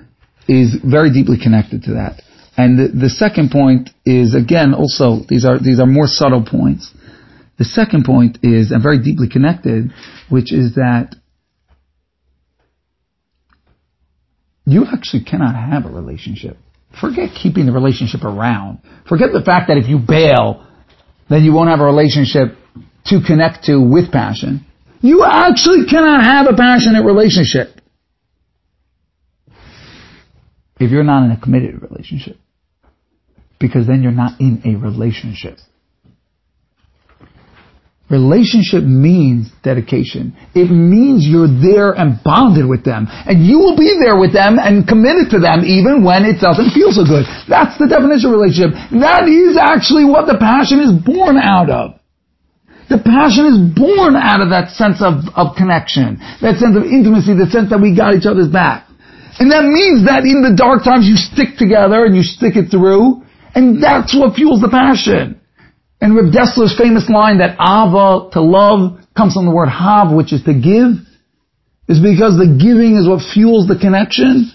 is 0.49 0.74
very 0.85 1.12
deeply 1.12 1.39
connected 1.39 1.85
to 1.85 1.95
that. 1.95 2.22
And 2.57 2.78
the, 2.78 2.88
the 2.88 3.11
second 3.11 3.51
point 3.51 3.90
is 4.05 4.34
again 4.34 4.74
also 4.74 5.20
these 5.28 5.44
are 5.44 5.59
these 5.59 5.80
are 5.80 5.86
more 5.86 6.07
subtle 6.07 6.44
points. 6.44 6.92
The 7.59 7.64
second 7.64 8.05
point 8.05 8.38
is 8.42 8.70
and 8.70 8.82
very 8.82 8.98
deeply 9.03 9.28
connected, 9.28 9.92
which 10.28 10.53
is 10.53 10.74
that 10.74 11.14
you 14.66 14.86
actually 14.86 15.24
cannot 15.24 15.55
have 15.55 15.84
a 15.84 15.88
relationship. 15.88 16.57
Forget 16.98 17.30
keeping 17.34 17.66
the 17.66 17.72
relationship 17.72 18.24
around. 18.24 18.80
Forget 19.09 19.32
the 19.32 19.42
fact 19.42 19.68
that 19.68 19.76
if 19.76 19.88
you 19.88 19.98
bail, 19.98 20.66
then 21.28 21.44
you 21.44 21.53
won't 21.53 21.70
have 21.70 21.80
a 21.80 21.84
relationship 21.84 22.57
to 23.07 23.20
connect 23.26 23.64
to 23.64 23.80
with 23.80 24.11
passion. 24.11 24.66
You 25.01 25.24
actually 25.24 25.86
cannot 25.86 26.24
have 26.24 26.46
a 26.46 26.57
passionate 26.57 27.05
relationship 27.05 27.80
if 30.81 30.91
you're 30.91 31.05
not 31.05 31.24
in 31.24 31.31
a 31.31 31.39
committed 31.39 31.83
relationship 31.83 32.37
because 33.61 33.87
then 33.87 34.03
you're 34.03 34.11
not 34.11 34.41
in 34.41 34.62
a 34.64 34.74
relationship. 34.74 35.59
Relationship 38.09 38.83
means 38.83 39.53
dedication. 39.62 40.35
It 40.51 40.66
means 40.66 41.22
you're 41.22 41.47
there 41.47 41.95
and 41.95 42.18
bonded 42.24 42.66
with 42.66 42.83
them. 42.83 43.07
And 43.07 43.47
you 43.47 43.61
will 43.61 43.76
be 43.78 43.95
there 44.03 44.18
with 44.18 44.33
them 44.33 44.59
and 44.59 44.83
committed 44.83 45.31
to 45.31 45.39
them 45.39 45.62
even 45.62 46.03
when 46.03 46.26
it 46.26 46.43
doesn't 46.43 46.74
feel 46.74 46.91
so 46.91 47.07
good. 47.07 47.22
That's 47.47 47.78
the 47.78 47.87
definition 47.87 48.35
of 48.35 48.41
relationship. 48.43 48.74
That 48.99 49.31
is 49.31 49.55
actually 49.55 50.11
what 50.11 50.26
the 50.26 50.43
passion 50.43 50.83
is 50.83 50.91
born 50.91 51.39
out 51.39 51.70
of. 51.70 52.01
The 52.91 52.99
passion 52.99 53.47
is 53.47 53.59
born 53.78 54.18
out 54.18 54.43
of 54.43 54.51
that 54.51 54.74
sense 54.74 54.99
of, 54.99 55.22
of 55.39 55.55
connection, 55.55 56.18
that 56.43 56.59
sense 56.59 56.74
of 56.74 56.83
intimacy, 56.83 57.39
the 57.39 57.47
sense 57.47 57.70
that 57.70 57.78
we 57.78 57.95
got 57.95 58.18
each 58.18 58.26
other's 58.26 58.51
back. 58.51 58.89
And 59.41 59.49
that 59.51 59.64
means 59.64 60.05
that 60.05 60.28
in 60.28 60.45
the 60.45 60.53
dark 60.53 60.84
times 60.84 61.09
you 61.09 61.16
stick 61.16 61.57
together 61.57 62.05
and 62.05 62.12
you 62.12 62.20
stick 62.20 62.61
it 62.61 62.68
through. 62.68 63.24
And 63.57 63.82
that's 63.82 64.12
what 64.12 64.36
fuels 64.36 64.61
the 64.61 64.68
passion. 64.68 65.41
And 66.01 66.12
Reb 66.12 66.28
Dessler's 66.28 66.76
famous 66.76 67.09
line 67.09 67.41
that 67.41 67.57
Ahava, 67.57 68.30
to 68.36 68.41
love, 68.45 69.01
comes 69.16 69.32
from 69.32 69.49
the 69.49 69.55
word 69.57 69.72
Hav, 69.72 70.12
which 70.12 70.36
is 70.36 70.45
to 70.45 70.53
give, 70.53 71.01
is 71.88 72.05
because 72.05 72.36
the 72.36 72.53
giving 72.53 73.01
is 73.01 73.09
what 73.09 73.24
fuels 73.24 73.64
the 73.64 73.80
connection. 73.80 74.53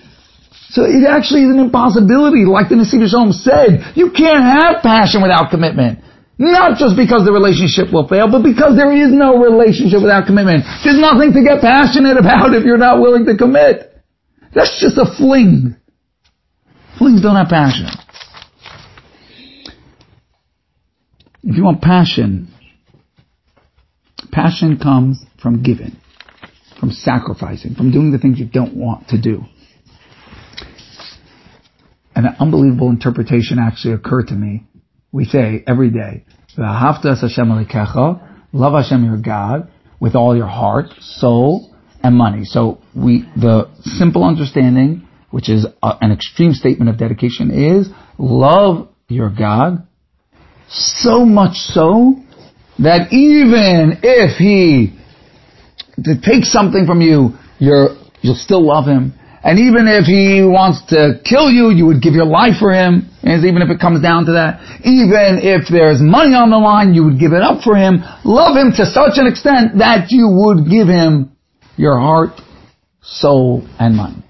So 0.70 0.86
it 0.86 1.02
actually 1.02 1.50
is 1.50 1.58
an 1.58 1.62
impossibility, 1.62 2.46
like 2.46 2.70
the 2.70 2.78
Nesiv 2.78 3.02
Shalom 3.10 3.34
said. 3.34 3.98
You 3.98 4.14
can't 4.14 4.46
have 4.46 4.86
passion 4.86 5.26
without 5.26 5.50
commitment. 5.50 6.06
Not 6.38 6.78
just 6.78 6.94
because 6.94 7.26
the 7.26 7.34
relationship 7.34 7.90
will 7.90 8.06
fail, 8.06 8.30
but 8.30 8.44
because 8.46 8.78
there 8.78 8.92
is 8.92 9.10
no 9.10 9.42
relationship 9.42 10.04
without 10.04 10.28
commitment. 10.30 10.68
There's 10.84 11.00
nothing 11.00 11.34
to 11.34 11.42
get 11.42 11.64
passionate 11.64 12.18
about 12.22 12.54
if 12.54 12.66
you're 12.66 12.82
not 12.82 13.02
willing 13.02 13.26
to 13.26 13.34
commit. 13.34 13.95
That's 14.56 14.80
just 14.82 14.98
a 14.98 15.06
fling. 15.18 15.76
Flings 16.98 17.22
don't 17.22 17.36
have 17.36 17.50
passion. 17.50 17.88
If 21.44 21.58
you 21.58 21.64
want 21.64 21.82
passion, 21.82 22.52
passion 24.32 24.80
comes 24.80 25.24
from 25.42 25.62
giving, 25.62 25.98
from 26.80 26.90
sacrificing, 26.90 27.76
from 27.76 27.92
doing 27.92 28.12
the 28.12 28.18
things 28.18 28.40
you 28.40 28.48
don't 28.48 28.76
want 28.76 29.10
to 29.10 29.22
do. 29.22 29.44
And 32.16 32.26
an 32.26 32.36
unbelievable 32.40 32.90
interpretation 32.90 33.60
actually 33.60 33.94
occurred 33.94 34.28
to 34.30 34.34
me. 34.36 34.64
We 35.12 35.26
say 35.26 35.64
every 35.68 35.92
day, 35.92 36.26
Hashem 36.56 37.50
love 38.54 38.74
Hashem 38.74 39.04
your 39.04 39.18
God 39.18 39.70
with 40.00 40.16
all 40.16 40.36
your 40.36 40.48
heart, 40.48 40.88
soul, 41.02 41.75
and 42.06 42.16
money. 42.16 42.46
So 42.46 42.80
we, 42.96 43.24
the 43.36 43.70
simple 43.82 44.24
understanding, 44.24 45.08
which 45.32 45.50
is 45.50 45.66
a, 45.82 45.98
an 46.02 46.12
extreme 46.12 46.54
statement 46.54 46.90
of 46.90 46.98
dedication 46.98 47.50
is 47.52 47.90
love 48.20 48.88
your 49.08 49.30
God 49.30 49.88
so 50.70 51.26
much 51.26 51.58
so 51.58 52.16
that 52.80 53.12
even 53.12 54.00
if 54.04 54.38
he 54.38 54.98
takes 56.24 56.52
something 56.52 56.86
from 56.86 57.02
you, 57.02 57.32
you're, 57.60 57.98
you'll 58.22 58.36
still 58.36 58.66
love 58.66 58.86
him. 58.86 59.14
And 59.44 59.60
even 59.60 59.88
if 59.88 60.06
he 60.06 60.42
wants 60.42 60.82
to 60.90 61.22
kill 61.24 61.52
you, 61.52 61.70
you 61.70 61.86
would 61.86 62.02
give 62.02 62.14
your 62.14 62.26
life 62.26 62.58
for 62.58 62.74
him. 62.74 63.10
And 63.22 63.46
even 63.46 63.62
if 63.62 63.70
it 63.70 63.80
comes 63.80 64.02
down 64.02 64.26
to 64.26 64.34
that. 64.34 64.82
Even 64.82 65.38
if 65.38 65.70
there's 65.70 66.02
money 66.02 66.34
on 66.34 66.50
the 66.50 66.58
line, 66.58 66.94
you 66.94 67.06
would 67.06 67.20
give 67.20 67.32
it 67.32 67.46
up 67.46 67.62
for 67.62 67.78
him. 67.78 68.02
Love 68.26 68.58
him 68.58 68.74
to 68.74 68.90
such 68.90 69.22
an 69.22 69.30
extent 69.30 69.78
that 69.78 70.10
you 70.10 70.34
would 70.34 70.66
give 70.66 70.90
him 70.90 71.35
your 71.78 72.00
heart, 72.00 72.40
soul, 73.02 73.68
and 73.80 73.96
mind. 73.96 74.24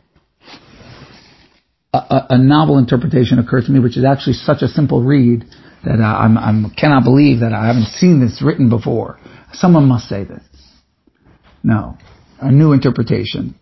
A, 1.94 1.98
a, 1.98 2.28
a 2.32 2.38
novel 2.38 2.78
interpretation 2.78 3.40
occurred 3.40 3.66
to 3.66 3.72
me, 3.72 3.80
which 3.80 3.98
is 3.98 4.06
actually 4.06 4.34
such 4.34 4.62
a 4.62 4.68
simple 4.68 5.02
read 5.02 5.46
that 5.86 6.02
I 6.02 6.24
I'm, 6.24 6.38
I'm, 6.38 6.72
cannot 6.72 7.04
believe 7.04 7.40
that 7.40 7.54
I 7.54 7.68
haven't 7.68 7.88
seen 7.96 8.20
this 8.20 8.42
written 8.44 8.70
before. 8.70 9.20
Someone 9.54 9.88
must 9.88 10.10
say 10.10 10.24
this. 10.24 10.44
No, 11.64 11.98
a 12.40 12.52
new 12.52 12.74
interpretation. 12.74 13.56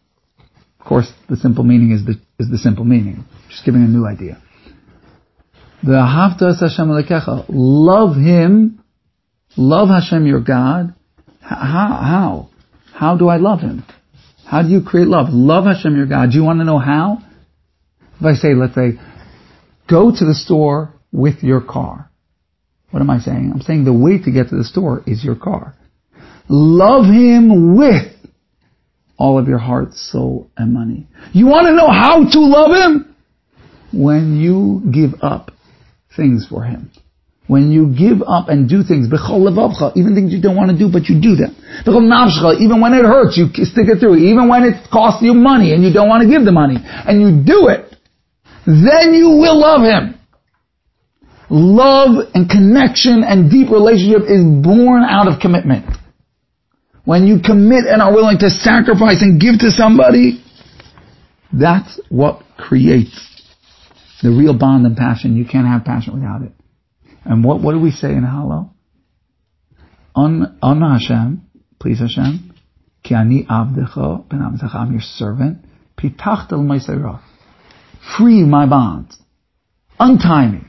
Of 0.80 0.86
course, 0.86 1.12
the 1.30 1.38
simple 1.38 1.64
meaning 1.64 1.92
is 1.92 2.06
the 2.06 2.20
is 2.40 2.50
the 2.50 2.58
simple 2.58 2.84
meaning. 2.84 3.24
Just 3.50 3.64
giving 3.64 3.84
a 3.84 3.88
new 3.88 4.06
idea. 4.06 4.42
V'ahavta 5.86 6.52
es 6.52 6.60
Hashem 6.60 6.88
Elokecha. 6.88 7.46
Love 7.50 8.16
Him. 8.16 8.84
Love 9.56 9.90
Hashem 9.90 10.26
your 10.26 10.42
God. 10.42 10.94
How? 11.42 11.58
How? 11.58 12.50
How 12.94 13.18
do 13.18 13.28
I 13.28 13.38
love 13.38 13.60
Him? 13.60 13.84
How 14.46 14.62
do 14.62 14.70
you 14.70 14.82
create 14.82 15.08
love? 15.08 15.28
Love 15.32 15.66
Hashem 15.66 15.96
your 15.96 16.06
God. 16.06 16.32
Do 16.32 16.38
you 16.38 16.44
want 16.44 16.60
to 16.60 16.66
know 16.66 16.80
how? 16.80 17.18
If 18.20 18.26
I 18.26 18.34
say, 18.34 18.54
let's 18.54 18.76
say, 18.76 19.00
go 19.90 20.12
to 20.12 20.26
the 20.26 20.36
store 20.36 20.94
with 21.12 21.44
your 21.44 21.62
car. 21.62 22.10
What 22.92 23.02
am 23.02 23.10
I 23.10 23.20
saying? 23.20 23.52
I'm 23.54 23.62
saying 23.62 23.86
the 23.86 23.94
way 23.94 24.20
to 24.20 24.32
get 24.32 24.50
to 24.50 24.56
the 24.56 24.64
store 24.64 25.02
is 25.08 25.24
your 25.24 25.36
car. 25.36 25.76
Love 26.48 27.06
Him 27.06 27.76
with 27.76 28.14
all 29.18 29.40
of 29.40 29.48
your 29.48 29.58
heart, 29.58 29.94
soul, 29.94 30.52
and 30.56 30.74
money. 30.74 31.08
You 31.32 31.48
want 31.48 31.66
to 31.68 31.74
know 31.74 31.90
how 31.90 32.30
to 32.30 32.40
love 32.40 32.72
Him? 32.72 33.16
When 33.92 34.38
you 34.38 34.82
give 34.92 35.20
up 35.22 35.52
things 36.16 36.46
for 36.48 36.64
Him. 36.64 36.92
When 37.48 37.74
you 37.74 37.92
give 37.92 38.24
up 38.26 38.48
and 38.48 38.70
do 38.70 38.84
things, 38.84 39.08
even 39.12 40.16
things 40.16 40.32
you 40.32 40.42
don't 40.42 40.56
want 40.56 40.72
to 40.72 40.78
do, 40.78 40.88
but 40.90 41.10
you 41.12 41.20
do 41.20 41.36
them. 41.36 41.52
Even 41.84 42.80
when 42.80 42.94
it 42.94 43.04
hurts, 43.04 43.36
you 43.38 43.52
stick 43.66 43.92
it 43.92 44.00
through. 44.00 44.16
Even 44.16 44.48
when 44.48 44.64
it 44.64 44.90
costs 44.90 45.22
you 45.22 45.34
money 45.34 45.74
and 45.74 45.84
you 45.84 45.92
don't 45.92 46.08
want 46.08 46.24
to 46.24 46.30
give 46.30 46.46
the 46.46 46.54
money, 46.54 46.78
and 46.80 47.20
you 47.20 47.44
do 47.44 47.68
it, 47.68 47.94
then 48.66 49.14
you 49.14 49.28
will 49.44 49.60
love 49.60 49.82
Him. 49.84 50.18
Love 51.50 52.32
and 52.34 52.50
connection 52.50 53.24
and 53.28 53.52
deep 53.52 53.70
relationship 53.70 54.24
is 54.24 54.42
born 54.42 55.04
out 55.04 55.28
of 55.28 55.42
commitment. 55.42 55.86
When 57.04 57.28
you 57.28 57.40
commit 57.44 57.86
and 57.86 58.02
are 58.02 58.14
willing 58.14 58.38
to 58.40 58.50
sacrifice 58.50 59.22
and 59.22 59.40
give 59.40 59.60
to 59.60 59.70
somebody, 59.70 60.42
that's 61.52 62.00
what 62.08 62.42
creates 62.58 63.20
the 64.24 64.30
real 64.30 64.58
bond 64.58 64.86
and 64.86 64.96
passion. 64.96 65.36
You 65.36 65.44
can't 65.44 65.68
have 65.68 65.84
passion 65.84 66.14
without 66.14 66.44
it. 66.44 66.54
And 67.26 67.44
what, 67.44 67.62
what 67.62 67.74
do 67.74 67.80
we 67.80 67.92
say 67.92 68.10
in 68.10 68.24
Hallel? 68.24 68.72
On, 70.16 70.58
on 70.62 70.82
Hashem, 70.82 71.42
please 71.80 72.00
Hashem, 72.00 72.54
ki 73.04 73.16
ani 73.16 73.46
avdecha 73.50 74.30
ben 74.30 74.42
I'm 74.42 74.92
your 74.92 75.02
servant, 75.02 75.66
pitach 75.98 76.52
el 76.52 77.22
Free 78.18 78.44
my 78.44 78.68
bonds. 78.68 79.18
Untie 80.00 80.48
me. 80.48 80.62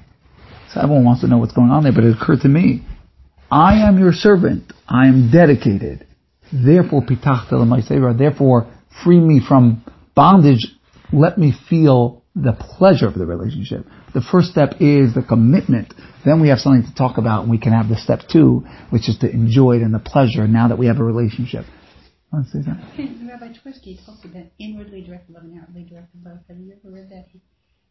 So 0.72 0.80
everyone 0.80 1.04
wants 1.04 1.20
to 1.22 1.28
know 1.28 1.38
what's 1.38 1.52
going 1.52 1.70
on 1.70 1.82
there, 1.82 1.92
but 1.92 2.04
it 2.04 2.16
occurred 2.16 2.40
to 2.42 2.48
me. 2.48 2.86
I 3.50 3.86
am 3.86 3.98
your 3.98 4.12
servant. 4.12 4.72
I 4.88 5.06
am 5.06 5.30
dedicated. 5.30 6.06
Therefore, 6.52 7.02
pitachta 7.02 8.18
Therefore, 8.18 8.72
free 9.04 9.20
me 9.20 9.40
from 9.46 9.84
bondage. 10.14 10.66
Let 11.12 11.38
me 11.38 11.52
feel 11.68 12.23
the 12.34 12.52
pleasure 12.52 13.06
of 13.06 13.14
the 13.14 13.26
relationship. 13.26 13.86
The 14.12 14.20
first 14.20 14.48
step 14.48 14.80
is 14.80 15.14
the 15.14 15.22
commitment. 15.22 15.94
Then 16.24 16.40
we 16.40 16.48
have 16.48 16.58
something 16.58 16.82
to 16.82 16.94
talk 16.94 17.16
about, 17.18 17.42
and 17.42 17.50
we 17.50 17.58
can 17.58 17.72
have 17.72 17.88
the 17.88 17.96
step 17.96 18.22
two, 18.30 18.64
which 18.90 19.08
is 19.08 19.18
to 19.18 19.30
enjoy 19.30 19.76
it 19.76 19.82
and 19.82 19.94
the 19.94 20.00
pleasure. 20.00 20.48
Now 20.48 20.68
that 20.68 20.78
we 20.78 20.86
have 20.86 20.98
a 20.98 21.04
relationship. 21.04 21.64
Want 22.32 22.46
to 22.46 22.50
say 22.50 22.64
something? 22.64 23.28
Rabbi 23.30 23.52
Twersky 23.54 24.04
talks 24.04 24.24
about 24.24 24.46
inwardly 24.58 25.02
directed 25.02 25.34
love 25.34 25.44
and 25.44 25.60
outwardly 25.60 25.84
directed 25.84 26.24
love. 26.24 26.38
Have 26.48 26.58
you 26.58 26.72
ever 26.72 26.92
read 26.92 27.08
that? 27.10 27.26
He 27.30 27.40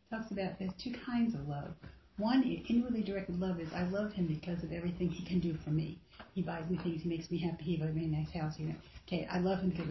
talks 0.09 0.31
about 0.31 0.59
there's 0.59 0.73
two 0.83 0.93
kinds 1.05 1.33
of 1.33 1.47
love. 1.47 1.71
One 2.17 2.43
inwardly 2.69 3.01
directed 3.01 3.39
love 3.39 3.59
is 3.59 3.69
I 3.73 3.83
love 3.83 4.11
him 4.11 4.27
because 4.27 4.63
of 4.63 4.71
everything 4.71 5.09
he 5.09 5.25
can 5.25 5.39
do 5.39 5.55
for 5.63 5.71
me. 5.71 5.99
He 6.33 6.41
buys 6.41 6.69
me 6.69 6.77
things, 6.83 7.01
he 7.01 7.09
makes 7.09 7.31
me 7.31 7.39
happy, 7.39 7.63
he 7.63 7.77
buys 7.77 7.95
me 7.95 8.05
a 8.05 8.07
nice 8.07 8.31
house. 8.31 8.59
You 8.59 8.67
know, 8.67 8.75
okay, 9.07 9.27
I 9.31 9.39
love 9.39 9.61
him 9.61 9.69
because 9.69 9.87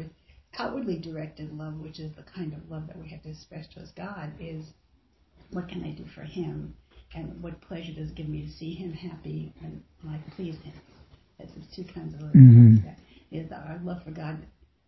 outwardly 0.59 0.99
directed 0.99 1.53
love, 1.53 1.81
which 1.81 1.99
is 1.99 2.15
the 2.17 2.23
kind 2.23 2.53
of 2.53 2.71
love 2.71 2.87
that 2.89 2.99
we 2.99 3.09
have 3.09 3.23
to 3.23 3.31
express 3.31 3.67
towards 3.69 3.91
God, 3.93 4.33
is 4.41 4.65
what 5.51 5.69
can 5.69 5.85
I 5.85 5.93
do 5.93 6.05
for 6.15 6.23
him, 6.23 6.75
and 7.15 7.43
what 7.43 7.61
pleasure 7.61 7.93
does 7.93 8.11
it 8.11 8.15
give 8.15 8.29
me 8.29 8.47
to 8.47 8.53
see 8.53 8.75
him 8.75 8.93
happy 8.93 9.55
and, 9.63 9.83
I 10.09 10.19
please 10.35 10.57
him. 10.63 10.75
That's 11.39 11.53
the 11.53 11.63
two 11.75 11.93
kinds 11.93 12.15
of 12.15 12.23
love. 12.23 12.33
Mm-hmm. 12.33 12.89
Is 13.31 13.51
our 13.51 13.81
love 13.83 14.03
for 14.05 14.11
God 14.11 14.39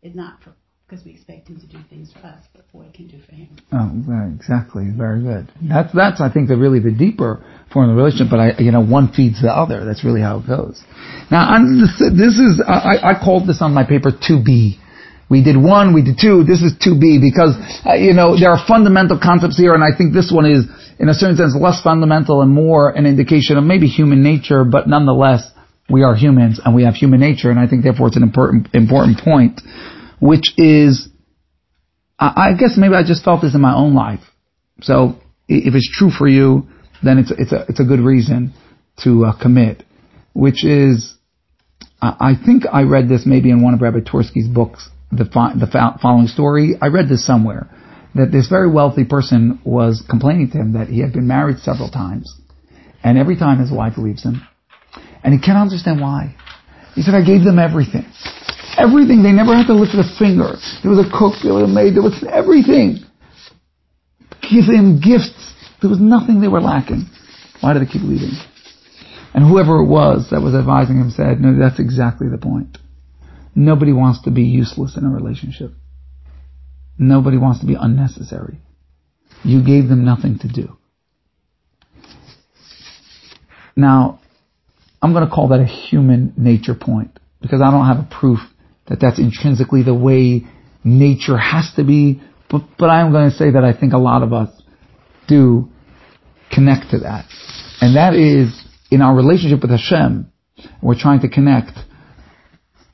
is 0.02 0.14
not 0.14 0.42
for 0.42 0.54
because 0.86 1.04
we 1.04 1.12
expect 1.12 1.48
him 1.48 1.58
to 1.58 1.66
do 1.66 1.78
things 1.88 2.12
for 2.12 2.26
us, 2.26 2.44
but 2.52 2.64
for 2.70 2.78
what 2.78 2.88
he 2.88 2.92
can 2.92 3.08
do 3.08 3.24
for 3.24 3.34
him. 3.34 3.48
Oh, 3.72 4.34
exactly. 4.34 4.84
Very 4.94 5.22
good. 5.22 5.50
That's 5.62 5.92
that's 5.94 6.20
I 6.20 6.30
think 6.30 6.48
the 6.48 6.56
really 6.56 6.78
the 6.78 6.92
deeper 6.92 7.42
form 7.72 7.88
of 7.88 7.96
the 7.96 8.02
relationship. 8.02 8.30
But 8.30 8.40
I, 8.40 8.52
you 8.58 8.70
know, 8.70 8.84
one 8.84 9.12
feeds 9.12 9.40
the 9.40 9.48
other. 9.48 9.84
That's 9.84 10.04
really 10.04 10.20
how 10.20 10.40
it 10.40 10.46
goes. 10.46 10.82
Now, 11.30 11.56
this, 11.56 11.98
this 11.98 12.36
is 12.36 12.62
I, 12.66 13.12
I 13.12 13.14
called 13.22 13.48
this 13.48 13.58
on 13.62 13.72
my 13.72 13.84
paper 13.84 14.10
to 14.28 14.42
be. 14.42 14.78
We 15.34 15.42
did 15.42 15.56
one, 15.56 15.92
we 15.92 16.02
did 16.06 16.14
two, 16.20 16.44
this 16.44 16.62
is 16.62 16.78
2B 16.78 17.18
because, 17.18 17.58
uh, 17.84 17.94
you 17.98 18.14
know, 18.14 18.38
there 18.38 18.50
are 18.54 18.62
fundamental 18.68 19.18
concepts 19.18 19.58
here 19.58 19.74
and 19.74 19.82
I 19.82 19.90
think 19.90 20.14
this 20.14 20.30
one 20.30 20.46
is, 20.46 20.62
in 21.00 21.08
a 21.08 21.14
certain 21.14 21.36
sense, 21.36 21.56
less 21.58 21.82
fundamental 21.82 22.40
and 22.40 22.54
more 22.54 22.90
an 22.90 23.04
indication 23.04 23.58
of 23.58 23.64
maybe 23.64 23.88
human 23.88 24.22
nature, 24.22 24.62
but 24.62 24.86
nonetheless, 24.86 25.42
we 25.90 26.04
are 26.04 26.14
humans 26.14 26.60
and 26.64 26.72
we 26.72 26.84
have 26.84 26.94
human 26.94 27.18
nature 27.18 27.50
and 27.50 27.58
I 27.58 27.66
think 27.66 27.82
therefore 27.82 28.06
it's 28.06 28.16
an 28.16 28.22
important, 28.22 28.68
important 28.74 29.18
point 29.18 29.60
which 30.20 30.54
is, 30.56 31.08
I, 32.18 32.52
I 32.52 32.56
guess 32.56 32.76
maybe 32.76 32.94
I 32.94 33.02
just 33.02 33.24
felt 33.24 33.42
this 33.42 33.56
in 33.56 33.60
my 33.60 33.74
own 33.74 33.94
life. 33.94 34.20
So 34.82 35.16
if 35.48 35.74
it's 35.74 35.90
true 35.92 36.10
for 36.10 36.28
you, 36.28 36.68
then 37.02 37.18
it's 37.18 37.30
it's 37.30 37.52
a 37.52 37.66
it's 37.68 37.80
a 37.80 37.84
good 37.84 38.00
reason 38.00 38.54
to 39.02 39.26
uh, 39.26 39.42
commit. 39.42 39.82
Which 40.32 40.64
is, 40.64 41.14
I 42.00 42.34
think 42.44 42.64
I 42.70 42.82
read 42.82 43.08
this 43.08 43.24
maybe 43.24 43.50
in 43.50 43.62
one 43.62 43.74
of 43.74 43.80
Rabbi 43.80 44.00
Twersky's 44.00 44.48
books, 44.48 44.88
the 45.10 45.24
the 45.24 45.98
following 46.00 46.26
story. 46.26 46.74
I 46.80 46.88
read 46.88 47.08
this 47.08 47.24
somewhere 47.24 47.68
that 48.14 48.30
this 48.30 48.48
very 48.48 48.70
wealthy 48.70 49.04
person 49.04 49.60
was 49.64 50.02
complaining 50.08 50.50
to 50.52 50.58
him 50.58 50.72
that 50.74 50.88
he 50.88 51.00
had 51.00 51.12
been 51.12 51.26
married 51.26 51.58
several 51.58 51.90
times, 51.90 52.32
and 53.02 53.18
every 53.18 53.36
time 53.36 53.58
his 53.58 53.72
wife 53.72 53.98
leaves 53.98 54.22
him, 54.22 54.42
and 55.22 55.34
he 55.34 55.40
can't 55.40 55.58
understand 55.58 56.00
why. 56.00 56.34
He 56.94 57.02
said, 57.02 57.14
"I 57.14 57.24
gave 57.24 57.44
them 57.44 57.58
everything." 57.58 58.06
Everything. 58.76 59.22
They 59.22 59.30
never 59.30 59.54
had 59.56 59.66
to 59.68 59.74
lift 59.74 59.94
a 59.94 60.02
finger. 60.18 60.56
There 60.82 60.90
was 60.90 60.98
a 60.98 61.08
cook, 61.08 61.34
there 61.44 61.54
was 61.54 61.62
a 61.62 61.72
maid, 61.72 61.94
there 61.94 62.02
was 62.02 62.24
everything. 62.28 62.98
Give 64.42 64.66
them 64.66 65.00
gifts. 65.00 65.54
There 65.80 65.88
was 65.88 66.00
nothing 66.00 66.40
they 66.40 66.48
were 66.48 66.60
lacking. 66.60 67.06
Why 67.60 67.72
do 67.72 67.78
they 67.78 67.86
keep 67.86 68.02
leaving? 68.02 68.34
And 69.32 69.46
whoever 69.46 69.78
it 69.78 69.86
was 69.86 70.30
that 70.30 70.42
was 70.42 70.54
advising 70.54 70.96
him 70.96 71.10
said, 71.10 71.40
no, 71.40 71.56
that's 71.58 71.78
exactly 71.78 72.28
the 72.28 72.38
point. 72.38 72.78
Nobody 73.54 73.92
wants 73.92 74.22
to 74.22 74.30
be 74.30 74.42
useless 74.42 74.96
in 74.96 75.04
a 75.04 75.08
relationship. 75.08 75.72
Nobody 76.98 77.38
wants 77.38 77.60
to 77.60 77.66
be 77.66 77.76
unnecessary. 77.78 78.58
You 79.44 79.64
gave 79.64 79.88
them 79.88 80.04
nothing 80.04 80.38
to 80.40 80.48
do. 80.48 80.76
Now, 83.76 84.20
I'm 85.02 85.12
going 85.12 85.26
to 85.26 85.30
call 85.32 85.48
that 85.48 85.60
a 85.60 85.66
human 85.66 86.32
nature 86.36 86.74
point 86.74 87.18
because 87.40 87.60
I 87.60 87.70
don't 87.70 87.86
have 87.86 87.98
a 87.98 88.08
proof 88.20 88.38
that 88.86 89.00
that's 89.00 89.18
intrinsically 89.18 89.82
the 89.82 89.94
way 89.94 90.42
nature 90.84 91.36
has 91.36 91.72
to 91.76 91.84
be, 91.84 92.22
but, 92.50 92.62
but 92.78 92.90
I 92.90 93.00
am 93.00 93.12
going 93.12 93.30
to 93.30 93.36
say 93.36 93.50
that 93.50 93.64
I 93.64 93.78
think 93.78 93.92
a 93.92 93.98
lot 93.98 94.22
of 94.22 94.32
us 94.32 94.50
do 95.26 95.68
connect 96.52 96.90
to 96.90 97.00
that. 97.00 97.26
And 97.80 97.96
that 97.96 98.14
is 98.14 98.58
in 98.90 99.02
our 99.02 99.14
relationship 99.14 99.62
with 99.62 99.70
Hashem, 99.70 100.30
we're 100.82 100.98
trying 100.98 101.20
to 101.20 101.28
connect. 101.28 101.72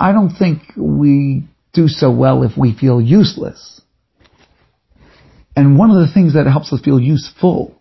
I 0.01 0.13
don't 0.13 0.31
think 0.31 0.63
we 0.77 1.45
do 1.75 1.87
so 1.87 2.11
well 2.11 2.43
if 2.43 2.57
we 2.57 2.75
feel 2.75 3.03
useless. 3.03 3.83
And 5.55 5.79
one 5.79 5.91
of 5.91 5.97
the 5.97 6.13
things 6.13 6.35
that 6.35 6.47
helps 6.47 6.73
us 6.73 6.81
feel 6.81 6.99
useful 6.99 7.79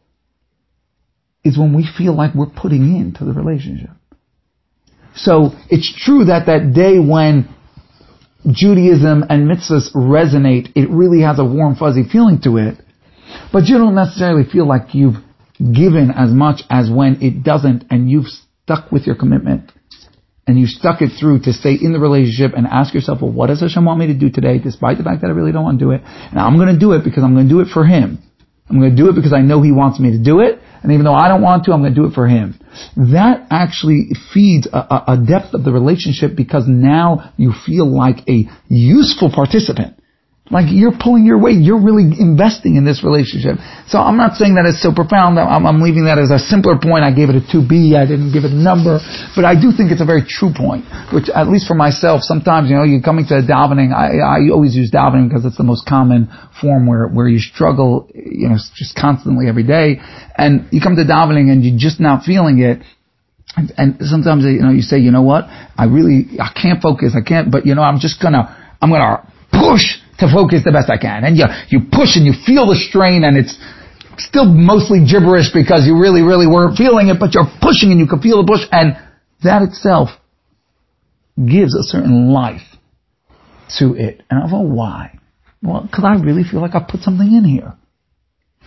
is 1.46 1.58
when 1.58 1.74
we 1.74 1.88
feel 1.98 2.14
like 2.14 2.36
we're 2.36 2.48
putting 2.48 2.98
into 2.98 3.24
the 3.24 3.32
relationship. 3.32 3.92
So 5.16 5.52
it's 5.70 5.92
true 6.04 6.26
that 6.26 6.48
that 6.48 6.74
day 6.74 7.00
when 7.00 7.48
Judaism 8.52 9.24
and 9.30 9.50
mitzvahs 9.50 9.94
resonate, 9.96 10.74
it 10.76 10.90
really 10.90 11.22
has 11.22 11.40
a 11.40 11.46
warm, 11.46 11.76
fuzzy 11.76 12.04
feeling 12.04 12.42
to 12.44 12.58
it. 12.58 12.76
But 13.54 13.66
you 13.68 13.78
don't 13.78 13.96
necessarily 13.96 14.44
feel 14.44 14.68
like 14.68 14.94
you've 14.94 15.24
given 15.58 16.12
as 16.12 16.32
much 16.32 16.62
as 16.70 16.90
when 16.92 17.22
it 17.22 17.44
doesn't 17.44 17.86
and 17.90 18.10
you've 18.10 18.28
stuck 18.28 18.92
with 18.92 19.06
your 19.08 19.16
commitment 19.16 19.72
and 20.50 20.60
you 20.60 20.66
stuck 20.66 21.04
it 21.04 21.12
through 21.20 21.42
to 21.42 21.54
stay 21.54 21.78
in 21.80 21.94
the 21.94 22.00
relationship 22.00 22.58
and 22.58 22.66
ask 22.66 22.92
yourself, 22.96 23.22
well, 23.22 23.32
what 23.32 23.48
does 23.48 23.62
Hashem 23.62 23.86
want 23.86 24.00
me 24.00 24.08
to 24.08 24.18
do 24.18 24.32
today, 24.32 24.58
despite 24.58 24.98
the 24.98 25.04
fact 25.04 25.22
that 25.22 25.28
I 25.28 25.34
really 25.38 25.52
don't 25.52 25.64
want 25.64 25.78
to 25.78 25.86
do 25.86 25.92
it? 25.92 26.02
And 26.02 26.40
I'm 26.40 26.58
going 26.58 26.74
to 26.74 26.80
do 26.80 26.94
it 26.94 27.04
because 27.04 27.24
I'm 27.24 27.36
going 27.36 27.48
to 27.48 27.54
do 27.54 27.60
it 27.60 27.68
for 27.72 27.86
Him. 27.86 28.18
I'm 28.68 28.80
going 28.80 28.90
to 28.90 28.98
do 28.98 29.10
it 29.10 29.14
because 29.14 29.32
I 29.32 29.42
know 29.42 29.62
He 29.62 29.72
wants 29.72 30.00
me 30.00 30.10
to 30.12 30.18
do 30.18 30.40
it. 30.40 30.60
And 30.82 30.92
even 30.92 31.06
though 31.06 31.14
I 31.14 31.28
don't 31.28 31.44
want 31.44 31.66
to, 31.66 31.72
I'm 31.72 31.82
going 31.82 31.94
to 31.94 32.02
do 32.02 32.08
it 32.08 32.14
for 32.14 32.26
him. 32.26 32.58
That 32.96 33.48
actually 33.52 34.12
feeds 34.34 34.66
a, 34.72 35.14
a 35.14 35.18
depth 35.18 35.54
of 35.54 35.66
the 35.66 35.74
relationship 35.74 36.38
because 36.38 36.64
now 36.68 37.34
you 37.36 37.52
feel 37.66 37.86
like 37.86 38.28
a 38.30 38.46
useful 38.70 39.30
participant. 39.30 39.99
Like 40.50 40.66
you're 40.74 40.98
pulling 40.98 41.30
your 41.30 41.38
weight. 41.38 41.62
You're 41.62 41.82
really 41.82 42.10
investing 42.18 42.74
in 42.74 42.82
this 42.82 43.06
relationship. 43.06 43.62
So 43.86 44.02
I'm 44.02 44.18
not 44.18 44.34
saying 44.34 44.58
that 44.58 44.66
it's 44.66 44.82
so 44.82 44.90
profound. 44.90 45.38
I'm, 45.38 45.62
I'm 45.62 45.78
leaving 45.78 46.10
that 46.10 46.18
as 46.18 46.34
a 46.34 46.42
simpler 46.42 46.74
point. 46.82 47.06
I 47.06 47.14
gave 47.14 47.30
it 47.30 47.38
a 47.38 47.46
2B. 47.46 47.94
I 47.94 48.10
didn't 48.10 48.34
give 48.34 48.50
it 48.50 48.52
a 48.52 48.58
number. 48.58 48.98
But 49.38 49.46
I 49.46 49.54
do 49.54 49.70
think 49.70 49.94
it's 49.94 50.02
a 50.02 50.10
very 50.10 50.26
true 50.26 50.50
point, 50.50 50.90
which 51.14 51.30
at 51.30 51.54
least 51.54 51.70
for 51.70 51.78
myself, 51.78 52.26
sometimes, 52.26 52.74
you 52.74 52.82
know, 52.82 52.82
you're 52.82 53.06
coming 53.06 53.30
to 53.30 53.46
davening. 53.46 53.94
I, 53.94 54.26
I 54.26 54.50
always 54.50 54.74
use 54.74 54.90
davening 54.90 55.30
because 55.30 55.46
it's 55.46 55.58
the 55.58 55.70
most 55.70 55.86
common 55.86 56.34
form 56.58 56.90
where, 56.90 57.06
where 57.06 57.30
you 57.30 57.38
struggle, 57.38 58.10
you 58.18 58.50
know, 58.50 58.58
just 58.74 58.98
constantly 58.98 59.46
every 59.46 59.64
day. 59.64 60.02
And 60.34 60.66
you 60.74 60.82
come 60.82 60.98
to 60.98 61.06
davening 61.06 61.54
and 61.54 61.62
you're 61.62 61.78
just 61.78 62.02
not 62.02 62.26
feeling 62.26 62.58
it. 62.58 62.82
And, 63.54 63.70
and 63.78 63.90
sometimes, 64.02 64.50
you 64.50 64.66
know, 64.66 64.74
you 64.74 64.82
say, 64.82 64.98
you 64.98 65.14
know 65.14 65.24
what? 65.24 65.46
I 65.46 65.86
really, 65.86 66.42
I 66.42 66.50
can't 66.58 66.82
focus. 66.82 67.14
I 67.14 67.22
can't, 67.22 67.52
but 67.52 67.68
you 67.68 67.76
know, 67.76 67.82
I'm 67.82 68.00
just 68.00 68.22
gonna, 68.22 68.50
I'm 68.82 68.90
gonna 68.90 69.30
push 69.54 70.02
to 70.20 70.28
focus 70.28 70.64
the 70.64 70.72
best 70.72 70.90
I 70.90 70.98
can. 70.98 71.24
And 71.24 71.38
you, 71.38 71.46
you 71.70 71.88
push 71.92 72.16
and 72.16 72.26
you 72.26 72.34
feel 72.46 72.68
the 72.68 72.76
strain 72.76 73.24
and 73.24 73.38
it's 73.38 73.56
still 74.20 74.46
mostly 74.46 75.06
gibberish 75.08 75.52
because 75.54 75.88
you 75.88 76.00
really, 76.00 76.22
really 76.22 76.48
weren't 76.48 76.78
feeling 76.78 77.08
it, 77.08 77.20
but 77.20 77.34
you're 77.34 77.48
pushing 77.62 77.92
and 77.92 78.00
you 78.00 78.08
can 78.08 78.22
feel 78.22 78.44
the 78.44 78.48
push 78.48 78.68
and 78.72 79.00
that 79.44 79.64
itself 79.64 80.10
gives 81.40 81.74
a 81.74 81.84
certain 81.84 82.32
life 82.32 82.68
to 83.80 83.96
it. 83.96 84.22
And 84.30 84.44
I 84.44 84.50
thought, 84.50 84.68
why? 84.68 85.20
Well, 85.64 85.82
because 85.84 86.04
I 86.04 86.20
really 86.20 86.44
feel 86.44 86.62
like 86.62 86.76
I 86.76 86.84
put 86.84 87.02
something 87.02 87.28
in 87.28 87.46
here. 87.46 87.76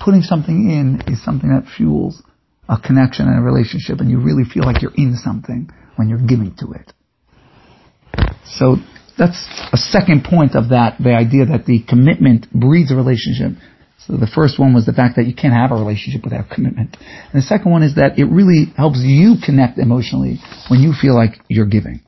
Putting 0.00 0.22
something 0.22 0.70
in 0.70 1.02
is 1.12 1.22
something 1.22 1.50
that 1.50 1.70
fuels 1.76 2.22
a 2.68 2.78
connection 2.78 3.28
and 3.28 3.38
a 3.38 3.42
relationship 3.42 4.00
and 4.00 4.10
you 4.10 4.18
really 4.18 4.44
feel 4.44 4.64
like 4.64 4.80
you're 4.80 4.94
in 4.96 5.16
something 5.16 5.70
when 5.96 6.08
you're 6.08 6.26
giving 6.26 6.54
to 6.58 6.72
it. 6.72 6.92
So 8.44 8.76
that's 9.18 9.48
a 9.72 9.76
second 9.76 10.24
point 10.24 10.54
of 10.54 10.70
that, 10.70 10.96
the 10.98 11.14
idea 11.14 11.46
that 11.46 11.66
the 11.66 11.82
commitment 11.88 12.50
breeds 12.52 12.90
a 12.90 12.96
relationship. 12.96 13.52
So 14.06 14.16
the 14.16 14.26
first 14.26 14.58
one 14.58 14.74
was 14.74 14.84
the 14.84 14.92
fact 14.92 15.16
that 15.16 15.26
you 15.26 15.34
can't 15.34 15.54
have 15.54 15.70
a 15.70 15.74
relationship 15.74 16.24
without 16.24 16.50
commitment. 16.50 16.96
And 17.00 17.42
the 17.42 17.46
second 17.46 17.70
one 17.70 17.82
is 17.82 17.94
that 17.94 18.18
it 18.18 18.24
really 18.24 18.66
helps 18.76 18.98
you 19.00 19.36
connect 19.44 19.78
emotionally 19.78 20.40
when 20.68 20.80
you 20.80 20.92
feel 20.92 21.14
like 21.14 21.38
you're 21.48 21.66
giving. 21.66 22.00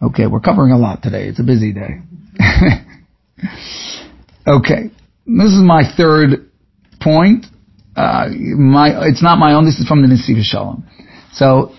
Okay, 0.00 0.26
we're 0.26 0.40
covering 0.40 0.72
a 0.72 0.78
lot 0.78 1.02
today. 1.02 1.28
It's 1.28 1.40
a 1.40 1.44
busy 1.44 1.72
day. 1.72 1.98
okay, 4.46 4.90
this 5.26 5.52
is 5.52 5.60
my 5.62 5.82
third 5.96 6.50
point. 7.00 7.46
Uh, 7.96 8.28
my, 8.30 9.06
it's 9.08 9.22
not 9.22 9.38
my 9.38 9.54
own. 9.54 9.64
This 9.64 9.78
is 9.78 9.86
from 9.86 10.02
the 10.02 10.08
Nesiv 10.08 10.42
Shalom. 10.42 10.88
So 11.32 11.74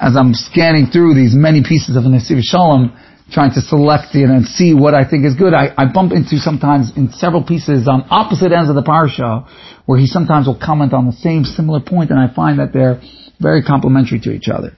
as 0.00 0.16
I'm 0.16 0.34
scanning 0.34 0.86
through 0.86 1.14
these 1.14 1.34
many 1.34 1.62
pieces 1.62 1.96
of 1.96 2.04
Nesiv 2.04 2.42
Shalom, 2.42 2.96
trying 3.32 3.50
to 3.54 3.60
select 3.60 4.14
it 4.14 4.28
and 4.28 4.46
see 4.46 4.74
what 4.74 4.94
I 4.94 5.08
think 5.08 5.24
is 5.24 5.34
good, 5.34 5.54
I, 5.54 5.72
I 5.76 5.90
bump 5.92 6.12
into 6.12 6.36
sometimes 6.38 6.92
in 6.96 7.10
several 7.12 7.42
pieces 7.42 7.88
on 7.88 8.06
opposite 8.10 8.52
ends 8.52 8.68
of 8.68 8.76
the 8.76 8.82
parsha, 8.82 9.48
where 9.86 9.98
he 9.98 10.06
sometimes 10.06 10.46
will 10.46 10.58
comment 10.58 10.92
on 10.92 11.06
the 11.06 11.12
same 11.12 11.44
similar 11.44 11.80
point, 11.80 12.10
and 12.10 12.20
I 12.20 12.32
find 12.32 12.58
that 12.58 12.72
they're 12.72 13.00
very 13.40 13.62
complementary 13.62 14.20
to 14.20 14.32
each 14.32 14.48
other. 14.48 14.72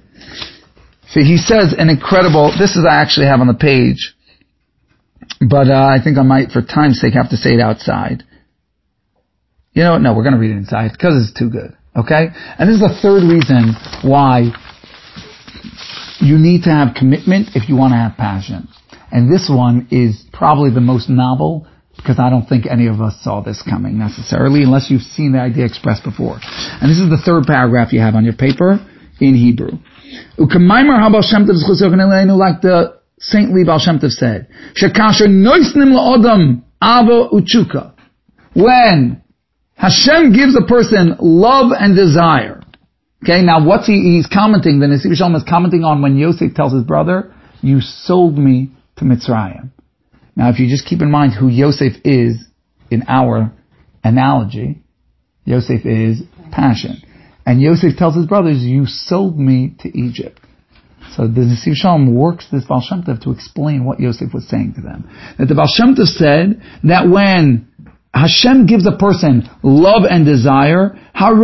So 1.10 1.20
he 1.20 1.36
says 1.36 1.74
an 1.76 1.88
incredible, 1.88 2.52
this 2.58 2.76
is 2.76 2.84
I 2.88 3.00
actually 3.00 3.26
have 3.26 3.40
on 3.40 3.48
the 3.48 3.54
page, 3.54 4.14
but 5.40 5.68
uh, 5.68 5.86
I 5.86 5.98
think 6.02 6.18
I 6.18 6.22
might, 6.22 6.50
for 6.50 6.62
time's 6.62 7.00
sake, 7.00 7.14
have 7.14 7.30
to 7.30 7.36
say 7.36 7.54
it 7.54 7.60
outside. 7.60 8.24
You 9.72 9.84
know 9.84 9.92
what? 9.92 10.02
No, 10.02 10.14
we're 10.14 10.24
going 10.24 10.34
to 10.34 10.40
read 10.40 10.50
it 10.50 10.58
inside 10.58 10.92
because 10.92 11.14
it's 11.22 11.38
too 11.38 11.50
good. 11.50 11.76
Okay? 11.94 12.28
And 12.58 12.68
this 12.68 12.76
is 12.76 12.80
the 12.80 12.98
third 13.00 13.22
reason 13.24 13.74
why 14.02 14.50
you 16.20 16.38
need 16.38 16.64
to 16.64 16.70
have 16.70 16.94
commitment 16.94 17.50
if 17.54 17.68
you 17.68 17.76
want 17.76 17.92
to 17.92 17.96
have 17.96 18.16
passion. 18.16 18.68
And 19.10 19.32
this 19.32 19.48
one 19.50 19.88
is 19.90 20.24
probably 20.32 20.70
the 20.70 20.80
most 20.80 21.08
novel 21.08 21.66
because 21.96 22.18
I 22.18 22.30
don't 22.30 22.46
think 22.46 22.66
any 22.66 22.86
of 22.86 23.00
us 23.00 23.16
saw 23.22 23.42
this 23.42 23.62
coming 23.62 23.98
necessarily 23.98 24.62
unless 24.62 24.90
you've 24.90 25.02
seen 25.02 25.32
the 25.32 25.40
idea 25.40 25.64
expressed 25.64 26.04
before. 26.04 26.38
And 26.80 26.90
this 26.90 26.98
is 26.98 27.10
the 27.10 27.20
third 27.24 27.44
paragraph 27.44 27.92
you 27.92 28.00
have 28.00 28.14
on 28.14 28.24
your 28.24 28.34
paper 28.34 28.78
in 29.20 29.34
Hebrew. 29.34 29.72
Like 30.38 30.54
the 32.62 32.98
saintly 33.18 33.64
Baal 33.64 33.78
Shem 33.80 33.98
Tov 33.98 34.10
said. 34.10 34.48
When 38.54 39.22
Hashem 39.74 40.32
gives 40.32 40.56
a 40.56 40.62
person 40.66 41.16
love 41.20 41.72
and 41.78 41.96
desire, 41.96 42.57
okay, 43.22 43.42
now 43.42 43.64
what's 43.64 43.86
he, 43.86 44.16
he's 44.16 44.26
commenting, 44.26 44.80
the 44.80 44.86
Nesiv 44.86 45.14
Shalom 45.16 45.34
is 45.34 45.44
commenting 45.48 45.84
on 45.84 46.02
when 46.02 46.16
Yosef 46.16 46.54
tells 46.54 46.72
his 46.72 46.84
brother, 46.84 47.34
you 47.60 47.80
sold 47.80 48.38
me 48.38 48.70
to 48.96 49.04
Mitzrayim. 49.04 49.70
Now 50.36 50.50
if 50.50 50.58
you 50.58 50.68
just 50.68 50.86
keep 50.86 51.02
in 51.02 51.10
mind 51.10 51.32
who 51.34 51.48
Yosef 51.48 51.94
is 52.04 52.36
in 52.90 53.04
our 53.08 53.52
analogy, 54.04 54.82
Yosef 55.44 55.84
is 55.84 56.22
passion. 56.52 57.02
And 57.44 57.60
Yosef 57.60 57.96
tells 57.96 58.14
his 58.14 58.26
brothers, 58.26 58.62
you 58.62 58.86
sold 58.86 59.38
me 59.38 59.74
to 59.80 59.88
Egypt. 59.98 60.40
So 61.16 61.26
the 61.26 61.40
Nesiv 61.40 61.74
Shalom 61.74 62.14
works 62.14 62.46
this 62.52 62.64
Baal 62.64 62.80
Shem 62.80 63.02
to 63.02 63.30
explain 63.30 63.84
what 63.84 63.98
Yosef 63.98 64.32
was 64.32 64.46
saying 64.48 64.74
to 64.74 64.82
them. 64.82 65.08
That 65.38 65.46
the 65.46 65.54
Baal 65.54 65.66
Shem 65.66 65.96
said 65.96 66.62
that 66.84 67.08
when 67.08 67.68
Hashem 68.18 68.66
gives 68.66 68.86
a 68.86 68.96
person 68.96 69.48
love 69.62 70.02
and 70.08 70.26
desire, 70.26 70.98
Now 71.14 71.34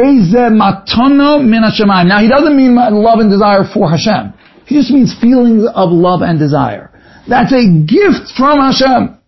he 2.20 2.29
doesn't 2.29 2.57
mean 2.57 2.75
love 2.75 3.20
and 3.20 3.31
desire 3.31 3.64
for 3.72 3.91
Hashem. 3.91 4.35
He 4.66 4.75
just 4.75 4.91
means 4.91 5.14
feelings 5.20 5.64
of 5.72 5.93
love 5.93 6.22
and 6.22 6.39
desire. 6.39 6.91
That's 7.29 7.53
a 7.53 7.85
gift 7.87 8.33
from 8.37 8.59
Hashem. 8.59 9.20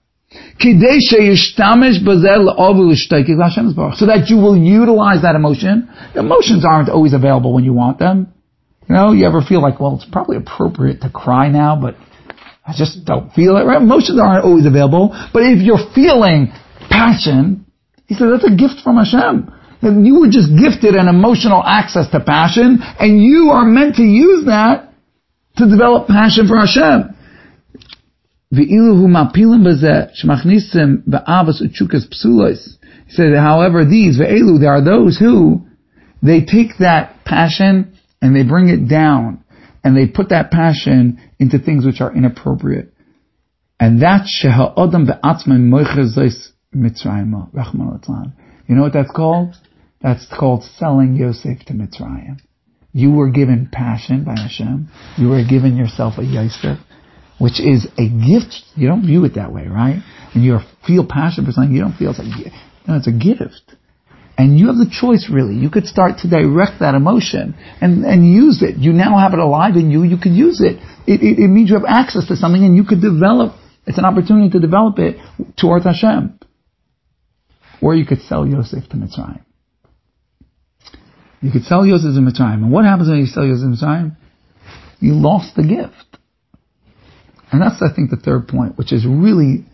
So 3.97 4.07
that 4.07 4.29
you 4.29 4.37
will 4.37 4.57
utilize 4.57 5.23
that 5.23 5.35
emotion. 5.35 5.89
Emotions 6.15 6.65
aren't 6.65 6.89
always 6.89 7.13
available 7.13 7.55
when 7.55 7.65
you 7.65 7.73
want 7.73 7.99
them. 7.99 8.33
You 8.89 8.95
know, 8.95 9.13
you 9.13 9.27
ever 9.27 9.43
feel 9.43 9.61
like, 9.61 9.81
well, 9.81 9.97
it's 9.97 10.07
probably 10.11 10.37
appropriate 10.37 11.01
to 11.03 11.11
cry 11.11 11.49
now, 11.49 11.81
but 11.81 11.97
I 12.67 12.73
just 12.77 13.05
don't 13.05 13.33
feel 13.33 13.57
it, 13.57 13.65
right? 13.65 13.81
Emotions 13.81 14.19
aren't 14.21 14.45
always 14.45 14.67
available. 14.67 15.11
But 15.33 15.45
if 15.45 15.63
you're 15.63 15.79
feeling 15.95 16.53
passion, 16.91 17.67
he 18.07 18.15
said 18.15 18.29
that's 18.33 18.45
a 18.45 18.55
gift 18.55 18.81
from 18.83 18.97
Hashem. 18.97 19.53
You 19.83 20.21
were 20.21 20.29
just 20.31 20.51
gifted 20.57 20.95
an 20.95 21.09
emotional 21.09 21.63
access 21.65 22.09
to 22.11 22.21
passion, 22.21 22.79
and 22.81 23.23
you 23.23 23.51
are 23.51 23.65
meant 23.65 23.97
to 23.97 24.03
use 24.03 24.47
that 24.47 24.93
to 25.57 25.69
develop 25.69 26.09
passion 26.09 26.49
for 26.49 26.57
Hashem. 26.59 27.15
He 28.51 28.67
said, 33.09 33.35
however, 33.37 33.85
these, 33.85 34.19
ve'elu, 34.19 34.61
there 34.61 34.73
are 34.73 34.85
those 34.85 35.19
who, 35.19 35.67
they 36.23 36.41
take 36.41 36.79
that 36.79 37.25
passion 37.25 37.99
and 38.23 38.35
they 38.35 38.45
bring 38.45 38.69
it 38.69 38.89
down 38.89 39.45
and 39.85 39.97
they 39.97 40.07
put 40.07 40.31
that 40.31 40.51
passion 40.51 41.21
into 41.39 41.59
things 41.59 41.85
which 41.85 42.01
are 42.01 42.15
inappropriate. 42.15 42.93
And 43.79 44.01
that's 44.01 44.43
sheha'odam 44.43 45.07
be'atzman 45.07 45.69
moichezos 45.69 46.53
Mitzrayim, 46.77 47.53
Rahman 47.53 48.35
You 48.69 48.75
know 48.75 48.83
what 48.83 48.93
that's 48.93 49.11
called? 49.11 49.55
That's 50.03 50.27
called 50.27 50.65
selling 50.79 51.17
Yosef 51.17 51.65
to 51.67 51.73
Mitzrayim. 51.73 52.39
You 52.93 53.13
were 53.13 53.31
given 53.31 53.69
passion 53.71 54.25
by 54.25 54.37
Hashem. 54.39 54.89
You 55.19 55.29
were 55.29 55.45
given 55.45 55.77
yourself 55.77 56.15
a 56.19 56.25
Yosef 56.25 56.79
which 57.39 57.61
is 57.61 57.87
a 57.99 58.09
gift. 58.09 58.63
You 58.75 58.89
don't 58.89 59.03
view 59.03 59.25
it 59.25 59.35
that 59.35 59.53
way, 59.53 59.67
right? 59.67 60.03
And 60.35 60.45
you 60.45 60.59
feel 60.87 61.07
passion 61.07 61.45
for 61.45 61.53
something, 61.53 61.75
you 61.75 61.83
don't 61.83 61.97
feel 61.97 62.11
it's 62.11 62.21
a 62.21 62.23
gift. 62.23 62.57
No, 62.89 62.97
it's 62.97 63.07
a 63.07 63.13
gift. 63.13 63.77
And 64.39 64.59
you 64.59 64.67
have 64.67 64.77
the 64.77 64.89
choice 64.91 65.31
really. 65.33 65.55
You 65.55 65.71
could 65.71 65.87
start 65.87 66.19
to 66.19 66.29
direct 66.29 66.81
that 66.81 66.95
emotion 66.95 67.55
and, 67.81 68.05
and 68.05 68.27
use 68.27 68.63
it. 68.63 68.77
You 68.77 68.93
now 68.93 69.19
have 69.19 69.33
it 69.33 69.39
alive 69.39 69.77
in 69.77 69.91
you, 69.91 70.03
you 70.03 70.19
could 70.19 70.33
use 70.33 70.61
it. 70.61 70.77
It, 71.07 71.23
it. 71.23 71.39
it 71.41 71.49
means 71.49 71.71
you 71.71 71.77
have 71.77 71.89
access 71.89 72.29
to 72.29 72.37
something 72.37 72.63
and 72.63 72.77
you 72.77 72.85
could 72.85 73.01
develop, 73.01 73.57
it's 73.87 73.99
an 73.99 74.05
opportunity 74.05 74.51
to 74.51 74.61
develop 74.61 74.99
it 74.99 75.17
towards 75.57 75.85
Hashem. 75.85 76.39
Or 77.83 77.95
you 77.95 78.07
could 78.07 78.23
sell 78.23 78.47
Yosef 78.47 78.89
to 78.91 78.97
Mitzrayim. 78.97 79.43
You 81.43 81.53
could 81.53 81.65
sell 81.65 81.87
Yosef 81.87 82.15
to 82.15 82.21
Mitzrayim. 82.21 82.55
And 82.55 82.73
what 82.73 82.85
happens 82.85 83.09
when 83.09 83.19
you 83.19 83.27
sell 83.27 83.45
Yosef 83.45 83.79
to 83.79 83.85
Mitzrayim? 83.85 84.17
You 85.01 85.15
lost 85.15 85.55
the 85.57 85.63
gift. 85.63 86.19
And 87.53 87.63
that's, 87.63 87.81
I 87.83 87.95
think, 87.95 88.11
the 88.11 88.17
third 88.17 88.49
point, 88.49 88.77
which 88.77 88.93
is 88.93 89.07
really, 89.07 89.65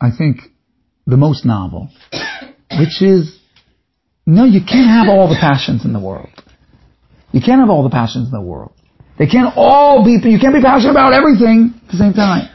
I 0.00 0.10
think, 0.16 0.38
the 1.06 1.16
most 1.16 1.46
novel, 1.46 1.88
which 2.78 3.00
is, 3.00 3.38
no, 4.26 4.44
you 4.44 4.60
can't 4.60 4.90
have 4.90 5.08
all 5.08 5.28
the 5.28 5.38
passions 5.40 5.84
in 5.84 5.92
the 5.92 6.00
world. 6.00 6.28
You 7.32 7.40
can't 7.40 7.60
have 7.60 7.70
all 7.70 7.82
the 7.82 7.90
passions 7.90 8.26
in 8.26 8.32
the 8.32 8.40
world. 8.40 8.72
They 9.18 9.26
can't 9.26 9.56
all 9.56 10.04
be, 10.04 10.12
you 10.28 10.38
can't 10.38 10.54
be 10.54 10.60
passionate 10.60 10.90
about 10.90 11.12
everything 11.12 11.74
at 11.84 11.92
the 11.92 11.96
same 11.96 12.12
time. 12.12 12.50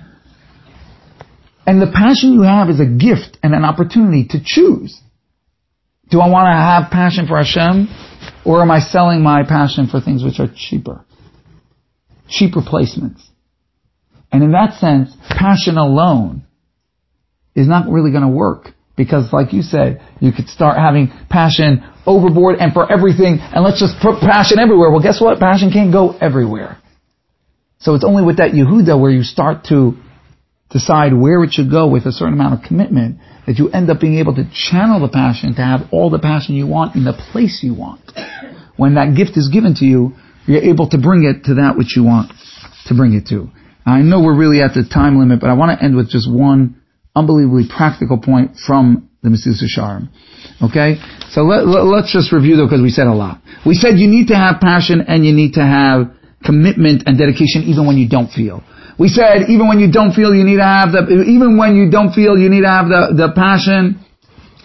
And 1.65 1.81
the 1.81 1.91
passion 1.91 2.33
you 2.33 2.41
have 2.41 2.69
is 2.69 2.79
a 2.79 2.85
gift 2.85 3.37
and 3.43 3.53
an 3.53 3.63
opportunity 3.63 4.27
to 4.29 4.39
choose. 4.43 4.99
Do 6.09 6.19
I 6.19 6.27
want 6.29 6.47
to 6.47 6.51
have 6.51 6.91
passion 6.91 7.27
for 7.27 7.37
Hashem, 7.37 7.87
or 8.45 8.61
am 8.61 8.71
I 8.71 8.79
selling 8.79 9.21
my 9.21 9.43
passion 9.43 9.87
for 9.87 10.01
things 10.01 10.23
which 10.23 10.39
are 10.39 10.51
cheaper? 10.53 11.05
Cheap 12.27 12.55
replacements. 12.55 13.25
And 14.31 14.43
in 14.43 14.51
that 14.51 14.79
sense, 14.79 15.15
passion 15.29 15.77
alone 15.77 16.43
is 17.55 17.67
not 17.67 17.89
really 17.89 18.11
going 18.11 18.23
to 18.23 18.29
work. 18.29 18.69
Because 18.97 19.31
like 19.31 19.53
you 19.53 19.61
said, 19.61 20.01
you 20.19 20.31
could 20.31 20.47
start 20.47 20.77
having 20.77 21.11
passion 21.29 21.83
overboard 22.05 22.57
and 22.59 22.73
for 22.73 22.91
everything, 22.91 23.39
and 23.39 23.63
let's 23.63 23.79
just 23.79 23.95
put 24.01 24.19
passion 24.19 24.59
everywhere. 24.59 24.91
Well, 24.91 25.01
guess 25.01 25.21
what? 25.21 25.39
Passion 25.39 25.71
can't 25.71 25.91
go 25.91 26.17
everywhere. 26.17 26.77
So 27.79 27.95
it's 27.95 28.03
only 28.03 28.23
with 28.23 28.37
that 28.37 28.51
Yehuda 28.51 28.99
where 28.99 29.11
you 29.11 29.23
start 29.23 29.65
to 29.69 29.97
decide 30.71 31.13
where 31.13 31.43
it 31.43 31.53
should 31.53 31.69
go 31.69 31.87
with 31.87 32.05
a 32.05 32.11
certain 32.11 32.33
amount 32.33 32.53
of 32.53 32.67
commitment 32.67 33.17
that 33.45 33.57
you 33.57 33.69
end 33.69 33.89
up 33.89 33.99
being 33.99 34.17
able 34.19 34.35
to 34.35 34.43
channel 34.53 34.99
the 34.99 35.09
passion 35.09 35.55
to 35.55 35.61
have 35.61 35.81
all 35.91 36.09
the 36.09 36.19
passion 36.19 36.55
you 36.55 36.67
want 36.67 36.95
in 36.95 37.03
the 37.03 37.13
place 37.31 37.59
you 37.61 37.73
want. 37.73 38.01
When 38.77 38.95
that 38.95 39.15
gift 39.15 39.37
is 39.37 39.49
given 39.49 39.75
to 39.75 39.85
you, 39.85 40.13
you're 40.47 40.63
able 40.63 40.89
to 40.89 40.97
bring 40.97 41.23
it 41.23 41.45
to 41.45 41.55
that 41.55 41.77
which 41.77 41.95
you 41.95 42.03
want 42.03 42.31
to 42.87 42.95
bring 42.95 43.13
it 43.13 43.27
to. 43.27 43.49
I 43.85 44.01
know 44.01 44.21
we're 44.21 44.37
really 44.37 44.61
at 44.61 44.73
the 44.73 44.83
time 44.87 45.19
limit, 45.19 45.39
but 45.39 45.49
I 45.49 45.53
want 45.53 45.77
to 45.77 45.83
end 45.83 45.95
with 45.95 46.09
just 46.09 46.31
one 46.31 46.81
unbelievably 47.15 47.65
practical 47.75 48.19
point 48.19 48.57
from 48.57 49.09
the 49.21 49.29
Mesilas 49.29 49.61
Yesharim. 49.61 50.09
Okay? 50.61 50.95
So 51.29 51.41
let, 51.41 51.67
let, 51.67 52.05
us 52.05 52.11
just 52.11 52.31
review 52.31 52.55
though, 52.55 52.65
because 52.65 52.81
we 52.81 52.89
said 52.89 53.07
a 53.07 53.13
lot. 53.13 53.41
We 53.65 53.73
said 53.75 53.97
you 53.97 54.07
need 54.07 54.27
to 54.27 54.35
have 54.35 54.61
passion 54.61 55.01
and 55.07 55.25
you 55.25 55.33
need 55.33 55.53
to 55.53 55.61
have 55.61 56.13
commitment 56.43 57.03
and 57.05 57.17
dedication 57.17 57.63
even 57.63 57.85
when 57.85 57.97
you 57.97 58.09
don't 58.09 58.31
feel. 58.31 58.63
We 59.01 59.09
said 59.09 59.49
even 59.49 59.65
when 59.67 59.79
you 59.79 59.91
don't 59.91 60.13
feel, 60.13 60.29
you 60.29 60.45
need 60.45 60.61
to 60.61 60.69
have 60.69 60.93
the, 60.93 61.25
even 61.25 61.57
when 61.57 61.73
you 61.75 61.89
don't 61.89 62.13
feel, 62.13 62.37
you 62.37 62.53
need 62.53 62.61
to 62.61 62.69
have 62.69 62.85
the, 62.85 63.17
the 63.17 63.29
passion. 63.33 63.97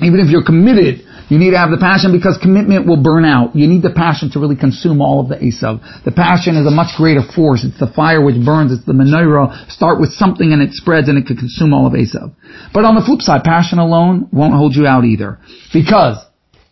Even 0.04 0.20
if 0.20 0.28
you're 0.28 0.44
committed, 0.44 1.08
you 1.32 1.40
need 1.40 1.56
to 1.56 1.58
have 1.58 1.72
the 1.72 1.80
passion 1.80 2.12
because 2.12 2.36
commitment 2.36 2.84
will 2.84 3.00
burn 3.00 3.24
out. 3.24 3.56
You 3.56 3.66
need 3.66 3.80
the 3.80 3.96
passion 3.96 4.28
to 4.32 4.38
really 4.38 4.54
consume 4.54 5.00
all 5.00 5.24
of 5.24 5.32
the 5.32 5.40
Esav. 5.40 5.80
The 6.04 6.12
passion 6.12 6.60
is 6.60 6.68
a 6.68 6.70
much 6.70 6.92
greater 7.00 7.24
force. 7.24 7.64
It's 7.64 7.80
the 7.80 7.88
fire 7.88 8.20
which 8.20 8.36
burns. 8.44 8.76
It's 8.76 8.84
the 8.84 8.92
menorah. 8.92 9.72
Start 9.72 10.04
with 10.04 10.12
something 10.12 10.52
and 10.52 10.60
it 10.60 10.76
spreads 10.76 11.08
and 11.08 11.16
it 11.16 11.24
can 11.24 11.40
consume 11.40 11.72
all 11.72 11.88
of 11.88 11.96
Esav. 11.96 12.36
But 12.76 12.84
on 12.84 12.92
the 12.94 13.00
flip 13.00 13.24
side, 13.24 13.40
passion 13.40 13.80
alone 13.80 14.28
won't 14.36 14.52
hold 14.52 14.76
you 14.76 14.84
out 14.84 15.08
either. 15.08 15.40
Because 15.72 16.20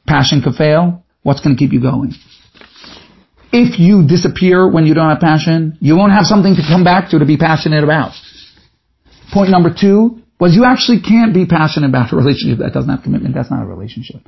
passion 0.06 0.44
could 0.44 0.54
fail. 0.60 1.02
What's 1.22 1.40
going 1.40 1.56
to 1.56 1.58
keep 1.58 1.72
you 1.72 1.80
going? 1.80 2.12
If 3.56 3.78
you 3.78 4.04
disappear 4.04 4.68
when 4.68 4.84
you 4.84 4.94
don't 4.94 5.08
have 5.08 5.20
passion, 5.20 5.78
you 5.80 5.94
won't 5.94 6.10
have 6.10 6.26
something 6.26 6.56
to 6.56 6.62
come 6.66 6.82
back 6.82 7.10
to 7.10 7.20
to 7.20 7.24
be 7.24 7.36
passionate 7.36 7.84
about. 7.84 8.10
Point 9.32 9.50
number 9.50 9.70
two 9.70 10.18
was 10.40 10.56
you 10.56 10.64
actually 10.64 11.00
can't 11.00 11.32
be 11.32 11.46
passionate 11.46 11.88
about 11.88 12.12
a 12.12 12.16
relationship 12.16 12.58
that 12.58 12.72
doesn't 12.74 12.90
have 12.90 13.04
commitment. 13.04 13.32
That's 13.32 13.52
not 13.52 13.62
a 13.62 13.66
relationship. 13.66 14.22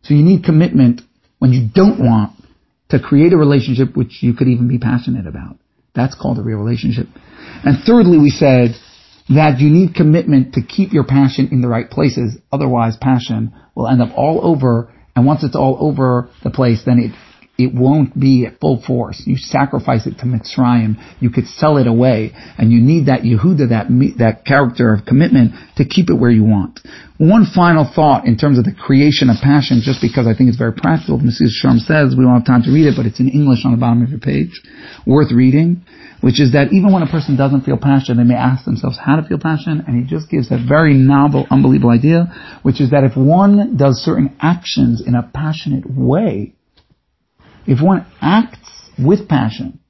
So 0.00 0.14
you 0.14 0.22
need 0.24 0.42
commitment 0.42 1.02
when 1.38 1.52
you 1.52 1.68
don't 1.68 2.00
want 2.00 2.32
to 2.88 2.98
create 2.98 3.34
a 3.34 3.36
relationship 3.36 3.94
which 3.94 4.22
you 4.22 4.32
could 4.32 4.48
even 4.48 4.68
be 4.68 4.78
passionate 4.78 5.26
about. 5.26 5.56
That's 5.94 6.14
called 6.14 6.38
a 6.38 6.42
real 6.42 6.56
relationship. 6.56 7.08
And 7.64 7.76
thirdly, 7.84 8.16
we 8.16 8.30
said 8.30 8.70
that 9.28 9.60
you 9.60 9.68
need 9.68 9.94
commitment 9.94 10.54
to 10.54 10.62
keep 10.62 10.94
your 10.94 11.04
passion 11.04 11.50
in 11.52 11.60
the 11.60 11.68
right 11.68 11.90
places. 11.90 12.38
Otherwise, 12.50 12.96
passion 12.96 13.52
will 13.74 13.86
end 13.86 14.00
up 14.00 14.16
all 14.16 14.40
over. 14.42 14.90
And 15.14 15.26
once 15.26 15.44
it's 15.44 15.56
all 15.56 15.76
over 15.78 16.30
the 16.42 16.48
place, 16.48 16.84
then 16.86 16.98
it 16.98 17.12
it 17.58 17.74
won't 17.74 18.18
be 18.18 18.46
at 18.46 18.58
full 18.60 18.82
force. 18.82 19.22
You 19.26 19.36
sacrifice 19.36 20.06
it 20.06 20.18
to 20.18 20.24
Mitzrayim. 20.24 20.96
You 21.20 21.28
could 21.28 21.46
sell 21.46 21.76
it 21.76 21.86
away, 21.86 22.32
and 22.56 22.72
you 22.72 22.80
need 22.80 23.06
that 23.06 23.22
Yehuda, 23.22 23.68
that 23.68 23.92
that 24.18 24.46
character 24.46 24.92
of 24.92 25.04
commitment, 25.04 25.52
to 25.76 25.84
keep 25.84 26.08
it 26.08 26.14
where 26.14 26.30
you 26.30 26.44
want. 26.44 26.80
One 27.18 27.44
final 27.44 27.84
thought 27.84 28.26
in 28.26 28.38
terms 28.38 28.58
of 28.58 28.64
the 28.64 28.72
creation 28.72 29.28
of 29.28 29.36
passion, 29.42 29.82
just 29.84 30.00
because 30.00 30.26
I 30.26 30.34
think 30.34 30.48
it's 30.48 30.58
very 30.58 30.72
practical. 30.72 31.18
Mesilas 31.18 31.52
Yesharim 31.60 31.78
says 31.78 32.16
we 32.16 32.24
don't 32.24 32.34
have 32.34 32.46
time 32.46 32.62
to 32.64 32.72
read 32.72 32.86
it, 32.86 32.96
but 32.96 33.04
it's 33.04 33.20
in 33.20 33.28
English 33.28 33.64
on 33.64 33.72
the 33.72 33.78
bottom 33.78 34.02
of 34.02 34.08
your 34.08 34.20
page, 34.20 34.60
worth 35.06 35.30
reading. 35.30 35.84
Which 36.22 36.40
is 36.40 36.52
that 36.52 36.72
even 36.72 36.92
when 36.92 37.02
a 37.02 37.10
person 37.10 37.36
doesn't 37.36 37.62
feel 37.62 37.76
passion, 37.76 38.16
they 38.16 38.22
may 38.22 38.36
ask 38.36 38.64
themselves 38.64 38.96
how 38.96 39.16
to 39.16 39.26
feel 39.26 39.38
passion, 39.38 39.82
and 39.86 39.98
he 39.98 40.08
just 40.08 40.30
gives 40.30 40.52
a 40.52 40.56
very 40.56 40.94
novel, 40.94 41.48
unbelievable 41.50 41.90
idea, 41.90 42.32
which 42.62 42.80
is 42.80 42.90
that 42.90 43.02
if 43.02 43.16
one 43.16 43.76
does 43.76 43.96
certain 43.96 44.34
actions 44.40 45.02
in 45.04 45.16
a 45.16 45.28
passionate 45.34 45.82
way, 45.84 46.54
if 47.66 47.82
one 47.82 48.06
acts 48.20 48.90
with 48.98 49.28
passion. 49.28 49.80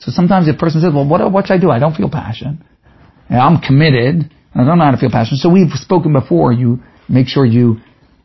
So 0.00 0.10
sometimes 0.10 0.48
a 0.48 0.54
person 0.54 0.80
says, 0.80 0.92
well, 0.92 1.08
what, 1.08 1.30
what 1.30 1.46
should 1.46 1.54
I 1.54 1.58
do? 1.58 1.70
I 1.70 1.78
don't 1.78 1.94
feel 1.94 2.10
passion. 2.10 2.64
I'm 3.30 3.60
committed. 3.60 4.30
I 4.54 4.64
don't 4.64 4.78
know 4.78 4.84
how 4.84 4.90
to 4.90 4.96
feel 4.98 5.10
passion. 5.10 5.38
So 5.38 5.48
we've 5.48 5.70
spoken 5.74 6.12
before. 6.12 6.52
You 6.52 6.80
make 7.08 7.28
sure 7.28 7.46
you 7.46 7.78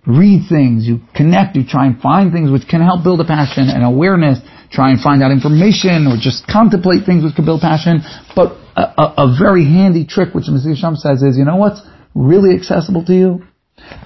read 0.07 0.47
things, 0.47 0.87
you 0.87 1.01
connect, 1.13 1.55
you 1.55 1.65
try 1.67 1.85
and 1.85 1.99
find 1.99 2.31
things 2.31 2.49
which 2.49 2.67
can 2.67 2.81
help 2.81 3.03
build 3.03 3.19
a 3.19 3.25
passion 3.25 3.67
and 3.67 3.83
awareness, 3.83 4.39
try 4.71 4.89
and 4.91 5.01
find 5.01 5.21
out 5.21 5.31
information 5.31 6.07
or 6.07 6.15
just 6.17 6.47
contemplate 6.47 7.05
things 7.05 7.23
which 7.23 7.35
can 7.35 7.45
build 7.45 7.61
passion. 7.61 8.01
But 8.33 8.57
a, 8.75 8.81
a, 8.81 9.13
a 9.17 9.35
very 9.37 9.65
handy 9.65 10.05
trick, 10.05 10.33
which 10.33 10.45
Mesilas 10.45 10.81
Yesharim 10.81 10.95
says 10.95 11.21
is, 11.21 11.37
you 11.37 11.43
know 11.43 11.57
what's 11.57 11.81
really 12.15 12.55
accessible 12.55 13.03
to 13.05 13.13
you? 13.13 13.43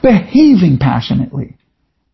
Behaving 0.02 0.80
passionately. 0.80 1.58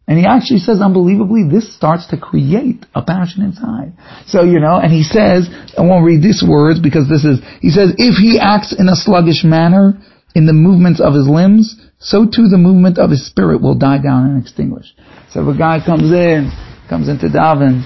And 0.07 0.17
he 0.17 0.25
actually 0.25 0.59
says, 0.59 0.79
unbelievably, 0.79 1.51
this 1.51 1.75
starts 1.75 2.07
to 2.07 2.17
create 2.17 2.85
a 2.95 3.03
passion 3.03 3.43
inside. 3.43 3.91
So, 4.25 4.43
you 4.43 4.61
know, 4.61 4.79
and 4.79 4.91
he 4.91 5.03
says, 5.03 5.49
I 5.77 5.81
won't 5.81 6.05
read 6.05 6.23
these 6.23 6.41
words 6.47 6.79
because 6.79 7.09
this 7.09 7.25
is, 7.25 7.43
he 7.59 7.69
says, 7.69 7.91
if 7.97 8.15
he 8.15 8.39
acts 8.39 8.71
in 8.71 8.87
a 8.87 8.95
sluggish 8.95 9.43
manner 9.43 9.99
in 10.33 10.45
the 10.45 10.53
movements 10.53 11.01
of 11.01 11.13
his 11.13 11.27
limbs, 11.27 11.75
so 11.99 12.23
too 12.23 12.47
the 12.47 12.57
movement 12.57 12.97
of 12.97 13.09
his 13.09 13.27
spirit 13.27 13.61
will 13.61 13.75
die 13.75 13.99
down 13.99 14.31
and 14.31 14.41
extinguish. 14.41 14.95
So 15.31 15.43
if 15.43 15.55
a 15.55 15.57
guy 15.57 15.83
comes 15.83 16.07
in, 16.13 16.55
comes 16.87 17.09
into 17.09 17.27
daven, 17.27 17.83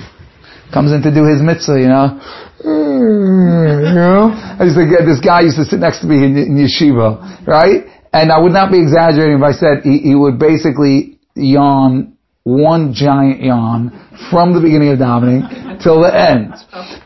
comes 0.71 0.91
in 0.91 1.01
to 1.01 1.09
do 1.09 1.25
his 1.25 1.41
mitzvah, 1.41 1.81
you 1.81 1.89
know, 1.89 2.21
mm, 2.61 3.89
you 3.89 3.95
know, 3.97 4.29
I 4.29 4.69
used 4.69 4.77
to 4.77 4.85
get, 4.85 5.09
this 5.09 5.25
guy 5.25 5.41
used 5.41 5.57
to 5.57 5.65
sit 5.65 5.79
next 5.79 6.01
to 6.01 6.07
me 6.07 6.21
in, 6.21 6.37
in 6.37 6.53
yeshiva, 6.53 7.47
right? 7.47 7.89
And 8.13 8.31
I 8.31 8.37
would 8.37 8.53
not 8.53 8.69
be 8.69 8.77
exaggerating 8.77 9.41
if 9.41 9.43
I 9.43 9.57
said 9.57 9.81
he, 9.83 9.97
he 9.99 10.13
would 10.13 10.37
basically 10.37 11.10
yawn, 11.35 12.17
one 12.43 12.93
giant 12.93 13.41
yawn 13.41 13.91
from 14.31 14.53
the 14.53 14.61
beginning 14.61 14.89
of 14.89 14.99
davening 14.99 15.81
till 15.83 16.01
the 16.01 16.09
end. 16.09 16.53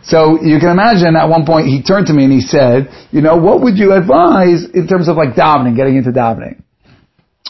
So 0.03 0.41
you 0.41 0.59
can 0.59 0.69
imagine 0.69 1.15
at 1.15 1.28
one 1.28 1.45
point 1.45 1.67
he 1.67 1.84
turned 1.84 2.07
to 2.07 2.13
me 2.13 2.23
and 2.23 2.34
he 2.34 2.41
said, 2.41 2.88
you 3.11 3.21
know, 3.21 3.36
what 3.38 3.61
would 3.61 3.78
you 3.78 3.93
advise 3.93 4.65
in 4.73 4.88
terms 4.88 5.07
of 5.07 5.17
like 5.17 5.36
davening, 5.36 5.76
getting 5.76 5.97
into 5.97 6.11
davening? 6.11 6.61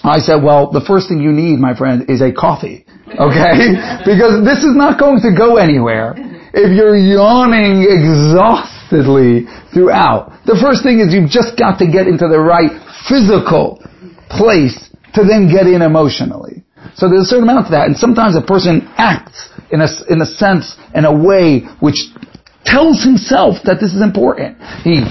I 0.04 0.20
said, 0.20 0.44
well, 0.44 0.72
the 0.72 0.86
first 0.86 1.10
thing 1.10 1.20
you 1.20 1.32
need, 1.32 1.58
my 1.58 1.76
friend, 1.76 2.10
is 2.10 2.22
a 2.22 2.32
coffee. 2.32 2.86
Okay? 3.10 3.74
because 4.06 4.46
this 4.46 4.62
is 4.62 4.76
not 4.76 5.00
going 5.00 5.22
to 5.22 5.34
go 5.34 5.58
anywhere 5.58 6.14
if 6.54 6.72
you're 6.74 6.98
yawning 6.98 7.86
exhaustedly 7.86 9.46
throughout. 9.74 10.46
The 10.46 10.58
first 10.62 10.84
thing 10.84 11.00
is 11.00 11.14
you've 11.14 11.30
just 11.30 11.58
got 11.58 11.80
to 11.80 11.88
get 11.90 12.08
into 12.08 12.28
the 12.28 12.40
right 12.40 12.72
physical 13.08 13.82
place 14.30 14.78
to 15.14 15.24
then 15.24 15.50
get 15.50 15.66
in 15.66 15.82
emotionally. 15.82 16.65
So 16.96 17.10
there's 17.10 17.28
a 17.28 17.32
certain 17.36 17.44
amount 17.44 17.68
to 17.68 17.72
that, 17.76 17.88
and 17.88 17.96
sometimes 17.96 18.36
a 18.36 18.42
person 18.42 18.88
acts 18.96 19.52
in 19.72 19.84
a, 19.84 19.90
in 20.08 20.22
a 20.22 20.26
sense, 20.26 20.80
in 20.96 21.04
a 21.04 21.12
way 21.12 21.68
which 21.84 22.00
tells 22.64 23.04
himself 23.04 23.60
that 23.68 23.84
this 23.84 23.94
is 23.94 24.02
important. 24.02 24.58
He 24.82 25.04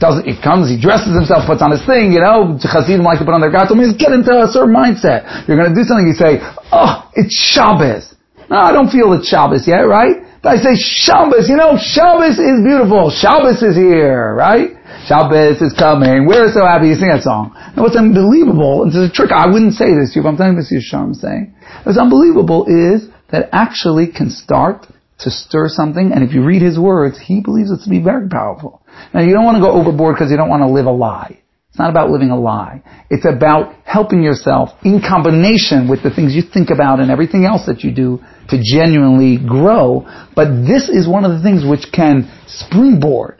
does 0.00 0.24
he 0.24 0.34
comes, 0.34 0.72
he 0.72 0.80
dresses 0.80 1.12
himself, 1.12 1.44
puts 1.44 1.60
on 1.60 1.70
his 1.70 1.84
thing, 1.84 2.10
you 2.10 2.24
know, 2.24 2.56
Chassidim 2.56 3.04
like 3.04 3.20
to 3.20 3.24
put 3.28 3.36
on 3.36 3.44
their 3.44 3.52
gartel, 3.52 3.76
means 3.76 3.94
get 3.94 4.16
into 4.16 4.32
a 4.32 4.48
certain 4.48 4.72
mindset. 4.72 5.46
You're 5.46 5.60
gonna 5.60 5.76
do 5.76 5.84
something, 5.84 6.08
you 6.08 6.16
say, 6.16 6.40
oh, 6.72 7.04
it's 7.12 7.36
Shabbos. 7.36 8.16
No, 8.48 8.56
I 8.56 8.72
don't 8.72 8.88
feel 8.88 9.12
it's 9.12 9.28
Shabbos 9.28 9.68
yet, 9.68 9.84
right? 9.84 10.24
But 10.42 10.56
I 10.56 10.56
say 10.56 10.72
Shabbos, 10.74 11.52
you 11.52 11.60
know, 11.60 11.76
Shabbos 11.76 12.40
is 12.40 12.64
beautiful. 12.64 13.12
Shabbos 13.12 13.60
is 13.62 13.76
here, 13.76 14.34
right? 14.34 14.79
Shabbos 15.10 15.60
is 15.60 15.74
coming. 15.74 16.30
We're 16.30 16.54
so 16.54 16.62
happy 16.62 16.86
you 16.86 16.94
sing 16.94 17.10
that 17.10 17.26
song. 17.26 17.50
And 17.58 17.82
what's 17.82 17.98
unbelievable, 17.98 18.86
and 18.86 18.94
it's 18.94 19.10
a 19.10 19.10
trick, 19.10 19.34
I 19.34 19.50
wouldn't 19.50 19.74
say 19.74 19.90
this 19.90 20.14
to 20.14 20.20
you, 20.20 20.22
but 20.22 20.30
I'm 20.30 20.36
telling 20.38 20.54
this 20.54 20.70
to 20.70 20.78
you, 20.78 20.82
I'm 20.94 21.14
saying. 21.18 21.50
What's 21.82 21.98
unbelievable 21.98 22.70
is 22.70 23.10
that 23.34 23.50
actually 23.50 24.06
can 24.06 24.30
start 24.30 24.86
to 25.26 25.28
stir 25.34 25.66
something, 25.66 26.14
and 26.14 26.22
if 26.22 26.30
you 26.30 26.46
read 26.46 26.62
his 26.62 26.78
words, 26.78 27.18
he 27.18 27.42
believes 27.42 27.74
it 27.74 27.82
to 27.82 27.90
be 27.90 27.98
very 27.98 28.28
powerful. 28.28 28.86
Now 29.12 29.26
you 29.26 29.34
don't 29.34 29.42
want 29.42 29.58
to 29.58 29.60
go 29.60 29.74
overboard 29.74 30.14
because 30.14 30.30
you 30.30 30.38
don't 30.38 30.48
want 30.48 30.62
to 30.62 30.70
live 30.70 30.86
a 30.86 30.94
lie. 30.94 31.42
It's 31.70 31.78
not 31.78 31.90
about 31.90 32.10
living 32.10 32.30
a 32.30 32.38
lie. 32.38 32.82
It's 33.10 33.26
about 33.26 33.74
helping 33.82 34.22
yourself 34.22 34.70
in 34.84 35.02
combination 35.02 35.90
with 35.90 36.04
the 36.06 36.14
things 36.14 36.38
you 36.38 36.42
think 36.46 36.70
about 36.70 37.00
and 37.00 37.10
everything 37.10 37.44
else 37.44 37.66
that 37.66 37.82
you 37.82 37.90
do 37.90 38.22
to 38.46 38.62
genuinely 38.62 39.42
grow. 39.42 40.06
But 40.38 40.66
this 40.70 40.88
is 40.88 41.08
one 41.10 41.24
of 41.24 41.32
the 41.34 41.42
things 41.42 41.66
which 41.66 41.90
can 41.90 42.30
springboard 42.46 43.39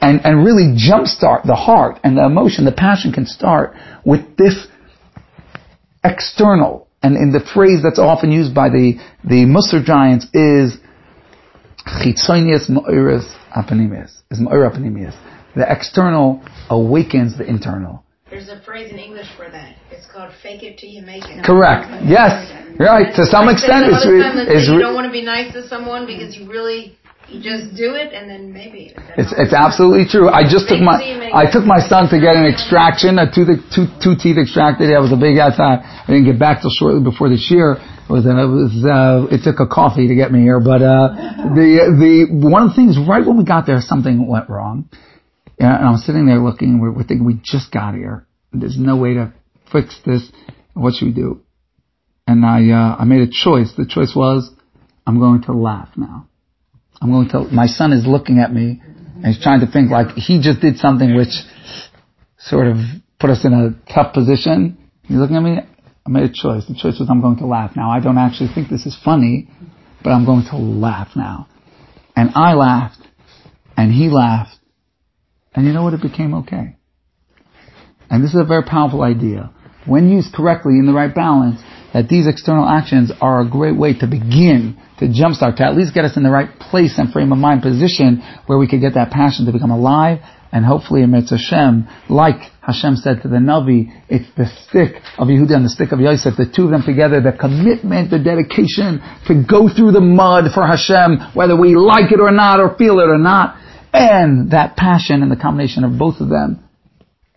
and, 0.00 0.20
and 0.24 0.44
really 0.44 0.76
jumpstart 0.76 1.44
the 1.44 1.54
heart 1.54 2.00
and 2.04 2.16
the 2.16 2.24
emotion, 2.24 2.64
the 2.64 2.72
passion 2.72 3.12
can 3.12 3.26
start 3.26 3.74
with 4.04 4.36
this 4.36 4.66
external. 6.04 6.88
And 7.02 7.16
in 7.16 7.32
the 7.32 7.40
phrase 7.40 7.80
that's 7.82 7.98
often 7.98 8.32
used 8.32 8.54
by 8.54 8.68
the, 8.68 8.94
the 9.24 9.46
Musar 9.46 9.84
giants 9.84 10.26
is 10.34 10.76
chitzonius 11.86 12.68
ma'iris 12.68 13.32
apanimius, 13.56 14.22
is 14.30 14.40
ma'ir 14.40 14.68
apanimius. 14.70 15.16
The 15.54 15.70
external 15.70 16.42
awakens 16.70 17.38
the 17.38 17.46
internal. 17.46 18.04
There's 18.30 18.48
a 18.48 18.60
phrase 18.60 18.92
in 18.92 18.98
English 18.98 19.26
for 19.36 19.48
that. 19.50 19.76
It's 19.90 20.06
called 20.06 20.32
"fake 20.42 20.62
it 20.62 20.76
till 20.76 20.90
you 20.90 21.00
make 21.00 21.24
it." 21.24 21.42
Correct. 21.44 21.88
Yes. 22.04 22.52
Right. 22.78 23.08
To 23.16 23.24
some 23.24 23.48
extent, 23.48 23.86
it's, 23.88 24.04
time 24.04 24.36
it's 24.36 24.68
you 24.68 24.78
don't 24.78 24.94
want 24.94 25.06
to 25.06 25.12
be 25.12 25.24
nice 25.24 25.52
to 25.54 25.66
someone 25.66 26.06
because 26.06 26.36
you 26.36 26.46
really 26.46 26.98
just 27.28 27.76
do 27.76 27.92
it 27.92 28.16
and 28.16 28.28
then 28.28 28.52
maybe 28.52 28.94
It's, 29.16 29.34
it's 29.36 29.52
absolutely 29.52 30.08
true. 30.08 30.28
I 30.28 30.48
just 30.48 30.68
took 30.68 30.80
my, 30.80 30.96
I 31.32 31.44
took 31.44 31.64
my 31.64 31.76
son 31.76 32.08
to 32.08 32.16
get 32.16 32.36
an 32.36 32.48
extraction, 32.48 33.18
a 33.20 33.28
tooth, 33.28 33.60
two, 33.68 33.84
two 34.00 34.16
teeth 34.16 34.40
extracted. 34.40 34.88
It 34.88 34.98
was 34.98 35.12
a 35.12 35.20
big 35.20 35.36
ass. 35.36 35.60
I 35.60 35.84
didn't 36.08 36.24
get 36.24 36.38
back 36.38 36.62
till 36.62 36.72
shortly 36.72 37.04
before 37.04 37.28
this 37.28 37.52
year. 37.52 37.76
It 37.76 38.10
was, 38.10 38.24
uh, 38.24 38.32
it 38.32 38.48
was, 38.48 38.72
uh, 38.80 39.34
it 39.34 39.44
took 39.44 39.60
a 39.60 39.68
coffee 39.68 40.08
to 40.08 40.16
get 40.16 40.32
me 40.32 40.40
here, 40.40 40.60
but, 40.60 40.80
uh, 40.80 41.12
the, 41.52 41.92
the, 42.00 42.48
one 42.48 42.64
of 42.64 42.70
the 42.70 42.76
things 42.76 42.96
right 42.96 43.20
when 43.20 43.36
we 43.36 43.44
got 43.44 43.66
there, 43.66 43.80
something 43.80 44.26
went 44.26 44.48
wrong. 44.48 44.88
And 45.58 45.68
I'm 45.68 45.98
sitting 45.98 46.24
there 46.24 46.38
looking, 46.38 46.80
we're, 46.80 46.92
we're 46.92 47.04
thinking 47.04 47.26
we 47.26 47.40
just 47.42 47.70
got 47.70 47.94
here. 47.94 48.26
There's 48.52 48.78
no 48.78 48.96
way 48.96 49.14
to 49.14 49.34
fix 49.70 50.00
this. 50.06 50.24
What 50.72 50.94
should 50.94 51.06
we 51.08 51.12
do? 51.12 51.42
And 52.26 52.46
I, 52.46 52.70
uh, 52.70 52.96
I 53.00 53.04
made 53.04 53.20
a 53.20 53.30
choice. 53.30 53.72
The 53.76 53.84
choice 53.84 54.12
was, 54.14 54.50
I'm 55.06 55.18
going 55.18 55.42
to 55.42 55.52
laugh 55.52 55.90
now. 55.96 56.27
I'm 57.00 57.10
going 57.10 57.28
to, 57.30 57.44
my 57.54 57.66
son 57.66 57.92
is 57.92 58.06
looking 58.06 58.38
at 58.38 58.52
me 58.52 58.82
and 58.82 59.26
he's 59.26 59.42
trying 59.42 59.60
to 59.60 59.66
think 59.70 59.90
like 59.90 60.14
he 60.16 60.40
just 60.40 60.60
did 60.60 60.76
something 60.76 61.16
which 61.16 61.34
sort 62.38 62.66
of 62.66 62.76
put 63.20 63.30
us 63.30 63.44
in 63.44 63.52
a 63.52 63.92
tough 63.92 64.12
position. 64.12 64.78
He's 65.02 65.18
looking 65.18 65.36
at 65.36 65.42
me. 65.42 65.58
I 65.58 66.10
made 66.10 66.24
a 66.24 66.32
choice. 66.32 66.66
The 66.66 66.74
choice 66.74 66.98
was 66.98 67.08
I'm 67.10 67.20
going 67.20 67.38
to 67.38 67.46
laugh 67.46 67.72
now. 67.76 67.90
I 67.90 68.00
don't 68.00 68.18
actually 68.18 68.50
think 68.54 68.68
this 68.68 68.86
is 68.86 68.96
funny, 69.04 69.48
but 70.02 70.10
I'm 70.10 70.24
going 70.24 70.44
to 70.50 70.56
laugh 70.56 71.10
now. 71.14 71.48
And 72.16 72.30
I 72.34 72.54
laughed 72.54 73.00
and 73.76 73.92
he 73.92 74.08
laughed 74.08 74.58
and 75.58 75.66
you 75.66 75.72
know 75.72 75.82
what? 75.82 75.94
It 75.94 76.02
became 76.02 76.34
okay. 76.34 76.76
And 78.08 78.22
this 78.22 78.30
is 78.30 78.40
a 78.40 78.44
very 78.44 78.62
powerful 78.62 79.02
idea. 79.02 79.50
When 79.86 80.08
used 80.08 80.32
correctly 80.32 80.74
in 80.74 80.86
the 80.86 80.92
right 80.92 81.12
balance, 81.12 81.60
that 81.92 82.08
these 82.08 82.28
external 82.28 82.68
actions 82.68 83.10
are 83.20 83.40
a 83.40 83.50
great 83.50 83.76
way 83.76 83.98
to 83.98 84.06
begin 84.06 84.80
to 84.98 85.06
jumpstart, 85.06 85.56
to 85.56 85.64
at 85.64 85.76
least 85.76 85.94
get 85.94 86.04
us 86.04 86.16
in 86.16 86.22
the 86.22 86.30
right 86.30 86.48
place 86.58 86.98
and 86.98 87.12
frame 87.12 87.32
of 87.32 87.38
mind 87.38 87.62
position 87.62 88.22
where 88.46 88.58
we 88.58 88.68
could 88.68 88.80
get 88.80 88.94
that 88.94 89.10
passion 89.10 89.46
to 89.46 89.52
become 89.52 89.70
alive 89.70 90.18
and 90.50 90.64
hopefully 90.64 91.02
amidst 91.02 91.30
Hashem, 91.30 91.86
like 92.08 92.40
Hashem 92.62 92.96
said 92.96 93.22
to 93.22 93.28
the 93.28 93.36
Navi, 93.36 93.92
it's 94.08 94.28
the 94.34 94.46
stick 94.64 95.02
of 95.18 95.28
Yehuda 95.28 95.54
and 95.54 95.64
the 95.64 95.68
stick 95.68 95.92
of 95.92 96.00
Yosef, 96.00 96.36
the 96.36 96.48
two 96.48 96.64
of 96.64 96.70
them 96.70 96.82
together, 96.82 97.20
the 97.20 97.36
commitment, 97.36 98.10
the 98.10 98.18
dedication 98.18 99.00
to 99.26 99.44
go 99.44 99.68
through 99.68 99.92
the 99.92 100.00
mud 100.00 100.50
for 100.54 100.66
Hashem, 100.66 101.34
whether 101.34 101.54
we 101.54 101.76
like 101.76 102.12
it 102.12 102.20
or 102.20 102.32
not, 102.32 102.60
or 102.60 102.76
feel 102.76 102.98
it 103.00 103.12
or 103.12 103.18
not, 103.18 103.60
and 103.92 104.52
that 104.52 104.76
passion 104.76 105.22
and 105.22 105.30
the 105.30 105.36
combination 105.36 105.84
of 105.84 105.98
both 105.98 106.20
of 106.20 106.28
them 106.28 106.64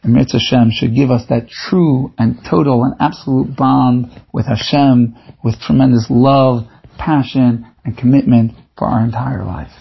Mitzvah 0.03 0.39
Hashem 0.39 0.71
should 0.71 0.95
give 0.95 1.11
us 1.11 1.25
that 1.29 1.47
true 1.49 2.11
and 2.17 2.39
total 2.49 2.83
and 2.83 2.95
absolute 2.99 3.55
bond 3.55 4.07
with 4.33 4.47
Hashem, 4.47 5.15
with 5.43 5.59
tremendous 5.59 6.07
love, 6.09 6.63
passion, 7.03 7.65
and 7.83 7.97
commitment 7.97 8.53
for 8.77 8.87
our 8.87 9.03
entire 9.03 9.43
life. 9.43 9.71